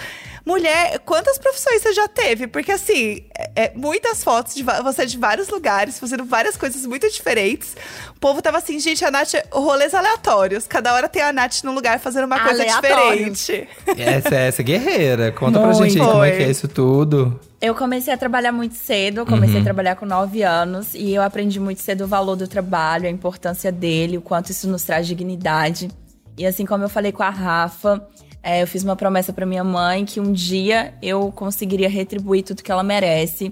Mulher, 0.45 0.99
quantas 0.99 1.37
profissões 1.37 1.81
você 1.81 1.91
já 1.91 2.07
teve? 2.07 2.47
Porque, 2.47 2.71
assim, 2.71 3.25
é, 3.37 3.65
é 3.65 3.71
muitas 3.75 4.23
fotos 4.23 4.55
de 4.55 4.63
você 4.63 5.05
de 5.05 5.17
vários 5.17 5.49
lugares, 5.49 5.99
fazendo 5.99 6.23
várias 6.23 6.55
coisas 6.55 6.85
muito 6.85 7.09
diferentes. 7.09 7.75
O 8.15 8.19
povo 8.19 8.41
tava 8.41 8.59
assim, 8.59 8.79
gente, 8.79 9.03
a 9.03 9.11
Nath, 9.11 9.33
rolês 9.51 9.93
aleatórios. 9.93 10.65
Cada 10.65 10.93
hora 10.93 11.09
tem 11.09 11.21
a 11.21 11.33
Nath 11.33 11.63
num 11.63 11.73
lugar 11.73 11.99
fazendo 11.99 12.25
uma 12.25 12.39
coisa 12.39 12.61
Aleatório. 12.63 13.29
diferente. 13.29 13.69
Essa 13.97 14.35
é 14.35 14.47
essa 14.47 14.63
guerreira. 14.63 15.31
Conta 15.33 15.59
pra 15.59 15.73
gente 15.73 15.93
aí 15.93 15.97
Muito. 15.97 16.11
como 16.11 16.23
é 16.23 16.31
que 16.31 16.43
é 16.43 16.49
isso 16.49 16.67
tudo. 16.67 17.37
Eu 17.59 17.73
comecei 17.73 18.13
a 18.13 18.17
trabalhar 18.17 18.51
muito 18.51 18.75
cedo, 18.75 19.25
comecei 19.25 19.59
a 19.61 19.63
trabalhar 19.63 19.95
com 19.95 20.05
9 20.05 20.43
anos 20.43 20.93
e 20.93 21.11
eu 21.11 21.23
aprendi 21.23 21.59
muito 21.59 21.81
cedo 21.81 22.03
o 22.03 22.07
valor 22.07 22.35
do 22.35 22.47
trabalho, 22.47 23.07
a 23.07 23.09
importância 23.09 23.71
dele, 23.71 24.17
o 24.17 24.21
quanto 24.21 24.51
isso 24.51 24.69
nos 24.69 24.83
traz 24.83 25.07
dignidade. 25.07 25.89
E 26.37 26.45
assim 26.45 26.67
como 26.67 26.83
eu 26.83 26.89
falei 26.89 27.11
com 27.11 27.23
a 27.23 27.31
Rafa, 27.31 28.07
é, 28.43 28.61
eu 28.61 28.67
fiz 28.67 28.83
uma 28.83 28.95
promessa 28.95 29.33
pra 29.33 29.43
minha 29.43 29.63
mãe 29.63 30.05
que 30.05 30.19
um 30.19 30.31
dia 30.31 30.93
eu 31.01 31.31
conseguiria 31.31 31.89
retribuir 31.89 32.43
tudo 32.43 32.61
que 32.61 32.71
ela 32.71 32.83
merece. 32.83 33.51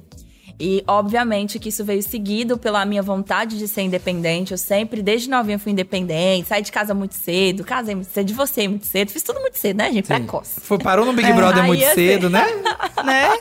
E 0.60 0.84
obviamente 0.88 1.58
que 1.58 1.70
isso 1.70 1.84
veio 1.84 2.04
seguido 2.04 2.60
pela 2.60 2.86
minha 2.86 3.02
vontade 3.02 3.58
de 3.58 3.68
ser 3.68 3.82
independente. 3.82 4.52
Eu 4.52 4.58
sempre, 4.58 5.02
desde 5.02 5.30
novinha, 5.32 5.58
fui 5.58 5.72
independente, 5.72 6.48
saí 6.48 6.62
de 6.62 6.72
casa 6.72 6.94
muito 6.94 7.16
cedo, 7.16 7.64
casei 7.64 7.96
muito 7.96 8.12
cedo, 8.12 8.28
divorciei 8.28 8.68
muito 8.68 8.86
cedo, 8.86 9.10
fiz 9.10 9.24
tudo 9.24 9.42
muito 9.42 9.58
cedo, 9.58 9.78
né, 9.78 9.92
gente? 9.92 10.06
Precoce. 10.08 10.62
Foi, 10.62 10.78
parou 10.78 11.06
no 11.06 11.12
Big 11.12 11.30
Brother 11.34 11.64
Aí, 11.64 11.68
muito 11.68 11.84
assim, 11.84 11.96
cedo, 11.96 12.30
né? 12.30 12.46
né? 13.04 13.38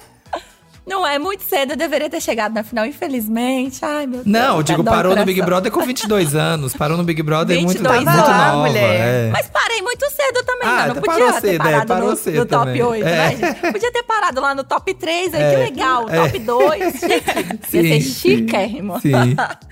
Não 0.86 1.06
é 1.06 1.18
muito 1.18 1.42
cedo, 1.42 1.72
eu 1.72 1.76
deveria 1.76 2.10
ter 2.10 2.20
chegado 2.20 2.52
na 2.52 2.62
final, 2.62 2.84
infelizmente. 2.84 3.82
Ai, 3.82 4.06
meu 4.06 4.22
Deus. 4.22 4.26
Não, 4.26 4.58
eu 4.58 4.62
digo, 4.62 4.84
parou 4.84 5.16
no. 5.16 5.24
Big 5.24 5.40
Brother 5.40 5.72
com 5.72 5.80
22 5.80 6.34
anos. 6.36 6.74
Parou 6.74 6.96
no 6.98 7.04
Big 7.04 7.22
Brother 7.22 7.56
muito, 7.56 7.78
22 7.78 7.96
muito 8.04 8.08
anos. 8.10 8.28
nova. 8.28 8.56
mulher. 8.68 9.00
é. 9.28 9.30
Mas 9.30 9.48
parei 9.48 9.80
muito 9.80 10.04
cedo 10.10 10.44
também, 10.44 10.68
Ah, 10.68 10.70
não. 10.70 10.78
Não 10.78 10.90
então 10.90 11.02
podia 11.02 11.14
parou 11.26 11.32
ter 11.32 11.40
cedo, 11.40 11.54
é, 11.54 11.70
parado 11.70 11.86
parou 11.86 12.10
no, 12.10 12.16
cedo 12.16 12.36
no 12.38 12.46
top 12.46 12.64
também. 12.66 12.82
8, 12.82 13.06
É. 13.06 13.10
né, 13.16 13.36
gente? 13.36 13.72
Podia 13.72 13.92
ter 13.92 14.02
parado 14.02 14.40
lá 14.42 14.54
no 14.54 14.62
top 14.64 14.94
3, 14.94 15.34
aí 15.34 15.42
É. 15.42 15.50
que 15.50 15.56
legal. 15.56 16.08
É. 16.10 16.16
Top 16.22 16.38
2, 16.38 16.92
chique. 16.92 17.08
Ia 17.76 17.82
ser 17.82 18.00
Sim. 18.00 18.00
chiquérrimo. 18.00 19.00
Sim. 19.00 19.12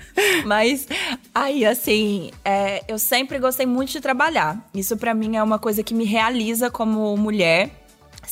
Mas 0.45 0.87
aí, 1.33 1.65
assim, 1.65 2.31
é, 2.43 2.83
eu 2.87 2.97
sempre 2.99 3.39
gostei 3.39 3.65
muito 3.65 3.91
de 3.91 4.01
trabalhar. 4.01 4.57
Isso 4.73 4.97
pra 4.97 5.13
mim 5.13 5.35
é 5.37 5.43
uma 5.43 5.59
coisa 5.59 5.83
que 5.83 5.93
me 5.93 6.05
realiza 6.05 6.69
como 6.71 7.15
mulher. 7.17 7.69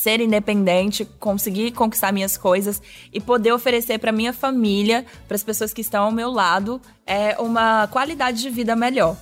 Ser 0.01 0.19
independente, 0.19 1.05
conseguir 1.19 1.73
conquistar 1.73 2.11
minhas 2.11 2.35
coisas 2.35 2.81
e 3.13 3.21
poder 3.21 3.51
oferecer 3.51 3.99
pra 3.99 4.11
minha 4.11 4.33
família, 4.33 5.05
para 5.27 5.35
as 5.35 5.43
pessoas 5.43 5.71
que 5.71 5.81
estão 5.81 6.05
ao 6.05 6.11
meu 6.11 6.31
lado, 6.31 6.81
é 7.05 7.39
uma 7.39 7.85
qualidade 7.85 8.41
de 8.41 8.49
vida 8.49 8.75
melhor. 8.75 9.15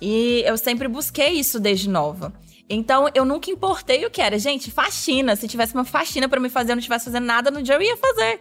E 0.00 0.42
eu 0.46 0.56
sempre 0.56 0.88
busquei 0.88 1.32
isso 1.32 1.60
desde 1.60 1.86
nova. 1.86 2.32
Então, 2.66 3.10
eu 3.14 3.26
nunca 3.26 3.50
importei 3.50 4.06
o 4.06 4.10
que 4.10 4.22
era. 4.22 4.38
Gente, 4.38 4.70
faxina. 4.70 5.36
Se 5.36 5.46
tivesse 5.46 5.74
uma 5.74 5.84
faxina 5.84 6.26
pra 6.30 6.40
me 6.40 6.48
fazer, 6.48 6.72
eu 6.72 6.76
não 6.76 6.80
estivesse 6.80 7.04
fazendo 7.04 7.26
nada 7.26 7.50
no 7.50 7.62
dia, 7.62 7.74
eu 7.74 7.82
ia 7.82 7.96
fazer. 7.98 8.40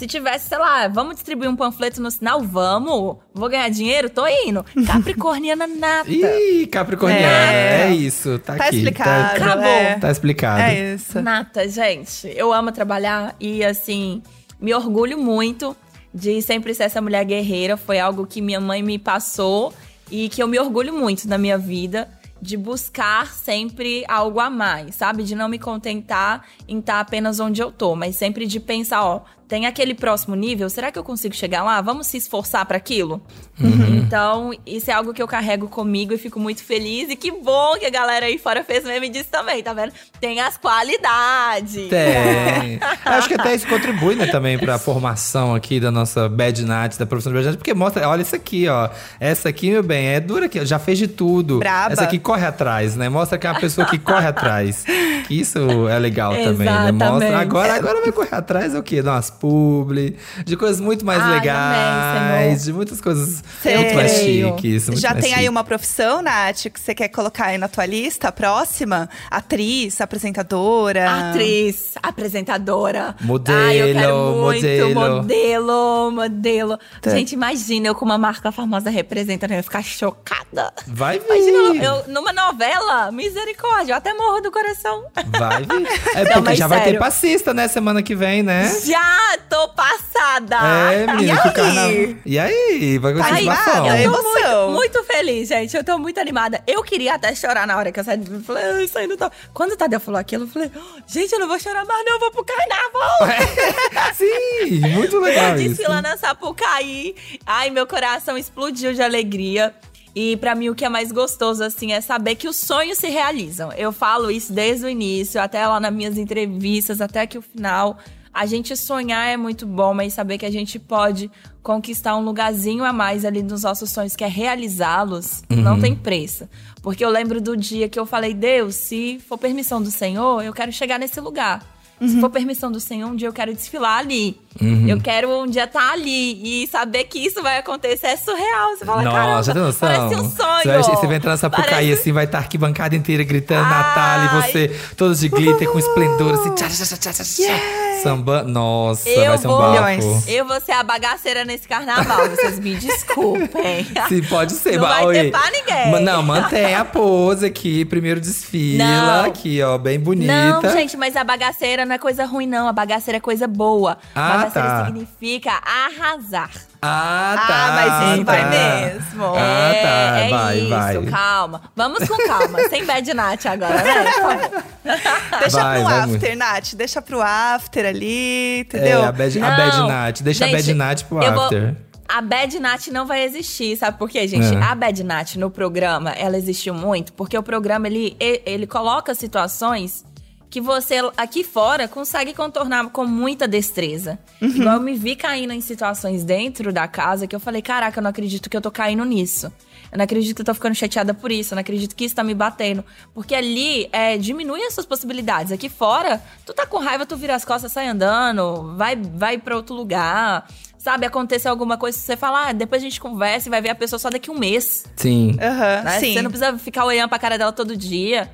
Se 0.00 0.06
tivesse, 0.06 0.48
sei 0.48 0.56
lá, 0.56 0.88
vamos 0.88 1.16
distribuir 1.16 1.50
um 1.50 1.54
panfleto 1.54 2.00
no 2.00 2.10
sinal? 2.10 2.40
Vamos. 2.40 3.18
Vou 3.34 3.50
ganhar 3.50 3.68
dinheiro? 3.68 4.08
Tô 4.08 4.26
indo. 4.26 4.64
Capricorniana 4.86 5.66
nata. 5.66 6.10
Ih, 6.10 6.66
Capricorniana, 6.68 7.26
é, 7.52 7.82
É. 7.90 7.92
isso. 7.92 8.38
Tá, 8.38 8.54
Tá 8.56 8.64
aqui. 8.64 8.76
explicado. 8.76 9.38
Tá, 9.38 9.44
Acabou. 9.44 9.64
É, 9.66 9.98
tá 9.98 10.10
explicado. 10.10 10.62
é 10.62 10.94
isso. 10.94 11.20
Nata, 11.20 11.68
gente. 11.68 12.32
Eu 12.34 12.50
amo 12.50 12.72
trabalhar 12.72 13.36
e, 13.38 13.62
assim, 13.62 14.22
me 14.58 14.72
orgulho 14.72 15.18
muito 15.18 15.76
de 16.14 16.40
sempre 16.40 16.72
ser 16.72 16.84
essa 16.84 17.02
mulher 17.02 17.22
guerreira. 17.26 17.76
Foi 17.76 17.98
algo 17.98 18.26
que 18.26 18.40
minha 18.40 18.58
mãe 18.58 18.82
me 18.82 18.98
passou 18.98 19.70
e 20.10 20.30
que 20.30 20.42
eu 20.42 20.48
me 20.48 20.58
orgulho 20.58 20.94
muito 20.94 21.28
na 21.28 21.36
minha 21.36 21.58
vida. 21.58 22.08
De 22.40 22.56
buscar 22.56 23.26
sempre 23.34 24.02
algo 24.08 24.40
a 24.40 24.48
mais, 24.48 24.94
sabe? 24.94 25.24
De 25.24 25.34
não 25.34 25.46
me 25.46 25.58
contentar 25.58 26.46
em 26.66 26.78
estar 26.78 27.00
apenas 27.00 27.38
onde 27.38 27.60
eu 27.62 27.70
tô, 27.70 27.94
mas 27.94 28.16
sempre 28.16 28.46
de 28.46 28.58
pensar, 28.58 29.04
ó, 29.04 29.20
tem 29.50 29.66
aquele 29.66 29.94
próximo 29.94 30.36
nível, 30.36 30.70
será 30.70 30.92
que 30.92 30.98
eu 30.98 31.02
consigo 31.02 31.34
chegar 31.34 31.64
lá? 31.64 31.80
Vamos 31.80 32.06
se 32.06 32.16
esforçar 32.16 32.64
para 32.64 32.76
aquilo? 32.76 33.20
Então, 33.60 34.52
isso 34.64 34.90
é 34.90 34.94
algo 34.94 35.12
que 35.12 35.20
eu 35.20 35.26
carrego 35.26 35.66
comigo 35.68 36.14
e 36.14 36.18
fico 36.18 36.38
muito 36.38 36.62
feliz. 36.62 37.10
E 37.10 37.16
que 37.16 37.32
bom 37.32 37.74
que 37.78 37.84
a 37.84 37.90
galera 37.90 38.26
aí 38.26 38.38
fora 38.38 38.62
fez 38.62 38.84
meme 38.84 39.08
disso 39.08 39.28
também, 39.28 39.60
tá 39.60 39.72
vendo? 39.72 39.92
Tem 40.20 40.40
as 40.40 40.56
qualidades. 40.56 41.88
Tem. 41.88 42.78
Acho 43.04 43.26
que 43.26 43.34
até 43.34 43.52
isso 43.52 43.66
contribui, 43.66 44.14
né, 44.14 44.26
também 44.28 44.56
pra 44.56 44.78
formação 44.78 45.52
aqui 45.52 45.80
da 45.80 45.90
nossa 45.90 46.28
Bad 46.28 46.64
Night, 46.64 46.96
da 46.96 47.04
profissão 47.04 47.32
de 47.32 47.38
Bad 47.38 47.46
Night, 47.46 47.58
porque 47.58 47.74
mostra, 47.74 48.08
olha 48.08 48.22
isso 48.22 48.36
aqui, 48.36 48.68
ó. 48.68 48.88
Essa 49.18 49.48
aqui, 49.48 49.70
meu 49.72 49.82
bem, 49.82 50.06
é 50.06 50.20
dura 50.20 50.46
aqui, 50.46 50.64
já 50.64 50.78
fez 50.78 50.96
de 50.96 51.08
tudo. 51.08 51.58
Braba. 51.58 51.92
Essa 51.92 52.04
aqui 52.04 52.20
corre 52.20 52.46
atrás, 52.46 52.94
né? 52.94 53.08
Mostra 53.08 53.36
que 53.36 53.48
é 53.48 53.50
uma 53.50 53.60
pessoa 53.60 53.84
que 53.86 53.98
corre 53.98 54.28
atrás. 54.28 54.84
Isso 55.28 55.88
é 55.88 55.98
legal 55.98 56.32
também, 56.34 56.66
né? 56.66 56.92
Mostra. 56.92 57.38
Agora, 57.38 57.74
agora 57.74 58.00
vai 58.00 58.12
correr 58.12 58.34
atrás 58.34 58.74
é 58.74 58.78
o 58.78 58.82
quê? 58.82 59.00
Umas 59.00 59.39
publi, 59.40 60.16
de 60.44 60.56
coisas 60.56 60.80
muito 60.80 61.04
mais 61.04 61.20
Ai, 61.22 61.34
legais, 61.40 62.16
amei, 62.44 62.56
de 62.56 62.72
muitas 62.72 63.00
coisas 63.00 63.42
Sei. 63.62 63.76
muito 63.76 63.94
mais 63.94 64.12
chiques. 64.12 64.86
muito 64.88 65.00
Já 65.00 65.10
mais 65.12 65.24
tem 65.24 65.32
aí 65.32 65.38
chiques. 65.40 65.50
uma 65.50 65.64
profissão, 65.64 66.20
Nath, 66.22 66.64
que 66.72 66.78
você 66.78 66.94
quer 66.94 67.08
colocar 67.08 67.46
aí 67.46 67.58
na 67.58 67.66
tua 67.68 67.86
lista 67.86 68.30
próxima? 68.30 69.08
Atriz, 69.30 70.00
apresentadora. 70.00 71.30
Atriz, 71.30 71.94
apresentadora. 72.02 73.14
Modelo, 73.22 73.58
Ai, 73.58 73.80
eu 73.82 73.94
quero 73.94 74.16
muito. 74.16 74.62
modelo. 74.62 75.16
Modelo, 75.16 76.10
modelo. 76.12 76.78
Tá. 77.00 77.10
Gente, 77.10 77.32
imagina 77.32 77.88
eu 77.88 77.94
com 77.94 78.04
uma 78.04 78.18
marca 78.18 78.52
famosa 78.52 78.90
representando, 78.90 79.52
eu 79.52 79.56
ia 79.56 79.62
ficar 79.62 79.82
chocada. 79.82 80.72
Vai 80.86 81.18
vir. 81.20 81.26
Imagina 81.26 81.84
eu 81.84 82.08
numa 82.08 82.32
novela, 82.32 83.10
misericórdia, 83.10 83.92
eu 83.92 83.96
até 83.96 84.12
morro 84.12 84.40
do 84.40 84.50
coração. 84.50 85.04
Vai 85.38 85.62
vir. 85.62 85.88
É 86.14 86.24
Não, 86.24 86.32
porque 86.34 86.40
mas 86.50 86.58
já 86.58 86.66
vai 86.66 86.78
ter 86.80 86.84
sério. 86.86 87.00
passista, 87.00 87.54
né? 87.54 87.68
Semana 87.68 88.02
que 88.02 88.14
vem, 88.14 88.42
né? 88.42 88.70
Já 88.84 89.29
tô 89.38 89.68
passada. 89.70 90.56
É, 90.92 91.06
menina, 91.06 91.34
e 91.34 91.40
que 91.42 91.48
aí? 91.48 91.52
carnaval. 91.54 92.16
E 92.26 92.38
aí? 92.38 92.98
Vai 92.98 93.12
continuar. 93.14 93.96
É 93.96 94.06
Eu 94.06 94.12
tô 94.12 94.22
muito, 94.22 94.70
muito 94.72 95.04
feliz, 95.04 95.48
gente. 95.48 95.76
Eu 95.76 95.84
tô 95.84 95.98
muito 95.98 96.18
animada. 96.20 96.62
Eu 96.66 96.82
queria 96.82 97.14
até 97.14 97.34
chorar 97.34 97.66
na 97.66 97.76
hora 97.76 97.90
que 97.92 98.00
eu 98.00 98.04
saí. 98.04 98.20
Eu 98.30 98.40
falei, 98.40 98.64
"Ai, 98.64 98.84
isso 98.84 98.98
aí 98.98 99.06
não 99.06 99.16
tá. 99.16 99.30
Quando 99.52 99.72
o 99.72 99.76
Tadeu 99.76 100.00
falou 100.00 100.20
aquilo, 100.20 100.44
eu 100.44 100.48
falei, 100.48 100.70
gente, 101.06 101.32
eu 101.32 101.40
não 101.40 101.48
vou 101.48 101.58
chorar 101.58 101.84
mais, 101.84 102.04
não, 102.04 102.12
eu 102.14 102.20
vou 102.20 102.30
pro 102.30 102.44
carnaval. 102.44 103.18
Sim, 104.14 104.80
muito 104.94 105.18
legal 105.18 105.50
Eu 105.56 105.56
isso. 105.60 105.68
desci 105.76 105.88
lá 105.88 106.00
na 106.02 106.16
Sapucaí. 106.16 107.14
Ai, 107.46 107.70
meu 107.70 107.86
coração 107.86 108.36
explodiu 108.36 108.92
de 108.94 109.02
alegria. 109.02 109.74
E 110.14 110.36
pra 110.38 110.56
mim 110.56 110.68
o 110.68 110.74
que 110.74 110.84
é 110.84 110.88
mais 110.88 111.12
gostoso 111.12 111.62
assim 111.62 111.92
é 111.92 112.00
saber 112.00 112.34
que 112.34 112.48
os 112.48 112.56
sonhos 112.56 112.98
se 112.98 113.08
realizam. 113.08 113.72
Eu 113.72 113.92
falo 113.92 114.28
isso 114.30 114.52
desde 114.52 114.84
o 114.84 114.88
início, 114.88 115.40
até 115.40 115.64
lá 115.66 115.78
nas 115.78 115.92
minhas 115.92 116.18
entrevistas, 116.18 117.00
até 117.00 117.20
aqui 117.20 117.38
o 117.38 117.42
final. 117.42 117.96
A 118.32 118.46
gente 118.46 118.76
sonhar 118.76 119.28
é 119.28 119.36
muito 119.36 119.66
bom, 119.66 119.92
mas 119.92 120.14
saber 120.14 120.38
que 120.38 120.46
a 120.46 120.50
gente 120.50 120.78
pode 120.78 121.30
conquistar 121.62 122.16
um 122.16 122.24
lugarzinho 122.24 122.84
a 122.84 122.92
mais 122.92 123.24
ali 123.24 123.42
nos 123.42 123.64
nossos 123.64 123.90
sonhos, 123.90 124.14
que 124.14 124.24
é 124.24 124.28
realizá-los, 124.28 125.42
não 125.50 125.80
tem 125.80 125.94
preço. 125.96 126.48
Porque 126.80 127.04
eu 127.04 127.10
lembro 127.10 127.40
do 127.40 127.56
dia 127.56 127.88
que 127.88 127.98
eu 127.98 128.06
falei, 128.06 128.32
Deus, 128.32 128.76
se 128.76 129.18
for 129.28 129.36
permissão 129.36 129.82
do 129.82 129.90
Senhor, 129.90 130.42
eu 130.42 130.52
quero 130.52 130.72
chegar 130.72 130.98
nesse 130.98 131.20
lugar. 131.20 131.62
Se 132.00 132.18
for 132.18 132.30
permissão 132.30 132.72
do 132.72 132.80
Senhor, 132.80 133.10
um 133.10 133.14
dia 133.16 133.28
eu 133.28 133.32
quero 133.32 133.52
desfilar 133.52 133.98
ali. 133.98 134.40
Eu 134.88 135.00
quero 135.00 135.30
um 135.30 135.46
dia 135.46 135.64
estar 135.64 135.92
ali. 135.92 136.62
E 136.64 136.66
saber 136.66 137.04
que 137.04 137.18
isso 137.18 137.42
vai 137.42 137.58
acontecer 137.58 138.08
é 138.08 138.16
surreal. 138.16 138.70
Você 138.76 138.84
fala, 138.84 139.02
Nossa, 139.02 139.54
caramba, 139.54 139.76
parece 139.78 140.14
um 140.16 140.30
sonho. 140.30 140.62
Você 140.62 140.68
vai, 140.68 140.82
você 140.82 141.06
vai 141.06 141.16
entrar 141.16 141.30
nessa 141.32 141.48
Pucaí 141.50 141.70
Parece- 141.70 141.92
assim, 141.92 142.12
vai 142.12 142.24
estar 142.24 142.38
a 142.38 142.40
arquibancada 142.40 142.96
inteira 142.96 143.22
gritando 143.22 143.64
Ai. 143.64 143.70
Natal 143.70 144.24
e 144.24 144.42
você, 144.42 144.68
todos 144.96 145.20
de 145.20 145.28
glitter, 145.28 145.70
com 145.70 145.78
esplendor, 145.78 146.34
assim, 146.34 146.54
tchá, 146.54 146.68
tchá, 146.68 146.84
tchá, 146.84 147.12
tchá, 147.12 147.24
tchá, 147.24 148.02
samba. 148.02 148.42
Nossa, 148.42 149.08
Eu 149.08 149.26
vai 149.28 149.38
ser 149.38 149.46
um 149.46 149.50
vou, 149.50 149.58
bafo. 149.60 150.24
Eu 150.26 150.44
vou 150.46 150.60
ser 150.60 150.72
a 150.72 150.82
bagaceira 150.82 151.44
nesse 151.44 151.68
carnaval. 151.68 152.28
Vocês 152.30 152.58
me 152.58 152.74
desculpem. 152.76 153.86
Sim, 154.08 154.22
pode 154.28 154.52
ser. 154.54 154.78
Não 154.78 154.88
vai 154.88 155.06
ter 155.12 155.30
pra 155.30 155.50
ninguém. 155.50 156.02
Não, 156.02 156.22
mantém 156.22 156.74
a 156.74 156.84
pose 156.84 157.46
aqui. 157.46 157.84
Primeiro 157.84 158.20
desfila 158.20 158.84
Não. 158.84 159.24
aqui, 159.26 159.62
ó, 159.62 159.78
bem 159.78 159.98
bonita. 159.98 160.32
Não, 160.32 160.72
gente, 160.72 160.96
mas 160.96 161.14
a 161.16 161.22
bagaceira 161.24 161.84
não 161.84 161.94
é 161.94 161.98
coisa 161.98 162.24
ruim, 162.24 162.46
não. 162.46 162.66
A 162.68 162.72
bagaceira 162.72 163.18
é 163.18 163.20
coisa 163.20 163.46
boa. 163.46 163.98
Ah, 164.14 164.39
bagaceira 164.44 164.68
tá. 164.68 164.86
significa 164.86 165.50
arrasar. 165.64 166.50
Ah, 166.82 167.34
tá. 167.46 167.66
Ah, 167.66 167.72
mas 167.72 168.16
sim, 168.18 168.24
vai 168.24 168.42
tá. 168.42 168.50
mesmo. 168.50 169.24
Ah, 169.36 169.72
é, 169.74 169.82
tá. 169.82 170.18
é 170.18 170.30
vai, 170.30 170.58
isso, 170.58 170.68
vai. 170.70 171.06
calma. 171.06 171.62
Vamos 171.76 172.08
com 172.08 172.16
calma, 172.26 172.58
sem 172.70 172.84
bad 172.84 173.14
night 173.14 173.48
agora, 173.48 173.82
né? 173.82 174.04
Por 174.04 174.22
favor. 174.22 174.62
Deixa 175.40 175.62
Vai, 175.62 175.78
pro 175.80 175.88
vai 175.88 176.00
after, 176.00 176.36
Nath. 176.36 176.74
Deixa 176.74 177.02
pro 177.02 177.20
after 177.20 177.86
ali, 177.86 178.60
entendeu? 178.60 179.02
É, 179.02 179.06
a 179.06 179.12
bad, 179.12 179.38
a 179.38 179.50
Não, 179.50 179.56
bad 179.56 179.78
night. 179.88 180.22
Deixa 180.22 180.44
gente, 180.46 180.54
a 180.54 180.58
bad 180.58 180.74
night 180.74 181.04
pro 181.04 181.22
eu 181.22 181.32
vou- 181.34 181.42
after. 181.44 181.76
A 182.12 182.20
Bad 182.20 182.58
Nat 182.58 182.88
não 182.88 183.06
vai 183.06 183.22
existir, 183.22 183.76
sabe 183.76 183.96
por 183.96 184.10
quê, 184.10 184.26
gente? 184.26 184.52
É. 184.52 184.60
A 184.60 184.74
Bad 184.74 185.04
Nat 185.04 185.36
no 185.36 185.48
programa, 185.48 186.10
ela 186.10 186.36
existiu 186.36 186.74
muito 186.74 187.12
porque 187.12 187.38
o 187.38 187.42
programa, 187.42 187.86
ele 187.86 188.16
ele 188.18 188.66
coloca 188.66 189.14
situações 189.14 190.04
que 190.50 190.60
você, 190.60 190.96
aqui 191.16 191.44
fora, 191.44 191.86
consegue 191.86 192.34
contornar 192.34 192.88
com 192.90 193.06
muita 193.06 193.46
destreza. 193.46 194.18
Igual 194.42 194.74
eu 194.74 194.80
me 194.80 194.94
vi 194.94 195.14
caindo 195.14 195.52
em 195.52 195.60
situações 195.60 196.24
dentro 196.24 196.72
da 196.72 196.88
casa 196.88 197.26
que 197.28 197.36
eu 197.36 197.40
falei, 197.40 197.62
caraca, 197.62 198.00
eu 198.00 198.02
não 198.02 198.10
acredito 198.10 198.50
que 198.50 198.56
eu 198.56 198.60
tô 198.60 198.70
caindo 198.70 199.04
nisso. 199.04 199.46
Eu 199.92 199.98
não 199.98 200.04
acredito 200.04 200.36
que 200.36 200.42
eu 200.42 200.46
tô 200.46 200.54
ficando 200.54 200.74
chateada 200.74 201.14
por 201.14 201.30
isso. 201.32 201.52
Eu 201.54 201.56
não 201.56 201.60
acredito 201.60 201.94
que 201.96 202.04
isso 202.04 202.14
tá 202.14 202.22
me 202.24 202.34
batendo. 202.34 202.84
Porque 203.14 203.34
ali 203.34 203.88
é, 203.92 204.16
diminui 204.18 204.62
as 204.62 204.74
suas 204.74 204.86
possibilidades. 204.86 205.52
Aqui 205.52 205.68
fora, 205.68 206.20
tu 206.44 206.52
tá 206.52 206.66
com 206.66 206.78
raiva, 206.78 207.06
tu 207.06 207.16
vira 207.16 207.34
as 207.34 207.44
costas, 207.44 207.72
sai 207.72 207.86
andando, 207.88 208.74
vai, 208.76 208.96
vai 208.96 209.38
pra 209.38 209.56
outro 209.56 209.74
lugar. 209.74 210.46
Sabe, 210.78 211.04
aconteceu 211.04 211.50
alguma 211.50 211.76
coisa, 211.76 211.98
você 211.98 212.16
fala, 212.16 212.48
ah, 212.48 212.52
depois 212.52 212.80
a 212.80 212.84
gente 212.84 212.98
conversa 213.00 213.48
e 213.48 213.50
vai 213.50 213.60
ver 213.60 213.68
a 213.70 213.74
pessoa 213.74 213.98
só 213.98 214.08
daqui 214.08 214.30
a 214.30 214.32
um 214.32 214.38
mês. 214.38 214.84
Sim. 214.96 215.36
Aham, 215.40 215.82
Né? 215.84 216.00
sim. 216.00 216.14
Você 216.14 216.22
não 216.22 216.30
precisa 216.30 216.56
ficar 216.56 216.84
olhando 216.86 217.08
pra 217.08 217.18
cara 217.18 217.36
dela 217.36 217.52
todo 217.52 217.76
dia. 217.76 218.30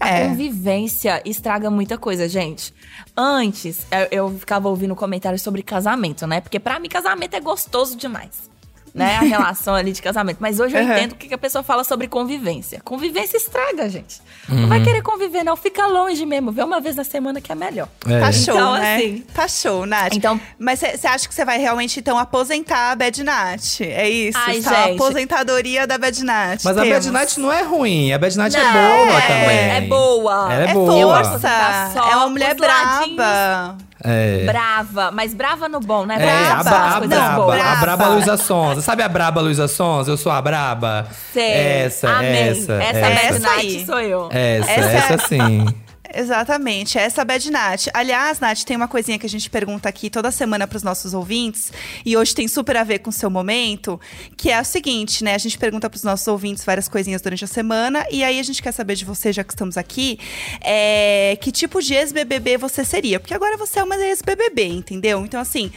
A 0.00 0.08
É. 0.08 0.28
convivência 0.28 1.22
estraga 1.24 1.70
muita 1.70 1.98
coisa, 1.98 2.26
gente. 2.28 2.74
Antes, 3.16 3.86
eu, 4.10 4.24
eu 4.28 4.38
ficava 4.38 4.68
ouvindo 4.68 4.96
comentários 4.96 5.42
sobre 5.42 5.62
casamento, 5.62 6.26
né? 6.26 6.40
Porque 6.40 6.58
pra 6.58 6.80
mim, 6.80 6.88
casamento 6.88 7.34
é 7.34 7.40
gostoso 7.40 7.96
demais. 7.96 8.49
Né? 8.94 9.16
A 9.16 9.20
relação 9.20 9.74
ali 9.74 9.92
de 9.92 10.02
casamento. 10.02 10.38
Mas 10.40 10.58
hoje 10.58 10.76
eu 10.76 10.82
Uhum. 10.82 10.92
entendo 10.92 11.12
o 11.12 11.14
que 11.16 11.32
a 11.32 11.38
pessoa 11.38 11.62
fala 11.62 11.84
sobre 11.84 12.08
convivência. 12.08 12.80
Convivência 12.84 13.36
estraga, 13.36 13.88
gente. 13.88 14.20
Não 14.48 14.62
Uhum. 14.62 14.68
vai 14.68 14.82
querer 14.82 15.00
conviver, 15.02 15.44
não. 15.44 15.54
Fica 15.56 15.86
longe 15.86 16.26
mesmo. 16.26 16.50
Vê 16.50 16.62
uma 16.64 16.80
vez 16.80 16.96
na 16.96 17.04
semana 17.04 17.40
que 17.40 17.52
é 17.52 17.54
melhor. 17.54 17.88
É. 18.08 18.18
Tá 18.20 18.32
show, 18.32 18.54
Então, 18.54 18.72
né? 18.74 18.96
assim- 18.96 19.24
Tá 19.34 19.48
show, 19.48 19.86
Nath. 19.86 20.14
Então- 20.14 20.40
Mas 20.58 20.80
você 20.80 21.06
acha 21.06 21.28
que 21.28 21.34
você 21.34 21.44
vai 21.44 21.58
realmente, 21.58 22.00
então, 22.00 22.18
aposentar 22.18 22.90
a 22.90 22.96
Bad 22.96 23.22
Nath? 23.22 23.80
É 23.80 24.08
isso? 24.08 24.38
Ai, 24.38 24.60
tá? 24.60 24.86
gente. 24.86 24.94
aposentadoria 25.00 25.86
da 25.86 25.96
Bad 25.96 26.24
Nath. 26.24 26.60
Mas 26.64 26.76
a 26.76 26.82
Temos. 26.82 26.96
Bad 27.06 27.10
Night 27.12 27.40
não 27.40 27.52
é 27.52 27.62
ruim. 27.62 28.12
A 28.12 28.18
Bad 28.18 28.36
Night 28.36 28.56
é 28.56 28.62
Não, 28.62 28.72
boa 28.72 29.18
é- 29.18 29.20
também. 29.26 29.58
é 29.58 29.80
boa. 29.82 30.52
Ela 30.52 30.64
é, 30.66 30.70
É 30.70 30.74
boa. 30.74 31.24
força. 31.24 31.38
Tá 31.48 31.90
só 31.94 32.10
É 32.10 32.16
uma 32.16 32.28
mulher 32.28 32.54
braba. 32.54 33.76
É. 34.02 34.44
Brava, 34.46 35.10
mas 35.10 35.34
brava 35.34 35.68
no 35.68 35.78
bom, 35.80 36.06
né? 36.06 36.16
É, 36.18 36.30
a, 36.50 36.62
Brava, 36.62 36.62
bra- 36.62 36.78
a 36.96 37.00
braba, 37.00 37.36
boas. 37.36 37.60
a 37.60 37.62
braba 37.62 37.80
Braba. 37.96 38.06
Luísa 38.14 38.36
Sonza. 38.36 38.80
Sabe 38.80 39.02
a 39.02 39.08
braba 39.08 39.40
Luísa 39.40 39.68
Sonza? 39.68 40.10
Eu 40.10 40.16
sou 40.16 40.32
a 40.32 40.40
braba. 40.40 41.06
Sei. 41.32 41.50
Essa, 41.52 42.08
Amei. 42.10 42.48
essa, 42.50 42.72
essa, 42.74 42.98
essa. 42.98 43.00
Bad 43.00 43.36
Essa 43.36 43.50
aí. 43.50 43.86
sou 43.86 44.00
eu. 44.00 44.28
Essa, 44.30 44.70
Essa 44.70 44.96
essa, 44.96 45.14
é- 45.14 45.18
sim. 45.28 45.66
Exatamente, 46.12 46.98
essa 46.98 47.20
é 47.20 47.22
a 47.22 47.24
Bad 47.24 47.50
Nath. 47.50 47.86
Aliás, 47.94 48.40
Nath, 48.40 48.64
tem 48.64 48.76
uma 48.76 48.88
coisinha 48.88 49.18
que 49.18 49.26
a 49.26 49.28
gente 49.28 49.48
pergunta 49.48 49.88
aqui 49.88 50.10
toda 50.10 50.30
semana 50.30 50.66
pros 50.66 50.82
nossos 50.82 51.14
ouvintes, 51.14 51.72
e 52.04 52.16
hoje 52.16 52.34
tem 52.34 52.48
super 52.48 52.76
a 52.76 52.84
ver 52.84 52.98
com 52.98 53.10
o 53.10 53.12
seu 53.12 53.30
momento, 53.30 54.00
que 54.36 54.50
é 54.50 54.60
o 54.60 54.64
seguinte, 54.64 55.22
né? 55.22 55.34
A 55.34 55.38
gente 55.38 55.56
pergunta 55.56 55.88
pros 55.88 56.02
nossos 56.02 56.26
ouvintes 56.26 56.64
várias 56.64 56.88
coisinhas 56.88 57.22
durante 57.22 57.44
a 57.44 57.48
semana, 57.48 58.04
e 58.10 58.24
aí 58.24 58.40
a 58.40 58.42
gente 58.42 58.60
quer 58.62 58.72
saber 58.72 58.96
de 58.96 59.04
você, 59.04 59.32
já 59.32 59.44
que 59.44 59.52
estamos 59.52 59.76
aqui, 59.76 60.18
é, 60.60 61.38
que 61.40 61.52
tipo 61.52 61.80
de 61.80 61.94
ex-BBB 61.94 62.56
você 62.56 62.84
seria? 62.84 63.20
Porque 63.20 63.34
agora 63.34 63.56
você 63.56 63.78
é 63.78 63.84
uma 63.84 63.96
ex-BBB, 63.96 64.64
entendeu? 64.64 65.24
Então, 65.24 65.40
assim. 65.40 65.70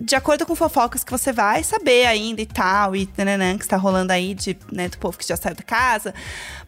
De 0.00 0.14
acordo 0.14 0.46
com 0.46 0.54
fofocas 0.54 1.02
que 1.02 1.10
você 1.10 1.32
vai 1.32 1.64
saber 1.64 2.06
ainda 2.06 2.40
e 2.40 2.46
tal, 2.46 2.94
e 2.94 3.08
nananã, 3.16 3.58
que 3.58 3.64
está 3.64 3.76
rolando 3.76 4.12
aí 4.12 4.32
de, 4.32 4.56
né, 4.70 4.88
do 4.88 4.96
povo 4.96 5.18
que 5.18 5.26
já 5.26 5.36
saiu 5.36 5.56
da 5.56 5.62
casa. 5.62 6.14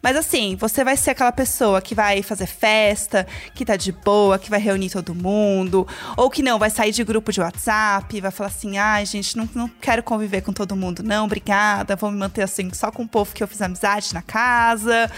Mas 0.03 0.17
assim, 0.17 0.57
você 0.57 0.83
vai 0.83 0.97
ser 0.97 1.11
aquela 1.11 1.31
pessoa 1.31 1.81
que 1.81 1.95
vai 1.95 2.23
fazer 2.23 2.47
festa, 2.47 3.27
que 3.55 3.65
tá 3.65 3.77
de 3.77 3.93
boa, 3.93 4.37
que 4.37 4.51
vai 4.51 4.59
reunir 4.59 4.91
todo 4.91 5.15
mundo, 5.15 5.87
ou 6.17 6.29
que 6.29 6.43
não, 6.43 6.59
vai 6.59 6.71
sair 6.71 6.91
de 6.91 7.05
grupo 7.05 7.31
de 7.31 7.41
WhatsApp, 7.41 8.21
vai 8.21 8.31
falar 8.33 8.49
assim: 8.49 8.79
ai, 8.79 9.07
gente, 9.07 9.37
não, 9.37 9.49
não 9.55 9.69
quero 9.81 10.03
conviver 10.03 10.41
com 10.41 10.53
todo 10.53 10.75
mundo, 10.75 11.03
não, 11.03 11.27
obrigada, 11.27 11.95
vou 11.95 12.11
me 12.11 12.19
manter 12.19 12.43
assim, 12.43 12.69
só 12.73 12.91
com 12.91 13.05
o 13.05 13.09
povo 13.09 13.33
que 13.33 13.43
eu 13.43 13.49
fiz 13.49 13.63
amizade 13.63 14.13
na 14.13 14.23
casa. 14.23 15.11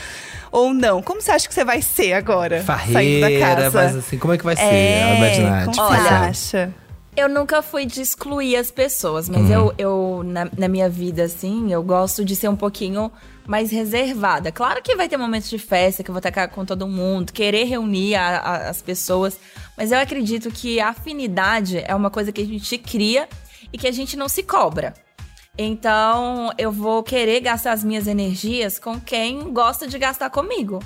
Ou 0.51 0.75
não. 0.75 1.01
Como 1.01 1.22
você 1.22 1.31
acha 1.31 1.48
que 1.48 1.55
você 1.55 1.64
vai 1.64 1.81
ser 1.81 2.12
agora? 2.12 2.62
saindo 2.62 3.20
da 3.20 3.27
Farreira, 3.27 3.62
casa? 3.62 3.83
mas 3.83 3.96
assim, 3.96 4.18
como 4.18 4.35
é 4.35 4.38
que 4.38 4.44
vai 4.44 4.55
ser 4.55 4.62
é, 4.62 5.16
a 5.16 5.20
Bad 5.20 5.40
Night? 5.40 5.64
Como 5.64 5.88
Olha, 5.88 6.03
você 6.03 6.09
acha? 6.09 6.82
Eu 7.14 7.29
nunca 7.29 7.61
fui 7.61 7.85
de 7.85 8.01
excluir 8.01 8.57
as 8.57 8.70
pessoas, 8.70 9.29
mas 9.29 9.42
Uhum. 9.42 9.53
eu, 9.53 9.75
eu 9.77 10.22
na, 10.25 10.48
na 10.57 10.66
minha 10.66 10.88
vida, 10.88 11.25
assim, 11.25 11.70
eu 11.70 11.83
gosto 11.83 12.25
de 12.25 12.35
ser 12.35 12.48
um 12.48 12.57
pouquinho 12.57 13.12
mais 13.46 13.70
reservada. 13.70 14.51
Claro 14.51 14.81
que 14.83 14.96
vai 14.96 15.09
ter 15.11 15.18
momentos 15.18 15.51
de 15.51 15.59
festa 15.59 16.03
que 16.03 16.11
eu 16.11 16.14
vou 16.14 16.20
estar 16.27 16.48
com 16.48 16.64
todo 16.64 16.88
mundo, 16.88 17.31
querer 17.33 17.64
reunir 17.64 18.14
a- 18.14 18.38
a- 18.38 18.70
as 18.70 18.81
pessoas, 18.81 19.38
mas 19.77 19.92
eu 19.92 19.98
acredito 19.98 20.51
que 20.51 20.81
a 20.81 20.88
afinidade 20.88 21.83
é 21.87 21.94
uma 21.94 22.09
coisa 22.11 22.33
que 22.33 22.40
a 22.40 22.46
gente 22.46 22.79
cria 22.79 23.29
e 23.70 23.77
que 23.77 23.87
a 23.87 23.92
gente 23.92 24.16
não 24.16 24.29
se 24.29 24.42
cobra. 24.42 24.94
Então, 25.59 26.51
eu 26.57 26.72
vou 26.72 27.03
querer 27.03 27.40
gastar 27.40 27.72
as 27.72 27.85
minhas 27.85 28.07
energias 28.07 28.79
com 28.79 28.98
quem 28.98 29.53
gosta 29.53 29.87
de 29.87 29.98
gastar 29.98 30.31
comigo. 30.31 30.79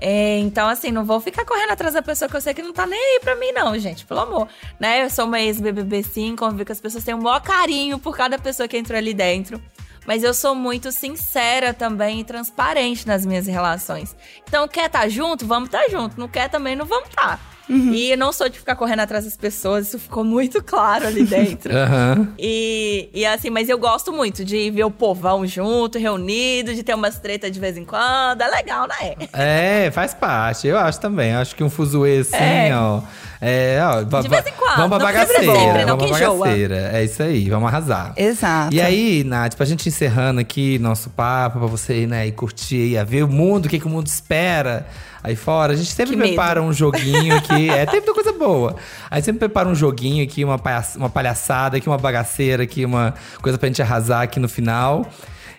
É, 0.00 0.38
então, 0.38 0.68
assim, 0.68 0.90
não 0.90 1.04
vou 1.04 1.20
ficar 1.20 1.44
correndo 1.44 1.70
atrás 1.70 1.94
da 1.94 2.02
pessoa 2.02 2.28
que 2.28 2.36
eu 2.36 2.40
sei 2.40 2.54
que 2.54 2.62
não 2.62 2.72
tá 2.72 2.86
nem 2.86 2.98
aí 2.98 3.20
pra 3.20 3.34
mim, 3.34 3.52
não, 3.52 3.76
gente. 3.78 4.04
Pelo 4.04 4.20
amor. 4.20 4.48
Né? 4.78 5.04
Eu 5.04 5.10
sou 5.10 5.24
uma 5.24 5.40
ex-BBB 5.40 6.02
sim, 6.02 6.36
convivo 6.36 6.64
com 6.64 6.72
as 6.72 6.80
pessoas, 6.80 7.04
tenho 7.04 7.18
o 7.18 7.22
maior 7.22 7.40
carinho 7.40 7.98
por 7.98 8.16
cada 8.16 8.38
pessoa 8.38 8.68
que 8.68 8.76
entrou 8.76 8.96
ali 8.96 9.12
dentro. 9.12 9.60
Mas 10.06 10.22
eu 10.22 10.32
sou 10.32 10.54
muito 10.54 10.90
sincera 10.90 11.74
também 11.74 12.20
e 12.20 12.24
transparente 12.24 13.06
nas 13.06 13.26
minhas 13.26 13.46
relações. 13.46 14.16
Então, 14.48 14.66
quer 14.66 14.88
tá 14.88 15.06
junto? 15.08 15.46
Vamos 15.46 15.68
tá 15.68 15.86
junto. 15.88 16.18
Não 16.18 16.28
quer 16.28 16.48
também, 16.48 16.74
não 16.74 16.86
vamos 16.86 17.10
tá. 17.10 17.38
E 17.68 18.10
eu 18.12 18.16
não 18.18 18.32
sou 18.32 18.48
de 18.48 18.58
ficar 18.58 18.76
correndo 18.76 19.00
atrás 19.00 19.24
das 19.24 19.36
pessoas, 19.36 19.88
isso 19.88 19.98
ficou 19.98 20.24
muito 20.24 20.62
claro 20.62 21.06
ali 21.06 21.24
dentro. 21.24 21.70
Aham. 21.76 22.28
E, 22.38 23.08
e 23.12 23.26
assim, 23.26 23.50
mas 23.50 23.68
eu 23.68 23.78
gosto 23.78 24.12
muito 24.12 24.44
de 24.44 24.70
ver 24.70 24.84
o 24.84 24.90
povão 24.90 25.46
junto, 25.46 25.98
reunido, 25.98 26.74
de 26.74 26.82
ter 26.82 26.94
umas 26.94 27.18
tretas 27.18 27.50
de 27.52 27.60
vez 27.60 27.76
em 27.76 27.84
quando. 27.84 28.40
É 28.40 28.48
legal, 28.48 28.86
né? 28.88 29.14
É, 29.32 29.90
faz 29.90 30.14
parte. 30.14 30.66
Eu 30.66 30.78
acho 30.78 31.00
também. 31.00 31.34
Acho 31.34 31.54
que 31.54 31.62
um 31.62 31.70
fuzuê 31.70 32.18
assim, 32.18 32.36
É. 32.36 32.70
ó. 32.76 33.00
É, 33.40 33.78
ó. 33.82 34.02
De 34.20 34.28
vez 34.28 34.46
em 34.46 34.52
quando, 34.52 34.76
Vamos 34.76 34.98
pra 34.98 35.06
sempre 35.12 35.22
bagaceira. 35.46 35.52
sempre, 35.60 35.84
não 35.84 35.96
vamos 35.96 36.10
pra 36.10 36.20
enjoa. 36.20 36.38
bagaceira. 36.38 36.90
É 36.92 37.04
isso 37.04 37.22
aí, 37.22 37.48
vamos 37.48 37.68
arrasar. 37.68 38.12
Exato. 38.16 38.74
E 38.74 38.80
aí, 38.80 39.22
Nath, 39.24 39.54
pra 39.54 39.64
gente 39.64 39.88
encerrando 39.88 40.40
aqui 40.40 40.78
nosso 40.80 41.08
papo, 41.10 41.58
pra 41.60 41.68
você 41.68 42.06
né, 42.06 42.26
ir 42.26 42.32
curtir, 42.32 42.76
ir 42.92 42.98
a 42.98 43.04
ver 43.04 43.22
o 43.22 43.28
mundo, 43.28 43.66
o 43.66 43.68
que, 43.68 43.78
que 43.78 43.86
o 43.86 43.90
mundo 43.90 44.06
espera 44.08 44.86
aí 45.22 45.36
fora. 45.36 45.72
A 45.72 45.76
gente 45.76 45.90
sempre 45.90 46.12
Que 46.14 46.16
medo. 46.16 46.28
prepara 46.30 46.60
um 46.60 46.72
joguinho 46.72 47.36
aqui. 47.36 47.70
é, 47.70 47.86
tem 47.86 48.00
muita 48.00 48.12
coisa 48.14 48.32
boa. 48.32 48.74
A 49.10 49.16
gente 49.16 49.26
sempre 49.26 49.38
prepara 49.40 49.68
um 49.68 49.74
joguinho 49.74 50.24
aqui, 50.24 50.44
uma, 50.44 50.58
palha- 50.58 50.84
uma 50.96 51.08
palhaçada 51.08 51.76
aqui, 51.76 51.88
uma 51.88 51.98
bagaceira 51.98 52.64
aqui, 52.64 52.84
uma 52.84 53.14
coisa 53.40 53.56
pra 53.56 53.68
gente 53.68 53.80
arrasar 53.80 54.22
aqui 54.22 54.40
no 54.40 54.48
final. 54.48 55.06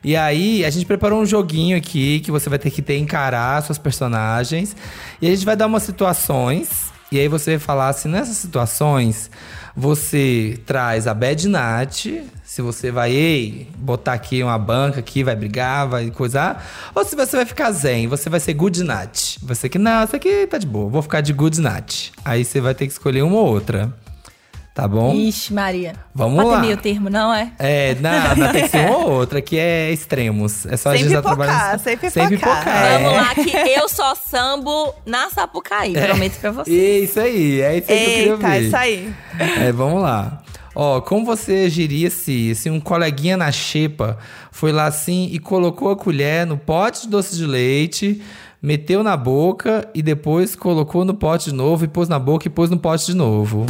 E 0.03 0.15
aí, 0.17 0.65
a 0.65 0.69
gente 0.69 0.85
preparou 0.85 1.21
um 1.21 1.25
joguinho 1.25 1.77
aqui 1.77 2.19
que 2.19 2.31
você 2.31 2.49
vai 2.49 2.59
ter 2.59 2.71
que 2.71 2.81
ter 2.81 2.97
encarar 2.97 3.61
suas 3.63 3.77
personagens. 3.77 4.75
E 5.21 5.27
a 5.27 5.29
gente 5.29 5.45
vai 5.45 5.55
dar 5.55 5.65
umas 5.67 5.83
situações. 5.83 6.89
E 7.11 7.19
aí 7.19 7.27
você 7.27 7.59
assim, 7.87 8.07
nessas 8.07 8.37
situações, 8.37 9.31
você 9.75 10.59
traz 10.65 11.07
a 11.07 11.13
Bad 11.13 11.47
Nat, 11.47 12.05
se 12.43 12.61
você 12.61 12.91
vai, 12.91 13.11
ei, 13.11 13.67
botar 13.77 14.13
aqui 14.13 14.43
uma 14.43 14.57
banca 14.59 14.99
aqui, 14.99 15.23
vai 15.23 15.35
brigar, 15.35 15.87
vai 15.87 16.11
coisar. 16.11 16.63
Ou 16.93 17.03
se 17.03 17.15
você 17.15 17.37
vai 17.37 17.45
ficar 17.45 17.71
zen, 17.71 18.07
você 18.07 18.29
vai 18.29 18.39
ser 18.39 18.53
Good 18.53 18.83
Nat. 18.83 19.37
Você 19.41 19.67
que, 19.69 19.79
não, 19.79 20.03
isso 20.03 20.15
aqui 20.15 20.45
tá 20.47 20.57
de 20.57 20.67
boa, 20.67 20.89
vou 20.89 21.01
ficar 21.01 21.21
de 21.21 21.33
Good 21.33 21.59
Nat. 21.61 22.09
Aí 22.23 22.45
você 22.45 22.61
vai 22.61 22.75
ter 22.75 22.85
que 22.85 22.91
escolher 22.91 23.23
uma 23.23 23.37
ou 23.37 23.47
outra. 23.47 23.91
Tá 24.81 24.87
bom? 24.87 25.13
Ixi, 25.13 25.53
Maria. 25.53 25.93
Vamos 26.13 26.37
Pode 26.37 26.49
lá. 26.49 26.55
ter 26.61 26.65
meio 26.65 26.77
termo, 26.77 27.09
não 27.09 27.33
é? 27.33 27.51
É, 27.59 27.95
não, 27.95 28.35
não 28.45 28.51
tem 28.51 28.63
que 28.63 28.69
ser 28.69 28.87
uma 28.89 28.97
ou 28.97 29.11
outra, 29.11 29.41
que 29.41 29.57
é 29.57 29.91
extremos. 29.91 30.65
É 30.65 30.77
só 30.77 30.89
a 30.89 30.91
Sem 30.93 31.01
gente 31.03 31.11
já 31.11 31.21
pipocar, 31.21 31.45
trabalhando. 31.47 31.79
sem 31.79 31.97
Sem 32.09 32.29
pipocar. 32.29 32.57
pipocar. 32.59 32.85
é. 32.85 32.99
Vamos 33.03 33.17
lá, 33.17 33.35
que 33.35 33.49
eu 33.79 33.89
só 33.89 34.15
sambo 34.15 34.93
na 35.05 35.29
Sapucaí, 35.29 35.93
prometo 35.93 36.39
pra 36.39 36.51
você. 36.63 36.99
Isso 36.99 37.19
aí, 37.19 37.61
é 37.61 37.77
isso 37.77 37.91
aí 37.91 37.97
que 37.97 38.03
eu 38.03 38.33
Eita, 38.35 38.37
queria 38.37 38.59
ver. 38.59 38.61
isso 38.67 38.75
aí. 38.77 39.13
É, 39.67 39.71
vamos 39.71 40.01
lá. 40.01 40.41
Ó, 40.75 41.01
como 41.01 41.25
você 41.25 41.65
agiria 41.65 42.09
se, 42.09 42.55
se 42.55 42.69
um 42.69 42.79
coleguinha 42.79 43.35
na 43.35 43.51
xepa 43.51 44.17
foi 44.51 44.71
lá 44.71 44.85
assim 44.85 45.27
e 45.31 45.39
colocou 45.39 45.91
a 45.91 45.95
colher 45.95 46.45
no 46.45 46.57
pote 46.57 47.01
de 47.01 47.07
doce 47.09 47.35
de 47.35 47.45
leite, 47.45 48.21
meteu 48.61 49.03
na 49.03 49.17
boca 49.17 49.89
e 49.93 50.01
depois 50.01 50.55
colocou 50.55 51.03
no 51.03 51.13
pote 51.13 51.49
de 51.49 51.55
novo 51.55 51.83
e 51.83 51.87
pôs 51.87 52.07
na 52.07 52.19
boca 52.19 52.47
e 52.47 52.49
pôs 52.49 52.69
no 52.69 52.77
pote 52.77 53.07
de 53.07 53.13
novo? 53.15 53.65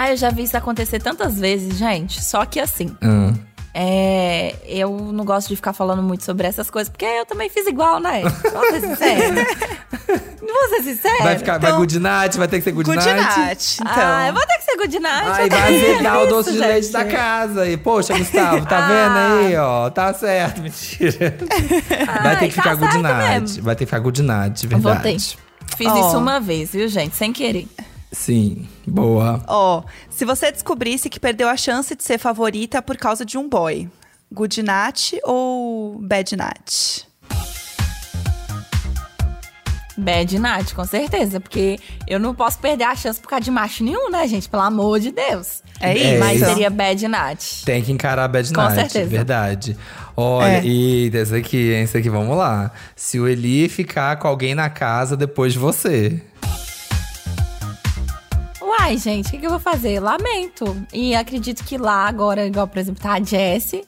Ah, 0.00 0.10
eu 0.10 0.16
já 0.16 0.30
vi 0.30 0.44
isso 0.44 0.56
acontecer 0.56 1.00
tantas 1.02 1.38
vezes, 1.40 1.76
gente. 1.76 2.22
Só 2.22 2.44
que 2.44 2.60
assim, 2.60 2.96
Hum. 3.02 3.34
é, 3.74 4.54
eu 4.66 4.90
não 5.12 5.24
gosto 5.24 5.48
de 5.48 5.56
ficar 5.56 5.72
falando 5.72 6.02
muito 6.02 6.24
sobre 6.24 6.46
essas 6.46 6.70
coisas, 6.70 6.88
porque 6.88 7.04
eu 7.04 7.26
também 7.26 7.48
fiz 7.50 7.66
igual, 7.66 7.98
né? 7.98 8.22
Vou 8.22 8.64
ser 8.70 8.80
sincera. 8.80 9.34
não 10.40 10.54
vou 10.54 10.68
ser 10.76 10.82
sincera. 10.84 11.24
Vai 11.24 11.38
ficar, 11.38 11.58
vai 11.58 11.72
good 11.72 11.98
night, 11.98 12.38
vai 12.38 12.46
ter 12.46 12.58
que 12.58 12.62
ser 12.64 12.72
good, 12.72 12.88
Good 12.88 13.04
night. 13.04 13.38
night, 13.40 13.76
então. 13.80 13.92
Ah, 13.96 14.28
eu 14.28 14.34
vou 14.34 14.46
ter 14.46 14.56
que 14.58 14.64
ser 14.64 14.76
good 14.76 14.98
night. 15.00 15.26
Vai 15.48 15.48
azedar 15.48 16.22
o 16.22 16.26
doce 16.28 16.52
de 16.52 16.58
leite 16.58 16.92
da 16.92 17.04
casa. 17.04 17.66
E, 17.68 17.76
poxa, 17.76 18.16
Gustavo, 18.16 18.64
tá 18.66 18.78
Ah. 18.86 18.88
vendo 18.88 19.46
aí, 19.48 19.56
ó? 19.56 19.90
Tá 19.90 20.14
certo, 20.14 20.60
mentira. 20.62 21.36
Vai 22.22 22.36
ter 22.36 22.44
Ai, 22.44 22.48
que 22.50 22.54
tá 22.54 22.62
ficar 22.62 22.74
good 22.76 22.92
certo 22.92 23.02
night. 23.02 23.40
mesmo. 23.40 23.62
Vai 23.64 23.74
ter 23.74 23.84
que 23.84 23.86
ficar 23.86 23.98
good 24.00 24.22
night, 24.22 24.66
Vou 24.68 24.78
verdade. 24.80 25.36
ter. 25.36 25.76
Fiz 25.76 25.86
Ó. 25.88 26.08
isso 26.08 26.18
uma 26.18 26.38
vez, 26.40 26.70
viu, 26.70 26.86
gente? 26.88 27.16
Sem 27.16 27.32
querer. 27.32 27.66
Sim, 28.10 28.66
boa. 28.86 29.42
Ó, 29.46 29.82
se 30.08 30.24
você 30.24 30.50
descobrisse 30.50 31.10
que 31.10 31.20
perdeu 31.20 31.48
a 31.48 31.56
chance 31.56 31.94
de 31.94 32.02
ser 32.02 32.18
favorita 32.18 32.80
por 32.80 32.96
causa 32.96 33.24
de 33.24 33.36
um 33.36 33.48
boy, 33.48 33.88
good 34.32 34.62
night 34.62 35.18
ou 35.24 35.98
bad 36.00 36.34
night? 36.36 37.06
Bad 40.00 40.38
night, 40.38 40.74
com 40.76 40.84
certeza. 40.84 41.40
Porque 41.40 41.78
eu 42.06 42.20
não 42.20 42.32
posso 42.32 42.58
perder 42.60 42.84
a 42.84 42.94
chance 42.94 43.20
por 43.20 43.28
causa 43.28 43.44
de 43.44 43.50
macho 43.50 43.82
nenhum, 43.82 44.08
né, 44.10 44.26
gente? 44.28 44.48
Pelo 44.48 44.62
amor 44.62 45.00
de 45.00 45.10
Deus. 45.10 45.60
É 45.80 45.90
É 45.90 45.96
isso. 46.12 46.20
Mas 46.20 46.36
isso. 46.40 46.44
seria 46.46 46.70
bad 46.70 47.08
night. 47.08 47.64
Tem 47.64 47.82
que 47.82 47.90
encarar 47.90 48.24
a 48.24 48.28
bad 48.28 48.48
Com 48.54 48.60
night, 48.62 48.74
certeza. 48.92 49.10
verdade. 49.10 49.76
Olha, 50.16 50.58
É. 50.58 50.64
e 50.64 51.10
esse 51.12 51.34
aqui, 51.34 51.72
hein? 51.74 51.82
Esse 51.82 51.98
aqui, 51.98 52.08
vamos 52.08 52.36
lá. 52.36 52.70
Se 52.94 53.18
o 53.18 53.26
Eli 53.26 53.68
ficar 53.68 54.16
com 54.18 54.28
alguém 54.28 54.54
na 54.54 54.70
casa 54.70 55.16
depois 55.16 55.52
de 55.52 55.58
você. 55.58 56.22
Uai, 58.88 58.96
gente, 58.96 59.28
o 59.28 59.30
que, 59.32 59.38
que 59.40 59.44
eu 59.44 59.50
vou 59.50 59.58
fazer? 59.58 60.00
Lamento. 60.00 60.74
E 60.94 61.14
acredito 61.14 61.62
que 61.62 61.76
lá 61.76 62.08
agora, 62.08 62.46
igual, 62.46 62.66
por 62.66 62.78
exemplo, 62.78 63.02
tá 63.02 63.12
a 63.12 63.22
Jessie. 63.22 63.84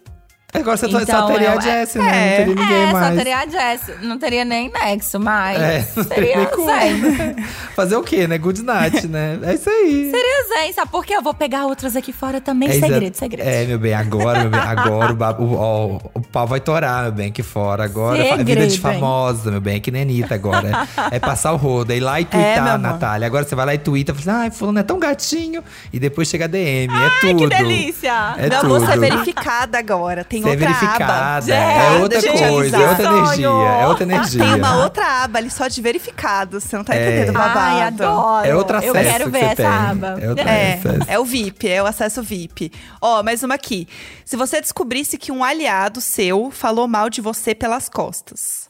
Agora 0.53 0.76
você 0.76 0.86
só- 0.86 0.98
só 0.98 1.03
Então, 1.03 1.26
teria 1.28 1.48
eu- 1.53 1.59
a 1.59 1.61
Jess, 1.61 1.94
né? 1.94 2.05
é, 2.05 2.46
Não 2.46 2.55
teria 2.55 2.55
ninguém 2.64 2.82
é, 2.88 2.92
mais. 2.92 3.07
só 3.09 3.14
teria 3.16 3.38
a 3.38 3.46
Jessie. 3.46 3.94
Não 4.03 4.18
teria 4.18 4.44
nem 4.44 4.70
nexo, 4.70 5.20
mas 5.20 5.61
É, 5.61 5.82
teria 6.05 6.48
seria 6.51 6.51
zen. 6.57 7.36
Fazer 7.76 7.96
o 7.96 8.03
quê, 8.03 8.26
né? 8.26 8.36
Good 8.38 8.62
night, 8.62 9.07
né? 9.09 9.38
É 9.42 9.55
isso 9.55 9.70
aí. 9.70 10.11
Seria 10.11 10.44
zen, 10.48 10.72
sabe? 10.72 10.90
Porque 10.90 11.14
eu 11.14 11.22
vou 11.22 11.32
pegar 11.34 11.66
outras 11.66 11.94
aqui 11.96 12.12
fora 12.12 12.40
também. 12.40 12.68
É 12.68 12.72
segredo, 12.80 13.14
segredo. 13.16 13.46
É, 13.48 13.64
meu 13.64 13.78
bem, 13.78 13.94
agora, 13.94 14.40
meu 14.40 14.51
bem, 14.51 14.61
agora 14.61 15.12
o, 15.38 15.44
o, 15.44 15.55
ó, 15.57 15.86
o 16.14 16.20
pau 16.20 16.46
vai 16.46 16.61
torar, 16.61 17.05
meu 17.05 17.12
bem, 17.12 17.28
aqui 17.28 17.42
fora. 17.42 17.84
Agora 17.84 18.18
é 18.18 18.22
vida 18.24 18.36
Segredo, 18.38 18.66
de 18.68 18.74
hein? 18.74 18.80
famosa, 18.80 19.51
meu 19.51 19.61
bem, 19.61 19.76
é 19.76 19.80
que 19.80 19.90
nem 19.90 20.03
Anitta 20.03 20.34
agora. 20.34 20.68
É, 21.11 21.16
é 21.16 21.18
passar 21.20 21.53
o 21.53 21.57
rodo, 21.57 21.92
é 21.92 21.96
ir 21.96 22.01
lá 22.01 22.20
e 22.20 22.24
meu 22.30 22.30
twittar, 22.30 22.66
amor. 22.74 22.78
Natália. 22.78 23.26
Agora 23.26 23.44
você 23.44 23.55
vai 23.55 23.66
lá 23.66 23.74
e 23.74 23.78
twitta, 23.78 24.14
fala 24.14 24.20
assim, 24.38 24.44
ai, 24.46 24.51
fulano 24.51 24.78
é 24.78 24.82
tão 24.82 24.98
gatinho. 24.98 25.62
E 25.92 25.98
depois 25.98 26.28
chega 26.28 26.44
a 26.46 26.48
DM, 26.48 26.92
é 26.92 26.96
Ai, 26.96 27.11
tudo. 27.20 27.48
que 27.48 27.57
delícia! 27.57 28.34
É 28.38 28.48
Não, 28.48 28.61
tudo. 28.62 28.80
você 28.80 28.92
é 28.92 28.96
verificada 28.96 29.78
agora. 29.78 30.24
Tem 30.24 30.39
É 30.47 30.51
outra 30.51 30.66
verificada, 30.68 31.36
aba. 31.38 31.55
é 31.55 31.91
outra 32.01 32.09
deixa 32.20 32.28
eu 32.28 32.34
te 32.34 32.49
coisa, 32.49 32.76
é 32.76 32.88
outra 32.88 33.05
energia, 33.05 33.47
é 33.49 33.86
outra 33.86 34.05
energia. 34.05 34.45
Tem 34.45 34.55
uma 34.55 34.76
outra 34.84 35.22
aba 35.24 35.38
ali 35.38 35.51
só 35.51 35.68
de 35.68 35.80
verificados. 35.82 36.64
Você 36.64 36.76
não 36.76 36.84
tá 36.84 36.95
É. 36.95 37.03
entendendo 37.03 37.30
o 37.30 37.32
babado. 37.38 37.59
Ai, 37.59 37.82
adoro. 37.82 38.47
É 38.47 38.55
outro 38.55 38.76
Eu 38.78 38.91
acesso 38.93 39.11
quero 39.11 39.24
que 39.24 39.30
ver 39.30 39.38
você 39.41 39.45
essa 39.47 39.55
tem. 39.57 39.66
aba. 39.66 40.07
É 40.20 40.28
outro 40.28 40.49
É, 40.49 40.72
acesso. 40.74 41.05
é 41.11 41.18
o 41.18 41.24
VIP, 41.24 41.68
é 41.68 41.82
o 41.82 41.86
acesso 41.86 42.22
VIP. 42.22 42.72
Ó, 43.01 43.22
mais 43.22 43.43
uma 43.43 43.55
aqui. 43.55 43.86
Se 44.24 44.36
você 44.36 44.61
descobrisse 44.61 45.16
que 45.18 45.30
um 45.32 45.43
aliado 45.45 46.01
seu 46.01 46.51
falou 46.51 46.86
mal 46.88 47.09
de 47.11 47.20
você 47.20 47.55
pelas 47.55 47.88
costas, 47.88 48.68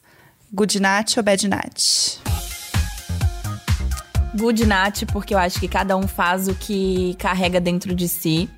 good 0.53 0.81
night 0.81 1.19
ou 1.19 1.23
bad 1.25 1.49
night? 1.49 2.21
Good 4.37 4.65
night, 4.65 5.07
porque 5.07 5.35
eu 5.35 5.39
acho 5.39 5.59
que 5.59 5.67
cada 5.67 5.97
um 5.97 6.07
faz 6.07 6.47
o 6.47 6.55
que 6.55 7.17
carrega 7.19 7.61
dentro 7.61 7.95
de 7.95 8.09
si. 8.09 8.49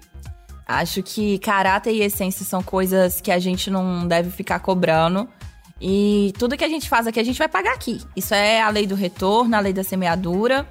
Acho 0.66 1.02
que 1.02 1.38
caráter 1.38 1.92
e 1.92 2.02
essência 2.02 2.44
são 2.44 2.62
coisas 2.62 3.20
que 3.20 3.30
a 3.30 3.38
gente 3.38 3.70
não 3.70 4.06
deve 4.06 4.30
ficar 4.30 4.60
cobrando. 4.60 5.28
E 5.80 6.32
tudo 6.38 6.56
que 6.56 6.64
a 6.64 6.68
gente 6.68 6.88
faz 6.88 7.06
aqui, 7.06 7.18
a 7.18 7.24
gente 7.24 7.38
vai 7.38 7.48
pagar 7.48 7.74
aqui. 7.74 8.00
Isso 8.14 8.32
é 8.34 8.62
a 8.62 8.68
lei 8.68 8.86
do 8.86 8.94
retorno, 8.94 9.56
a 9.56 9.60
lei 9.60 9.72
da 9.72 9.82
semeadura. 9.82 10.66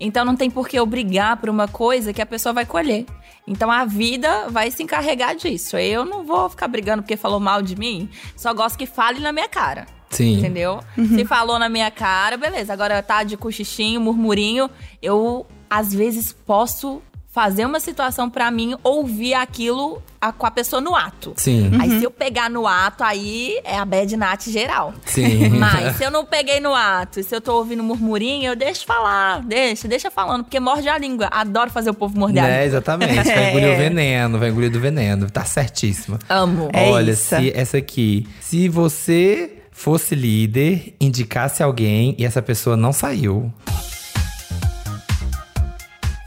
Então 0.00 0.24
não 0.24 0.36
tem 0.36 0.50
por 0.50 0.68
que 0.68 0.78
eu 0.78 0.86
brigar 0.86 1.36
por 1.36 1.48
uma 1.48 1.68
coisa 1.68 2.12
que 2.12 2.22
a 2.22 2.26
pessoa 2.26 2.52
vai 2.52 2.66
colher. 2.66 3.06
Então 3.46 3.70
a 3.70 3.84
vida 3.84 4.48
vai 4.48 4.70
se 4.70 4.82
encarregar 4.82 5.34
disso. 5.36 5.76
Eu 5.76 6.04
não 6.04 6.24
vou 6.24 6.48
ficar 6.50 6.68
brigando 6.68 7.02
porque 7.02 7.16
falou 7.16 7.40
mal 7.40 7.62
de 7.62 7.76
mim. 7.76 8.08
Só 8.36 8.52
gosto 8.52 8.76
que 8.76 8.86
fale 8.86 9.20
na 9.20 9.32
minha 9.32 9.48
cara. 9.48 9.86
Sim. 10.10 10.38
Entendeu? 10.38 10.80
Se 10.94 11.24
falou 11.24 11.58
na 11.58 11.68
minha 11.68 11.90
cara, 11.90 12.36
beleza. 12.36 12.72
Agora 12.72 13.02
tá 13.02 13.22
de 13.22 13.36
cochichinho, 13.36 14.00
murmurinho. 14.00 14.70
Eu, 15.02 15.46
às 15.68 15.92
vezes, 15.92 16.32
posso 16.32 17.02
fazer 17.30 17.66
uma 17.66 17.78
situação 17.78 18.28
pra 18.28 18.50
mim 18.50 18.74
ouvir 18.82 19.34
aquilo 19.34 20.02
a- 20.20 20.32
com 20.32 20.44
a 20.46 20.50
pessoa 20.50 20.80
no 20.80 20.96
ato. 20.96 21.34
Sim. 21.36 21.70
Aí 21.80 21.98
se 21.98 22.04
eu 22.04 22.10
pegar 22.10 22.48
no 22.50 22.66
ato, 22.66 23.04
aí 23.04 23.60
é 23.62 23.78
a 23.78 23.84
bad 23.84 24.16
nat 24.16 24.48
geral. 24.48 24.92
Sim. 25.04 25.50
Mas 25.56 25.96
se 25.98 26.04
eu 26.04 26.10
não 26.10 26.24
peguei 26.24 26.58
no 26.58 26.74
ato, 26.74 27.22
se 27.22 27.32
eu 27.36 27.40
tô 27.40 27.54
ouvindo 27.56 27.82
murmurinho, 27.84 28.50
eu 28.50 28.56
deixo 28.56 28.84
falar. 28.86 29.42
Deixa, 29.42 29.86
deixa 29.86 30.10
falando, 30.10 30.42
porque 30.44 30.58
morde 30.58 30.88
a 30.88 30.98
língua. 30.98 31.28
Adoro 31.30 31.70
fazer 31.70 31.90
o 31.90 31.94
povo 31.94 32.18
morder 32.18 32.42
a 32.42 32.46
Né, 32.46 32.52
língua. 32.54 32.66
exatamente. 32.66 33.14
Vai 33.14 33.50
engolir 33.50 33.72
o 33.72 33.76
veneno, 33.76 34.38
vai 34.38 34.48
engolir 34.48 34.70
do 34.70 34.80
veneno. 34.80 35.30
Tá 35.30 35.44
certíssima. 35.44 36.18
Amo. 36.28 36.70
É 36.72 36.88
Olha, 36.90 37.12
isso. 37.12 37.36
se 37.36 37.52
essa 37.54 37.76
aqui. 37.76 38.26
Se 38.40 38.68
você 38.68 39.52
fosse 39.70 40.14
líder, 40.16 40.96
indicasse 41.00 41.62
alguém 41.62 42.16
e 42.18 42.24
essa 42.24 42.42
pessoa 42.42 42.76
não 42.76 42.92
saiu. 42.92 43.52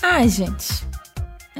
Ai, 0.04 0.30
gente. 0.30 0.89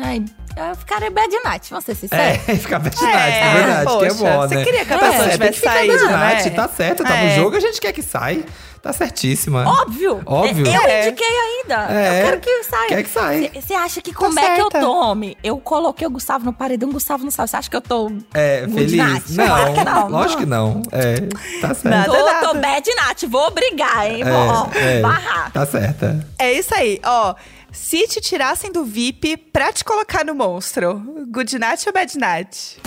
Ai, 0.02 0.24
eu 0.58 0.76
ficaria 0.76 1.12
bad 1.12 1.34
night, 1.44 1.70
vamos 1.70 1.86
ser 1.86 1.96
sinceros. 1.96 2.48
É, 2.50 2.56
ficar 2.58 2.80
bad 2.80 2.98
É, 2.98 3.06
night, 3.06 3.40
na 3.46 3.54
verdade, 3.54 3.86
que 3.86 4.06
é 4.06 4.08
poxa, 4.10 4.24
bom, 4.24 4.38
você 4.48 4.56
né? 4.56 4.64
queria 4.64 4.86
que 4.86 4.94
a 4.94 4.98
Tá 4.98 5.06
pessoa 5.06 5.24
certo, 5.24 5.32
tivesse 5.34 5.40
tem 5.40 5.52
que 5.52 5.60
ficar 5.60 5.74
saído, 5.74 5.94
bad 5.94 6.12
night, 6.12 6.50
né? 6.50 6.56
Tá 6.56 6.68
certo, 6.68 7.04
tá 7.04 7.18
É. 7.18 7.30
no 7.30 7.36
jogo, 7.44 7.56
a 7.56 7.60
gente 7.60 7.80
quer 7.82 7.92
que 7.94 8.02
sai. 8.02 8.44
Tá 8.82 8.92
certíssima. 8.92 9.64
Óbvio. 9.84 10.24
Óbvio. 10.26 10.66
Eu 10.66 10.82
É. 10.82 11.08
indiquei 11.08 11.28
ainda. 11.28 11.86
É. 11.94 12.22
Eu 12.22 12.26
quero 12.26 12.40
que 12.42 12.64
saia. 12.64 12.88
Quer 12.88 13.04
que 13.04 13.10
saia. 13.12 13.52
Você 13.54 13.74
acha 13.76 14.02
que 14.02 14.12
Tá 14.12 14.18
como 14.18 14.40
é 14.40 14.56
que 14.56 14.62
eu 14.78 14.90
homem? 14.90 15.38
Eu 15.44 15.60
coloquei 15.60 16.08
o 16.08 16.10
Gustavo 16.10 16.46
no 16.46 16.52
paredão, 16.52 16.90
o 16.90 16.94
Gustavo 16.94 17.24
não 17.24 17.30
sabe. 17.30 17.52
Você 17.52 17.58
acha 17.58 17.70
que 17.70 17.76
eu 17.76 17.82
tô 17.82 18.12
É, 18.34 18.62
feliz? 18.74 18.94
night? 18.94 19.34
Não, 19.34 19.46
Claro 19.46 19.74
que 19.76 19.84
não. 19.84 20.08
lógico 20.10 20.40
que 20.40 20.46
não. 20.48 20.82
É, 20.92 21.16
tá 21.62 21.76
certo. 21.76 21.90
Nada. 21.90 22.06
Tô, 22.12 22.26
nada. 22.26 22.48
tô 22.48 22.54
bad 22.56 22.96
night, 22.96 23.28
vou 23.28 23.52
brigar, 23.52 24.08
hein? 24.12 24.24
Vou 24.24 24.70
É, 24.74 24.98
é, 24.98 25.02
barrar. 25.02 25.52
tá 25.54 25.64
certa. 25.64 26.28
É 26.40 26.52
isso 26.52 26.74
aí, 26.74 27.00
ó. 27.06 27.36
Se 27.72 28.06
te 28.08 28.20
tirassem 28.20 28.72
do 28.72 28.84
VIP 28.84 29.38
pra 29.52 29.72
te 29.72 29.84
colocar 29.84 30.26
no 30.26 30.36
monstro, 30.36 31.00
good 31.32 31.58
night 31.58 31.88
ou 31.88 31.94
bad 31.94 32.18
night? 32.18 32.82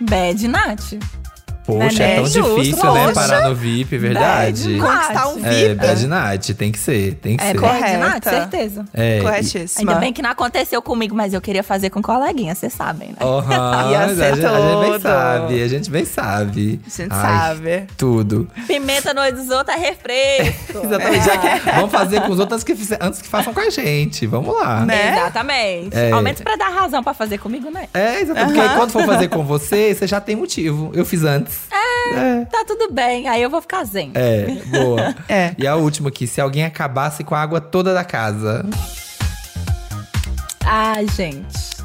Bad 0.00 0.48
night. 0.48 1.17
Poxa, 1.68 1.98
Né, 1.98 2.12
é 2.12 2.14
tão 2.14 2.24
né? 2.24 2.30
Justo, 2.30 2.54
difícil, 2.62 2.92
né? 2.94 3.00
poxa. 3.08 3.14
Parar 3.14 3.48
no 3.50 3.54
VIP, 3.54 3.98
verdade. 3.98 4.78
Bad 4.78 4.80
Conquistar 4.80 5.28
um 5.28 5.34
VIP. 5.34 5.46
É, 5.48 5.74
bad 5.74 6.06
night, 6.06 6.54
tem 6.54 6.72
que 6.72 6.78
ser, 6.78 7.14
tem 7.16 7.36
que 7.36 7.44
É 7.44 7.52
ser. 7.52 7.58
correto. 7.60 7.80
bad 7.82 7.96
night, 7.98 8.20
Correta. 8.22 8.30
certeza. 8.50 8.84
É, 8.94 9.20
Corretíssima. 9.20 9.90
Ainda 9.92 10.00
bem 10.00 10.12
que 10.12 10.22
não 10.22 10.30
aconteceu 10.30 10.80
comigo, 10.80 11.14
mas 11.14 11.34
eu 11.34 11.40
queria 11.42 11.62
fazer 11.62 11.90
com 11.90 12.00
coleguinha, 12.00 12.54
vocês 12.54 12.72
sabem, 12.72 13.08
né? 13.10 13.16
Aham, 13.20 13.90
Ia 13.90 14.00
a, 14.00 14.08
gente, 14.08 14.22
a 14.22 14.34
gente 14.34 14.90
bem 14.90 15.00
sabe, 15.00 15.62
a 15.62 15.68
gente 15.68 15.90
bem 15.90 16.04
sabe. 16.06 16.80
A 16.86 16.90
gente 17.02 17.12
Ai, 17.12 17.48
sabe. 17.56 17.84
Tudo. 17.98 18.48
Pimenta 18.66 19.12
no 19.12 19.20
olho 19.20 19.36
dos 19.36 19.50
outros 19.50 19.76
é 19.76 19.78
refresco. 19.78 20.78
Exatamente. 20.84 21.24
Já 21.26 21.36
que- 21.36 21.70
vamos 21.72 21.90
fazer 21.90 22.20
com 22.22 22.32
os 22.32 22.40
outros 22.40 22.64
que, 22.64 22.72
antes 22.98 23.20
que 23.20 23.28
façam 23.28 23.52
com 23.52 23.60
a 23.60 23.68
gente. 23.68 24.26
Vamos 24.26 24.54
lá. 24.58 24.86
Né? 24.86 25.12
Exatamente. 25.18 25.96
É. 25.96 26.12
Ao 26.12 26.22
menos 26.22 26.40
pra 26.40 26.56
dar 26.56 26.70
razão 26.70 27.02
pra 27.02 27.12
fazer 27.12 27.36
comigo, 27.38 27.70
né? 27.70 27.88
É, 27.92 28.20
exatamente. 28.22 28.54
Porque 28.54 28.68
aí 28.70 28.76
quando 28.76 28.90
for 28.90 29.04
fazer 29.04 29.28
com 29.28 29.44
você, 29.44 29.94
você 29.94 30.06
já 30.06 30.20
tem 30.20 30.34
motivo. 30.34 30.90
Eu 30.94 31.04
fiz 31.04 31.24
antes. 31.24 31.57
É. 31.70 32.44
Tá 32.46 32.64
tudo 32.66 32.92
bem, 32.92 33.28
aí 33.28 33.42
eu 33.42 33.50
vou 33.50 33.60
ficar 33.60 33.84
zen. 33.84 34.12
É, 34.14 34.46
boa. 34.66 35.14
É. 35.28 35.54
E 35.58 35.66
a 35.66 35.74
última 35.76 36.08
aqui, 36.08 36.26
se 36.26 36.40
alguém 36.40 36.64
acabasse 36.64 37.22
com 37.22 37.34
a 37.34 37.40
água 37.40 37.60
toda 37.60 37.92
da 37.92 38.04
casa. 38.04 38.64
Ai, 40.64 41.06
gente. 41.08 41.78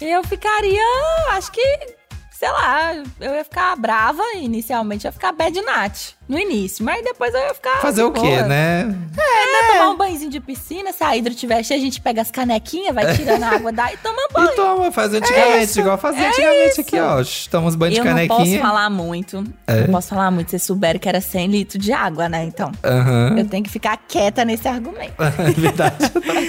Eu 0.00 0.22
ficaria, 0.24 0.82
acho 1.30 1.50
que 1.52 1.95
sei 2.38 2.50
lá, 2.50 2.94
eu 3.20 3.34
ia 3.34 3.44
ficar 3.44 3.74
brava 3.76 4.22
inicialmente, 4.34 5.04
eu 5.06 5.08
ia 5.08 5.12
ficar 5.12 5.32
bad 5.32 5.58
nat 5.62 6.10
no 6.28 6.38
início, 6.38 6.84
mas 6.84 7.02
depois 7.02 7.32
eu 7.32 7.40
ia 7.40 7.54
ficar. 7.54 7.80
Fazer 7.80 8.02
o 8.02 8.10
quê, 8.12 8.20
boa. 8.20 8.42
né? 8.42 8.94
É, 9.16 9.72
tomar 9.72 9.90
um 9.90 9.96
banhozinho 9.96 10.30
de 10.30 10.40
piscina, 10.40 10.92
se 10.92 11.02
a 11.02 11.16
hidro 11.16 11.34
tiver 11.34 11.62
cheia, 11.62 11.78
a 11.78 11.82
gente 11.82 12.00
pega 12.00 12.20
as 12.20 12.30
canequinhas, 12.30 12.94
vai 12.94 13.14
tirando 13.14 13.42
a 13.42 13.48
água 13.54 13.72
daí 13.72 13.94
e 13.94 13.96
toma 13.98 14.20
banho. 14.32 14.50
E 14.50 14.54
toma, 14.54 14.92
faz 14.92 15.14
antigamente, 15.14 15.64
isso, 15.64 15.80
igual 15.80 15.96
fazia 15.96 16.24
é 16.24 16.28
antigamente 16.28 16.70
isso. 16.72 16.80
aqui, 16.82 17.00
ó. 17.00 17.20
Estamos 17.20 17.74
banho 17.74 17.92
de 17.92 17.98
eu 18.00 18.04
não 18.04 18.12
posso 18.12 18.28
canequinha. 18.28 18.60
falar 18.60 18.90
muito. 18.90 19.44
É. 19.66 19.80
Não 19.82 19.92
posso 19.92 20.08
falar 20.08 20.30
muito. 20.30 20.50
Vocês 20.50 20.62
souberam 20.62 20.98
que 21.00 21.08
era 21.08 21.20
100 21.20 21.46
litros 21.46 21.82
de 21.82 21.92
água, 21.92 22.28
né? 22.28 22.44
Então, 22.44 22.70
Aham. 22.84 23.34
eu 23.38 23.46
tenho 23.48 23.62
que 23.64 23.70
ficar 23.70 23.96
quieta 24.08 24.44
nesse 24.44 24.68
argumento. 24.68 25.14
É 25.38 25.50
verdade. 25.52 25.96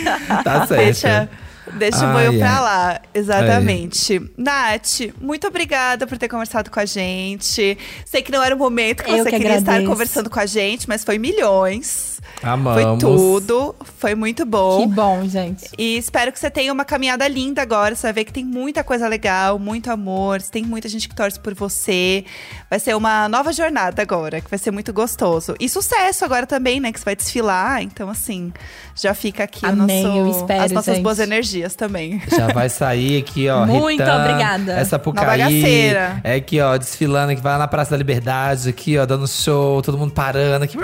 tá 0.44 0.66
certo. 0.68 0.84
Deixa, 0.84 1.30
deixa 1.78 1.98
o 2.10 2.14
banho 2.14 2.32
ai. 2.32 2.38
pra 2.40 2.60
lá. 2.60 3.02
Exatamente. 3.14 4.22
Nath, 4.38 5.14
muito 5.22 5.48
obrigada 5.48 6.06
por 6.06 6.18
ter 6.18 6.28
conversado 6.28 6.70
com 6.70 6.80
a 6.80 6.86
gente. 6.86 7.78
Sei 8.06 8.22
que 8.22 8.32
não 8.32 8.44
era 8.44 8.56
o 8.56 8.58
momento 8.58 9.04
que 9.04 9.12
Eu 9.12 9.18
você 9.18 9.30
que 9.32 9.38
queria 9.38 9.58
estar 9.58 9.72
agradeço. 9.72 9.92
conversando 9.92 10.30
com 10.30 10.40
a 10.40 10.46
gente, 10.46 10.88
mas 10.88 11.04
foi 11.04 11.18
milhões. 11.18 12.17
Amamos. 12.44 12.82
Foi 12.82 12.98
tudo. 12.98 13.76
Foi 13.98 14.16
muito 14.16 14.46
bom. 14.46 14.82
Que 14.82 14.94
bom, 14.94 15.28
gente. 15.28 15.70
E 15.78 15.98
espero 15.98 16.32
que 16.32 16.40
você 16.40 16.50
tenha 16.50 16.72
uma 16.72 16.86
caminhada 16.86 17.28
linda 17.28 17.62
agora. 17.62 17.96
Você 17.96 18.04
vai 18.04 18.14
ver 18.14 18.26
que 18.26 18.34
tem 18.34 18.46
muita 18.46 18.84
coisa 18.84 19.08
legal, 19.08 19.58
muito 19.58 19.92
amor. 19.92 20.42
Tem 20.42 20.64
muita 20.64 20.88
gente 20.88 21.10
que 21.10 21.16
torce 21.16 21.40
por 21.40 21.54
você. 21.54 22.24
Vai 22.70 22.80
ser 22.80 22.96
uma 22.96 23.28
nova 23.28 23.52
jornada 23.52 24.02
agora, 24.02 24.40
que 24.40 24.50
vai 24.50 24.60
ser 24.60 24.72
muito 24.72 24.94
gostoso. 24.94 25.56
E 25.60 25.68
sucesso 25.68 26.24
agora 26.24 26.46
também, 26.46 26.80
né? 26.80 26.92
Que 26.92 27.00
você 27.00 27.06
vai 27.06 27.16
desfilar. 27.16 27.82
Então, 27.82 28.10
assim, 28.10 28.54
já 28.96 29.14
fica 29.14 29.44
aqui 29.44 29.66
Amém, 29.66 30.06
o 30.06 30.08
nosso, 30.08 30.18
eu 30.18 30.30
espero, 30.30 30.64
as 30.64 30.72
nossas 30.72 30.96
gente. 30.96 31.04
boas 31.04 31.20
energias 31.20 31.76
também. 31.76 32.22
Já 32.30 32.48
vai 32.48 32.70
sair 32.70 33.22
aqui, 33.22 33.50
ó. 33.50 33.66
Muito 33.66 34.02
Ritã, 34.02 34.22
obrigada. 34.22 34.74
Essa 34.74 35.00
Pucaí. 35.00 35.94
É 36.24 36.36
aqui, 36.36 36.62
ó, 36.62 36.78
desfilando 36.78 37.32
aqui, 37.32 37.42
vai 37.42 37.54
lá 37.54 37.60
na 37.60 37.68
Praça 37.68 37.92
da 37.92 37.98
Liberdade, 37.98 38.70
aqui, 38.70 38.98
ó, 38.98 39.06
dando 39.06 39.28
show, 39.28 39.82
todo 39.82 39.98
mundo 39.98 40.14
parando 40.14 40.66
aqui. 40.66 40.78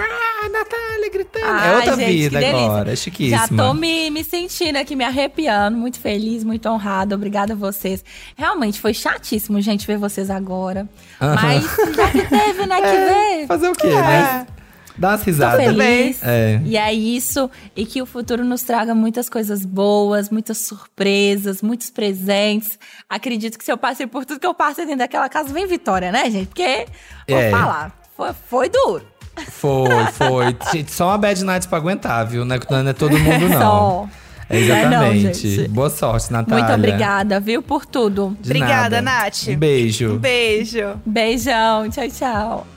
Ah, 0.46 0.50
Natália 0.50 1.10
gritando. 1.12 1.46
é 1.46 1.50
Ai, 1.50 1.76
outra 1.76 1.96
gente, 1.96 2.06
vida 2.12 2.40
agora, 2.40 2.92
é 2.94 2.96
chiquíssima. 2.96 3.38
Já 3.38 3.48
tô 3.48 3.74
me, 3.74 4.10
me 4.10 4.24
sentindo 4.24 4.78
aqui, 4.78 4.96
me 4.96 5.04
arrepiando, 5.04 5.78
muito 5.78 6.00
feliz, 6.00 6.44
muito 6.44 6.68
honrada. 6.70 7.16
Obrigada 7.16 7.54
a 7.54 7.56
vocês. 7.56 8.04
Realmente 8.36 8.80
foi 8.80 8.94
chatíssimo, 8.94 9.62
gente, 9.62 9.86
ver 9.88 9.98
vocês 9.98 10.30
agora. 10.30 10.88
Aham. 11.22 11.36
Mas 11.36 11.64
já 11.96 12.12
que 12.12 12.28
teve, 12.28 12.66
né, 12.66 12.76
que 12.82 13.40
ver. 13.42 13.48
Fazer 13.48 13.70
o 13.70 13.74
quê, 13.74 13.88
É. 13.88 14.02
né? 14.02 14.48
Dá 14.96 15.10
umas 15.10 15.24
risadas. 15.24 15.66
feliz. 15.66 16.20
É. 16.22 16.62
E 16.64 16.78
é 16.78 16.94
isso. 16.94 17.50
E 17.76 17.84
que 17.84 18.00
o 18.00 18.06
futuro 18.06 18.44
nos 18.46 18.62
traga 18.62 18.94
muitas 18.94 19.28
coisas 19.28 19.66
boas, 19.66 20.30
muitas 20.30 20.60
surpresas, 20.60 21.64
muitos 21.64 21.90
presentes. 21.90 22.78
Acredito 23.10 23.58
que 23.58 23.66
se 23.66 23.72
eu 23.72 23.78
passei 23.78 24.06
por 24.06 24.24
tudo 24.24 24.40
que 24.40 24.46
eu 24.46 24.54
passei 24.54 24.86
dentro 24.86 25.00
daquela 25.00 25.28
casa, 25.30 25.52
vem 25.52 25.66
vitória, 25.66 26.12
né, 26.12 26.30
gente? 26.30 26.46
Porque, 26.48 26.86
vou 27.28 27.40
É. 27.40 27.50
falar, 27.50 28.00
foi, 28.16 28.30
foi 28.48 28.70
duro. 28.70 29.04
Foi, 29.50 30.06
foi. 30.14 30.56
Só 30.88 31.08
uma 31.08 31.18
bad 31.18 31.44
night 31.44 31.68
pra 31.68 31.78
aguentar, 31.78 32.26
viu? 32.28 32.46
Não 32.46 32.56
é, 32.56 32.60
não 32.70 32.90
é 32.90 32.94
todo 32.94 33.18
mundo, 33.18 33.50
não. 33.50 33.60
Só. 33.62 34.10
É, 34.50 34.60
Não 34.60 34.76
é 34.76 34.86
não, 34.90 35.04
exatamente. 35.14 35.48
gente. 35.50 35.68
Boa 35.70 35.90
sorte, 35.90 36.32
Natália. 36.32 36.64
Muito 36.66 36.78
obrigada, 36.78 37.40
viu, 37.40 37.64
por 37.64 37.86
tudo. 37.86 38.38
De 38.40 38.50
Obrigada, 38.52 39.02
nada. 39.02 39.26
Nath. 39.26 39.48
Um 39.48 39.56
beijo. 39.56 40.14
Um 40.14 40.18
beijo. 40.18 41.00
Beijão, 41.06 41.90
tchau, 41.90 42.08
tchau. 42.10 42.68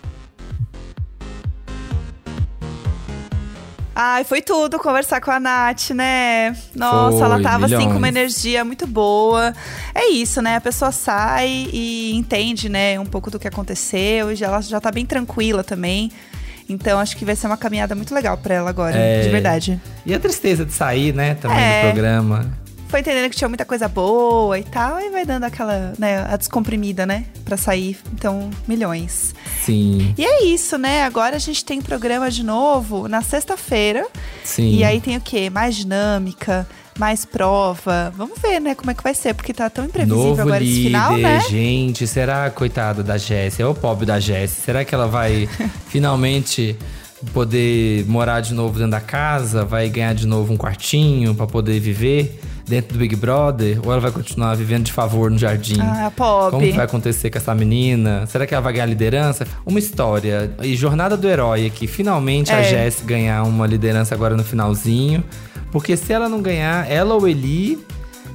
Ai, 3.98 4.24
foi 4.24 4.42
tudo 4.42 4.78
conversar 4.78 5.22
com 5.22 5.30
a 5.30 5.40
Nath, 5.40 5.90
né? 5.90 6.54
Nossa, 6.74 7.24
ela 7.24 7.34
Foi, 7.36 7.42
tava 7.42 7.64
assim 7.64 7.76
com 7.76 7.82
uma 7.96 8.10
milhões. 8.10 8.14
energia 8.16 8.62
muito 8.62 8.86
boa. 8.86 9.54
É 9.94 10.10
isso, 10.10 10.42
né? 10.42 10.56
A 10.56 10.60
pessoa 10.60 10.92
sai 10.92 11.68
e 11.72 12.14
entende, 12.14 12.68
né, 12.68 13.00
um 13.00 13.06
pouco 13.06 13.30
do 13.30 13.38
que 13.38 13.48
aconteceu 13.48 14.30
e 14.30 14.36
já, 14.36 14.46
ela 14.48 14.60
já 14.60 14.78
tá 14.82 14.92
bem 14.92 15.06
tranquila 15.06 15.64
também. 15.64 16.12
Então 16.68 16.98
acho 16.98 17.16
que 17.16 17.24
vai 17.24 17.36
ser 17.36 17.46
uma 17.46 17.56
caminhada 17.56 17.94
muito 17.94 18.14
legal 18.14 18.36
pra 18.36 18.54
ela 18.54 18.70
agora, 18.70 18.96
É. 18.96 19.22
de 19.22 19.28
verdade. 19.28 19.80
E 20.04 20.12
a 20.14 20.18
tristeza 20.18 20.64
de 20.64 20.72
sair, 20.72 21.14
né, 21.14 21.34
também 21.34 21.58
É. 21.58 21.80
do 21.82 21.86
programa. 21.92 22.50
Foi 22.88 23.00
entendendo 23.00 23.28
que 23.28 23.36
tinha 23.36 23.48
muita 23.48 23.64
coisa 23.64 23.88
boa 23.88 24.56
e 24.58 24.62
tal, 24.62 25.00
e 25.00 25.10
vai 25.10 25.24
dando 25.24 25.42
aquela, 25.42 25.92
né, 25.98 26.24
a 26.28 26.36
descomprimida, 26.36 27.04
né, 27.04 27.24
Pra 27.44 27.56
sair. 27.56 27.98
Então, 28.12 28.48
milhões. 28.66 29.34
Sim, 29.64 30.14
E 30.18 30.24
é 30.24 30.44
isso, 30.44 30.76
né? 30.78 31.02
Agora 31.04 31.36
a 31.36 31.38
gente 31.38 31.64
tem 31.64 31.80
programa 31.82 32.30
de 32.30 32.42
novo 32.44 33.06
na 33.08 33.22
sexta-feira. 33.22 34.06
sim. 34.44 34.76
E 34.76 34.84
aí 34.84 35.00
tem 35.00 35.16
o 35.16 35.20
quê? 35.20 35.48
Mais 35.50 35.74
dinâmica, 35.76 36.66
mais 36.98 37.24
prova. 37.24 38.12
Vamos 38.16 38.38
ver, 38.40 38.60
né, 38.60 38.74
como 38.74 38.90
é 38.90 38.94
que 38.94 39.02
vai 39.02 39.14
ser, 39.14 39.34
porque 39.34 39.52
tá 39.52 39.68
tão 39.68 39.84
imprevisível 39.84 40.24
Novo 40.24 40.42
agora 40.42 40.58
líder, 40.58 40.72
esse 40.72 40.82
final, 40.82 41.16
né? 41.16 41.40
gente, 41.40 42.06
será, 42.06 42.50
coitada 42.50 43.02
da 43.02 43.18
Jessie, 43.18 43.62
é 43.62 43.66
o 43.66 43.74
pobre 43.74 44.06
da 44.06 44.18
Jessie, 44.18 44.62
será 44.62 44.84
que 44.84 44.94
ela 44.94 45.06
vai 45.06 45.48
finalmente 45.88 46.76
poder 47.32 48.04
morar 48.06 48.40
de 48.40 48.54
novo 48.54 48.78
dentro 48.78 48.92
da 48.92 49.00
casa? 49.00 49.64
Vai 49.64 49.88
ganhar 49.88 50.14
de 50.14 50.26
novo 50.26 50.52
um 50.52 50.56
quartinho 50.56 51.34
pra 51.34 51.46
poder 51.46 51.80
viver 51.80 52.40
dentro 52.66 52.94
do 52.94 52.98
Big 52.98 53.14
Brother? 53.16 53.80
Ou 53.84 53.92
ela 53.92 54.00
vai 54.00 54.10
continuar 54.10 54.54
vivendo 54.54 54.84
de 54.84 54.92
favor 54.92 55.30
no 55.30 55.38
jardim? 55.38 55.78
Ah, 55.80 56.10
pobre. 56.14 56.50
Como 56.50 56.66
que 56.66 56.72
vai 56.76 56.84
acontecer 56.84 57.30
com 57.30 57.38
essa 57.38 57.54
menina? 57.54 58.26
Será 58.26 58.46
que 58.46 58.54
ela 58.54 58.62
vai 58.62 58.72
ganhar 58.72 58.86
liderança? 58.86 59.46
Uma 59.64 59.78
história. 59.78 60.50
E 60.62 60.74
jornada 60.76 61.16
do 61.16 61.28
herói 61.28 61.66
aqui. 61.66 61.86
Finalmente 61.86 62.52
a 62.52 62.60
É. 62.60 62.64
Jess 62.64 63.02
ganhar 63.04 63.42
uma 63.44 63.66
liderança 63.66 64.14
agora 64.14 64.36
no 64.36 64.44
finalzinho. 64.44 65.22
Porque 65.72 65.96
se 65.96 66.12
ela 66.12 66.28
não 66.28 66.40
ganhar, 66.40 66.90
ela 66.90 67.14
ou 67.14 67.26
Eli, 67.28 67.78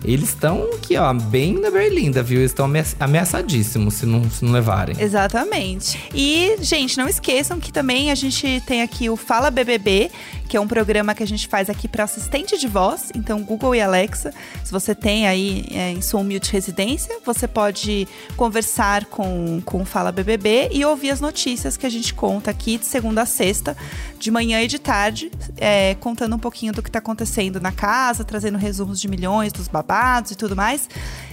eles 0.03 0.29
estão 0.29 0.63
aqui, 0.73 0.97
ó, 0.97 1.13
bem 1.13 1.53
na 1.59 1.69
berlinda, 1.69 2.23
viu? 2.23 2.39
Eles 2.39 2.51
estão 2.51 2.65
ameaç- 2.65 2.95
ameaçadíssimos 2.99 3.93
se 3.95 4.05
não, 4.05 4.29
se 4.29 4.43
não 4.43 4.51
levarem. 4.51 4.95
Exatamente. 4.99 5.99
E, 6.13 6.55
gente, 6.59 6.97
não 6.97 7.07
esqueçam 7.07 7.59
que 7.59 7.71
também 7.71 8.09
a 8.11 8.15
gente 8.15 8.61
tem 8.65 8.81
aqui 8.81 9.09
o 9.09 9.15
Fala 9.15 9.51
BBB, 9.51 10.09
que 10.49 10.57
é 10.57 10.59
um 10.59 10.67
programa 10.67 11.13
que 11.13 11.21
a 11.23 11.27
gente 11.27 11.47
faz 11.47 11.69
aqui 11.69 11.87
para 11.87 12.03
assistente 12.03 12.57
de 12.57 12.67
voz. 12.67 13.11
Então, 13.15 13.41
Google 13.43 13.75
e 13.75 13.81
Alexa, 13.81 14.33
se 14.63 14.71
você 14.71 14.95
tem 14.95 15.27
aí 15.27 15.65
é, 15.71 15.91
em 15.91 16.01
sua 16.01 16.19
humilde 16.19 16.51
residência, 16.51 17.19
você 17.25 17.47
pode 17.47 18.07
conversar 18.35 19.05
com, 19.05 19.61
com 19.63 19.81
o 19.83 19.85
Fala 19.85 20.11
BBB 20.11 20.69
e 20.71 20.83
ouvir 20.83 21.11
as 21.11 21.21
notícias 21.21 21.77
que 21.77 21.85
a 21.85 21.89
gente 21.89 22.13
conta 22.13 22.49
aqui 22.49 22.77
de 22.77 22.85
segunda 22.85 23.21
a 23.21 23.25
sexta, 23.25 23.77
de 24.19 24.31
manhã 24.31 24.61
e 24.61 24.67
de 24.67 24.79
tarde, 24.79 25.31
é, 25.57 25.95
contando 25.99 26.35
um 26.35 26.39
pouquinho 26.39 26.73
do 26.73 26.81
que 26.81 26.89
está 26.89 26.99
acontecendo 26.99 27.59
na 27.61 27.71
casa, 27.71 28.23
trazendo 28.23 28.57
resumos 28.57 28.99
de 28.99 29.07
milhões, 29.07 29.53
dos 29.53 29.67
babados 29.67 29.90
e 30.31 30.35
tudo 30.35 30.55
mais. 30.55 30.89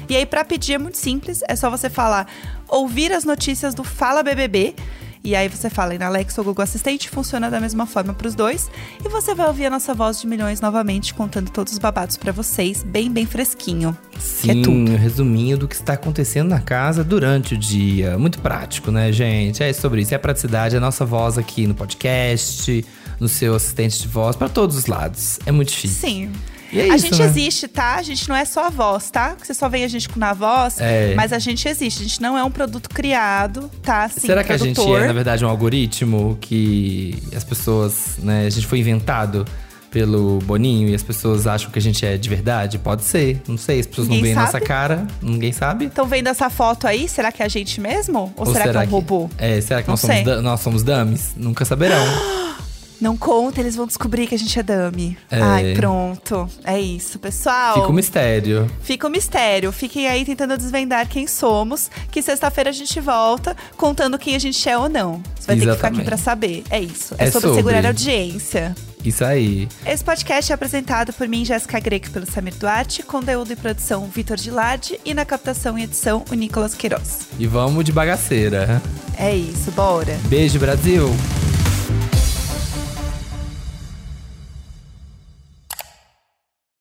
E 0.08 0.16
aí, 0.16 0.24
para 0.24 0.44
pedir 0.44 0.74
é 0.74 0.78
muito 0.78 0.96
simples, 0.96 1.42
é 1.46 1.54
só 1.54 1.70
você 1.70 1.90
falar 1.90 2.26
ouvir 2.68 3.12
as 3.12 3.24
notícias 3.24 3.74
do 3.74 3.84
Fala 3.84 4.22
BBB. 4.22 4.74
E 5.22 5.34
aí 5.34 5.48
você 5.48 5.68
fala 5.68 5.98
na 5.98 6.06
Alexa 6.06 6.40
ou 6.40 6.44
Google 6.44 6.62
Assistente, 6.62 7.10
funciona 7.10 7.50
da 7.50 7.60
mesma 7.60 7.86
forma 7.86 8.14
para 8.14 8.28
os 8.28 8.34
dois. 8.34 8.70
E 9.04 9.08
você 9.08 9.34
vai 9.34 9.46
ouvir 9.48 9.66
a 9.66 9.70
nossa 9.70 9.92
voz 9.92 10.20
de 10.20 10.26
milhões 10.26 10.60
novamente, 10.60 11.12
contando 11.12 11.50
todos 11.50 11.72
os 11.72 11.78
babados 11.78 12.16
para 12.16 12.32
vocês, 12.32 12.82
bem, 12.82 13.10
bem 13.10 13.26
fresquinho. 13.26 13.96
que 14.12 14.20
Sim, 14.22 14.64
é 14.64 14.68
um 14.68 14.96
resuminho 14.96 15.58
do 15.58 15.68
que 15.68 15.74
está 15.74 15.94
acontecendo 15.94 16.48
na 16.48 16.60
casa 16.60 17.02
durante 17.02 17.54
o 17.54 17.58
dia. 17.58 18.16
Muito 18.16 18.38
prático, 18.38 18.90
né, 18.90 19.12
gente? 19.12 19.62
É 19.62 19.72
sobre 19.72 20.02
isso. 20.02 20.14
É 20.14 20.16
a 20.16 20.20
praticidade, 20.20 20.76
é 20.76 20.78
a 20.78 20.80
nossa 20.80 21.04
voz 21.04 21.36
aqui 21.36 21.66
no 21.66 21.74
podcast, 21.74 22.84
no 23.20 23.28
seu 23.28 23.54
assistente 23.54 24.00
de 24.00 24.08
voz, 24.08 24.36
para 24.36 24.48
todos 24.48 24.76
os 24.76 24.86
lados. 24.86 25.40
É 25.44 25.52
muito 25.52 25.68
difícil. 25.68 26.08
Sim. 26.08 26.32
É 26.72 26.82
a 26.90 26.96
isso, 26.96 27.06
gente 27.06 27.18
né? 27.18 27.24
existe, 27.26 27.68
tá? 27.68 27.94
A 27.96 28.02
gente 28.02 28.28
não 28.28 28.36
é 28.36 28.44
só 28.44 28.66
a 28.66 28.70
voz, 28.70 29.10
tá? 29.10 29.34
Que 29.34 29.46
você 29.46 29.54
só 29.54 29.68
vê 29.68 29.84
a 29.84 29.88
gente 29.88 30.08
com 30.08 30.18
na 30.20 30.32
voz, 30.32 30.80
É. 30.80 31.14
mas 31.14 31.32
a 31.32 31.38
gente 31.38 31.66
existe. 31.68 32.00
A 32.00 32.02
gente 32.04 32.20
não 32.20 32.36
é 32.36 32.44
um 32.44 32.50
produto 32.50 32.88
criado, 32.90 33.70
tá? 33.82 34.04
Assim, 34.04 34.20
Será 34.26 34.44
que 34.44 34.52
a 34.52 34.56
gente 34.58 34.80
é, 34.80 35.06
na 35.06 35.12
verdade, 35.12 35.44
um 35.44 35.48
algoritmo 35.48 36.36
que 36.40 37.22
as 37.34 37.44
pessoas, 37.44 38.18
né, 38.18 38.46
a 38.46 38.50
gente 38.50 38.66
foi 38.66 38.78
inventado 38.80 39.44
pelo 39.90 40.38
Boninho 40.40 40.86
e 40.90 40.94
as 40.94 41.02
pessoas 41.02 41.46
acham 41.46 41.70
que 41.70 41.78
a 41.78 41.82
gente 41.82 42.04
é 42.04 42.18
de 42.18 42.28
verdade? 42.28 42.78
Pode 42.78 43.02
ser, 43.04 43.40
não 43.48 43.56
sei, 43.56 43.80
as 43.80 43.86
pessoas 43.86 44.06
não 44.08 44.16
Ninguém 44.16 44.34
veem 44.34 44.44
nossa 44.44 44.52
sabe. 44.52 44.66
cara, 44.66 45.06
ninguém 45.22 45.50
sabe. 45.52 45.86
Estão 45.86 46.06
vendo 46.06 46.26
essa 46.26 46.50
foto 46.50 46.86
aí? 46.86 47.08
Será 47.08 47.32
que 47.32 47.42
é 47.42 47.46
a 47.46 47.48
gente 47.48 47.80
mesmo? 47.80 48.30
Ou, 48.36 48.44
será, 48.46 48.70
que 48.70 48.76
é 48.76 48.80
um 48.80 48.84
robô? 48.90 49.30
É, 49.38 49.58
será 49.62 49.80
que 49.80 49.88
Não 49.88 49.92
nós 49.94 50.00
somos, 50.00 50.16
sei. 50.16 50.40
nós 50.42 50.60
somos 50.60 50.82
dummies? 50.82 51.32
Nunca 51.36 51.64
saberão. 51.64 51.96
Não 53.00 53.16
conta, 53.16 53.60
eles 53.60 53.76
vão 53.76 53.86
descobrir 53.86 54.26
que 54.26 54.34
a 54.34 54.38
gente 54.38 54.58
é 54.58 54.62
dummy. 54.62 55.16
É. 55.30 55.40
Ai, 55.40 55.74
pronto. 55.74 56.48
É 56.64 56.80
isso, 56.80 57.18
pessoal. 57.18 57.74
Fica 57.74 57.88
um 57.88 57.92
mistério. 57.92 58.70
Fica 58.82 59.06
o 59.06 59.10
mistério. 59.10 59.70
Fiquem 59.72 60.08
aí 60.08 60.24
tentando 60.24 60.56
desvendar 60.56 61.08
quem 61.08 61.26
somos. 61.26 61.90
Que 62.10 62.20
sexta-feira 62.22 62.70
a 62.70 62.72
gente 62.72 62.98
volta 63.00 63.56
contando 63.76 64.18
quem 64.18 64.34
a 64.34 64.38
gente 64.38 64.68
é 64.68 64.76
ou 64.76 64.88
não. 64.88 65.22
Você 65.38 65.46
vai 65.46 65.56
ter 65.56 65.66
que 65.66 65.72
ficar 65.74 65.88
aqui 65.88 66.00
Exatamente. 66.00 66.04
pra 66.04 66.16
saber. 66.16 66.64
É 66.70 66.80
isso. 66.80 67.14
É, 67.18 67.24
É 67.26 67.30
sobre, 67.30 67.48
sobre. 67.48 67.56
segurar 67.56 67.84
a 67.84 67.88
audiência. 67.88 68.74
Isso 69.04 69.24
aí. 69.24 69.68
Esse 69.86 70.02
podcast 70.02 70.50
é 70.50 70.54
apresentado 70.56 71.12
por 71.12 71.28
mim, 71.28 71.44
Jéssica 71.44 71.78
Greco, 71.78 72.10
pelo 72.10 72.26
Samir 72.28 72.54
Duarte, 72.56 73.04
conteúdo 73.04 73.52
e 73.52 73.56
produção 73.56 74.06
Vitor 74.12 74.36
Gilardi 74.36 74.98
e 75.04 75.14
na 75.14 75.24
captação 75.24 75.78
e 75.78 75.84
edição 75.84 76.24
o 76.30 76.34
Nicolas 76.34 76.74
Queiroz. 76.74 77.20
E 77.38 77.46
vamos 77.46 77.84
de 77.84 77.92
bagaceira. 77.92 78.82
É 79.16 79.34
isso, 79.34 79.70
bora. 79.70 80.18
Beijo, 80.28 80.58
Brasil! 80.58 81.08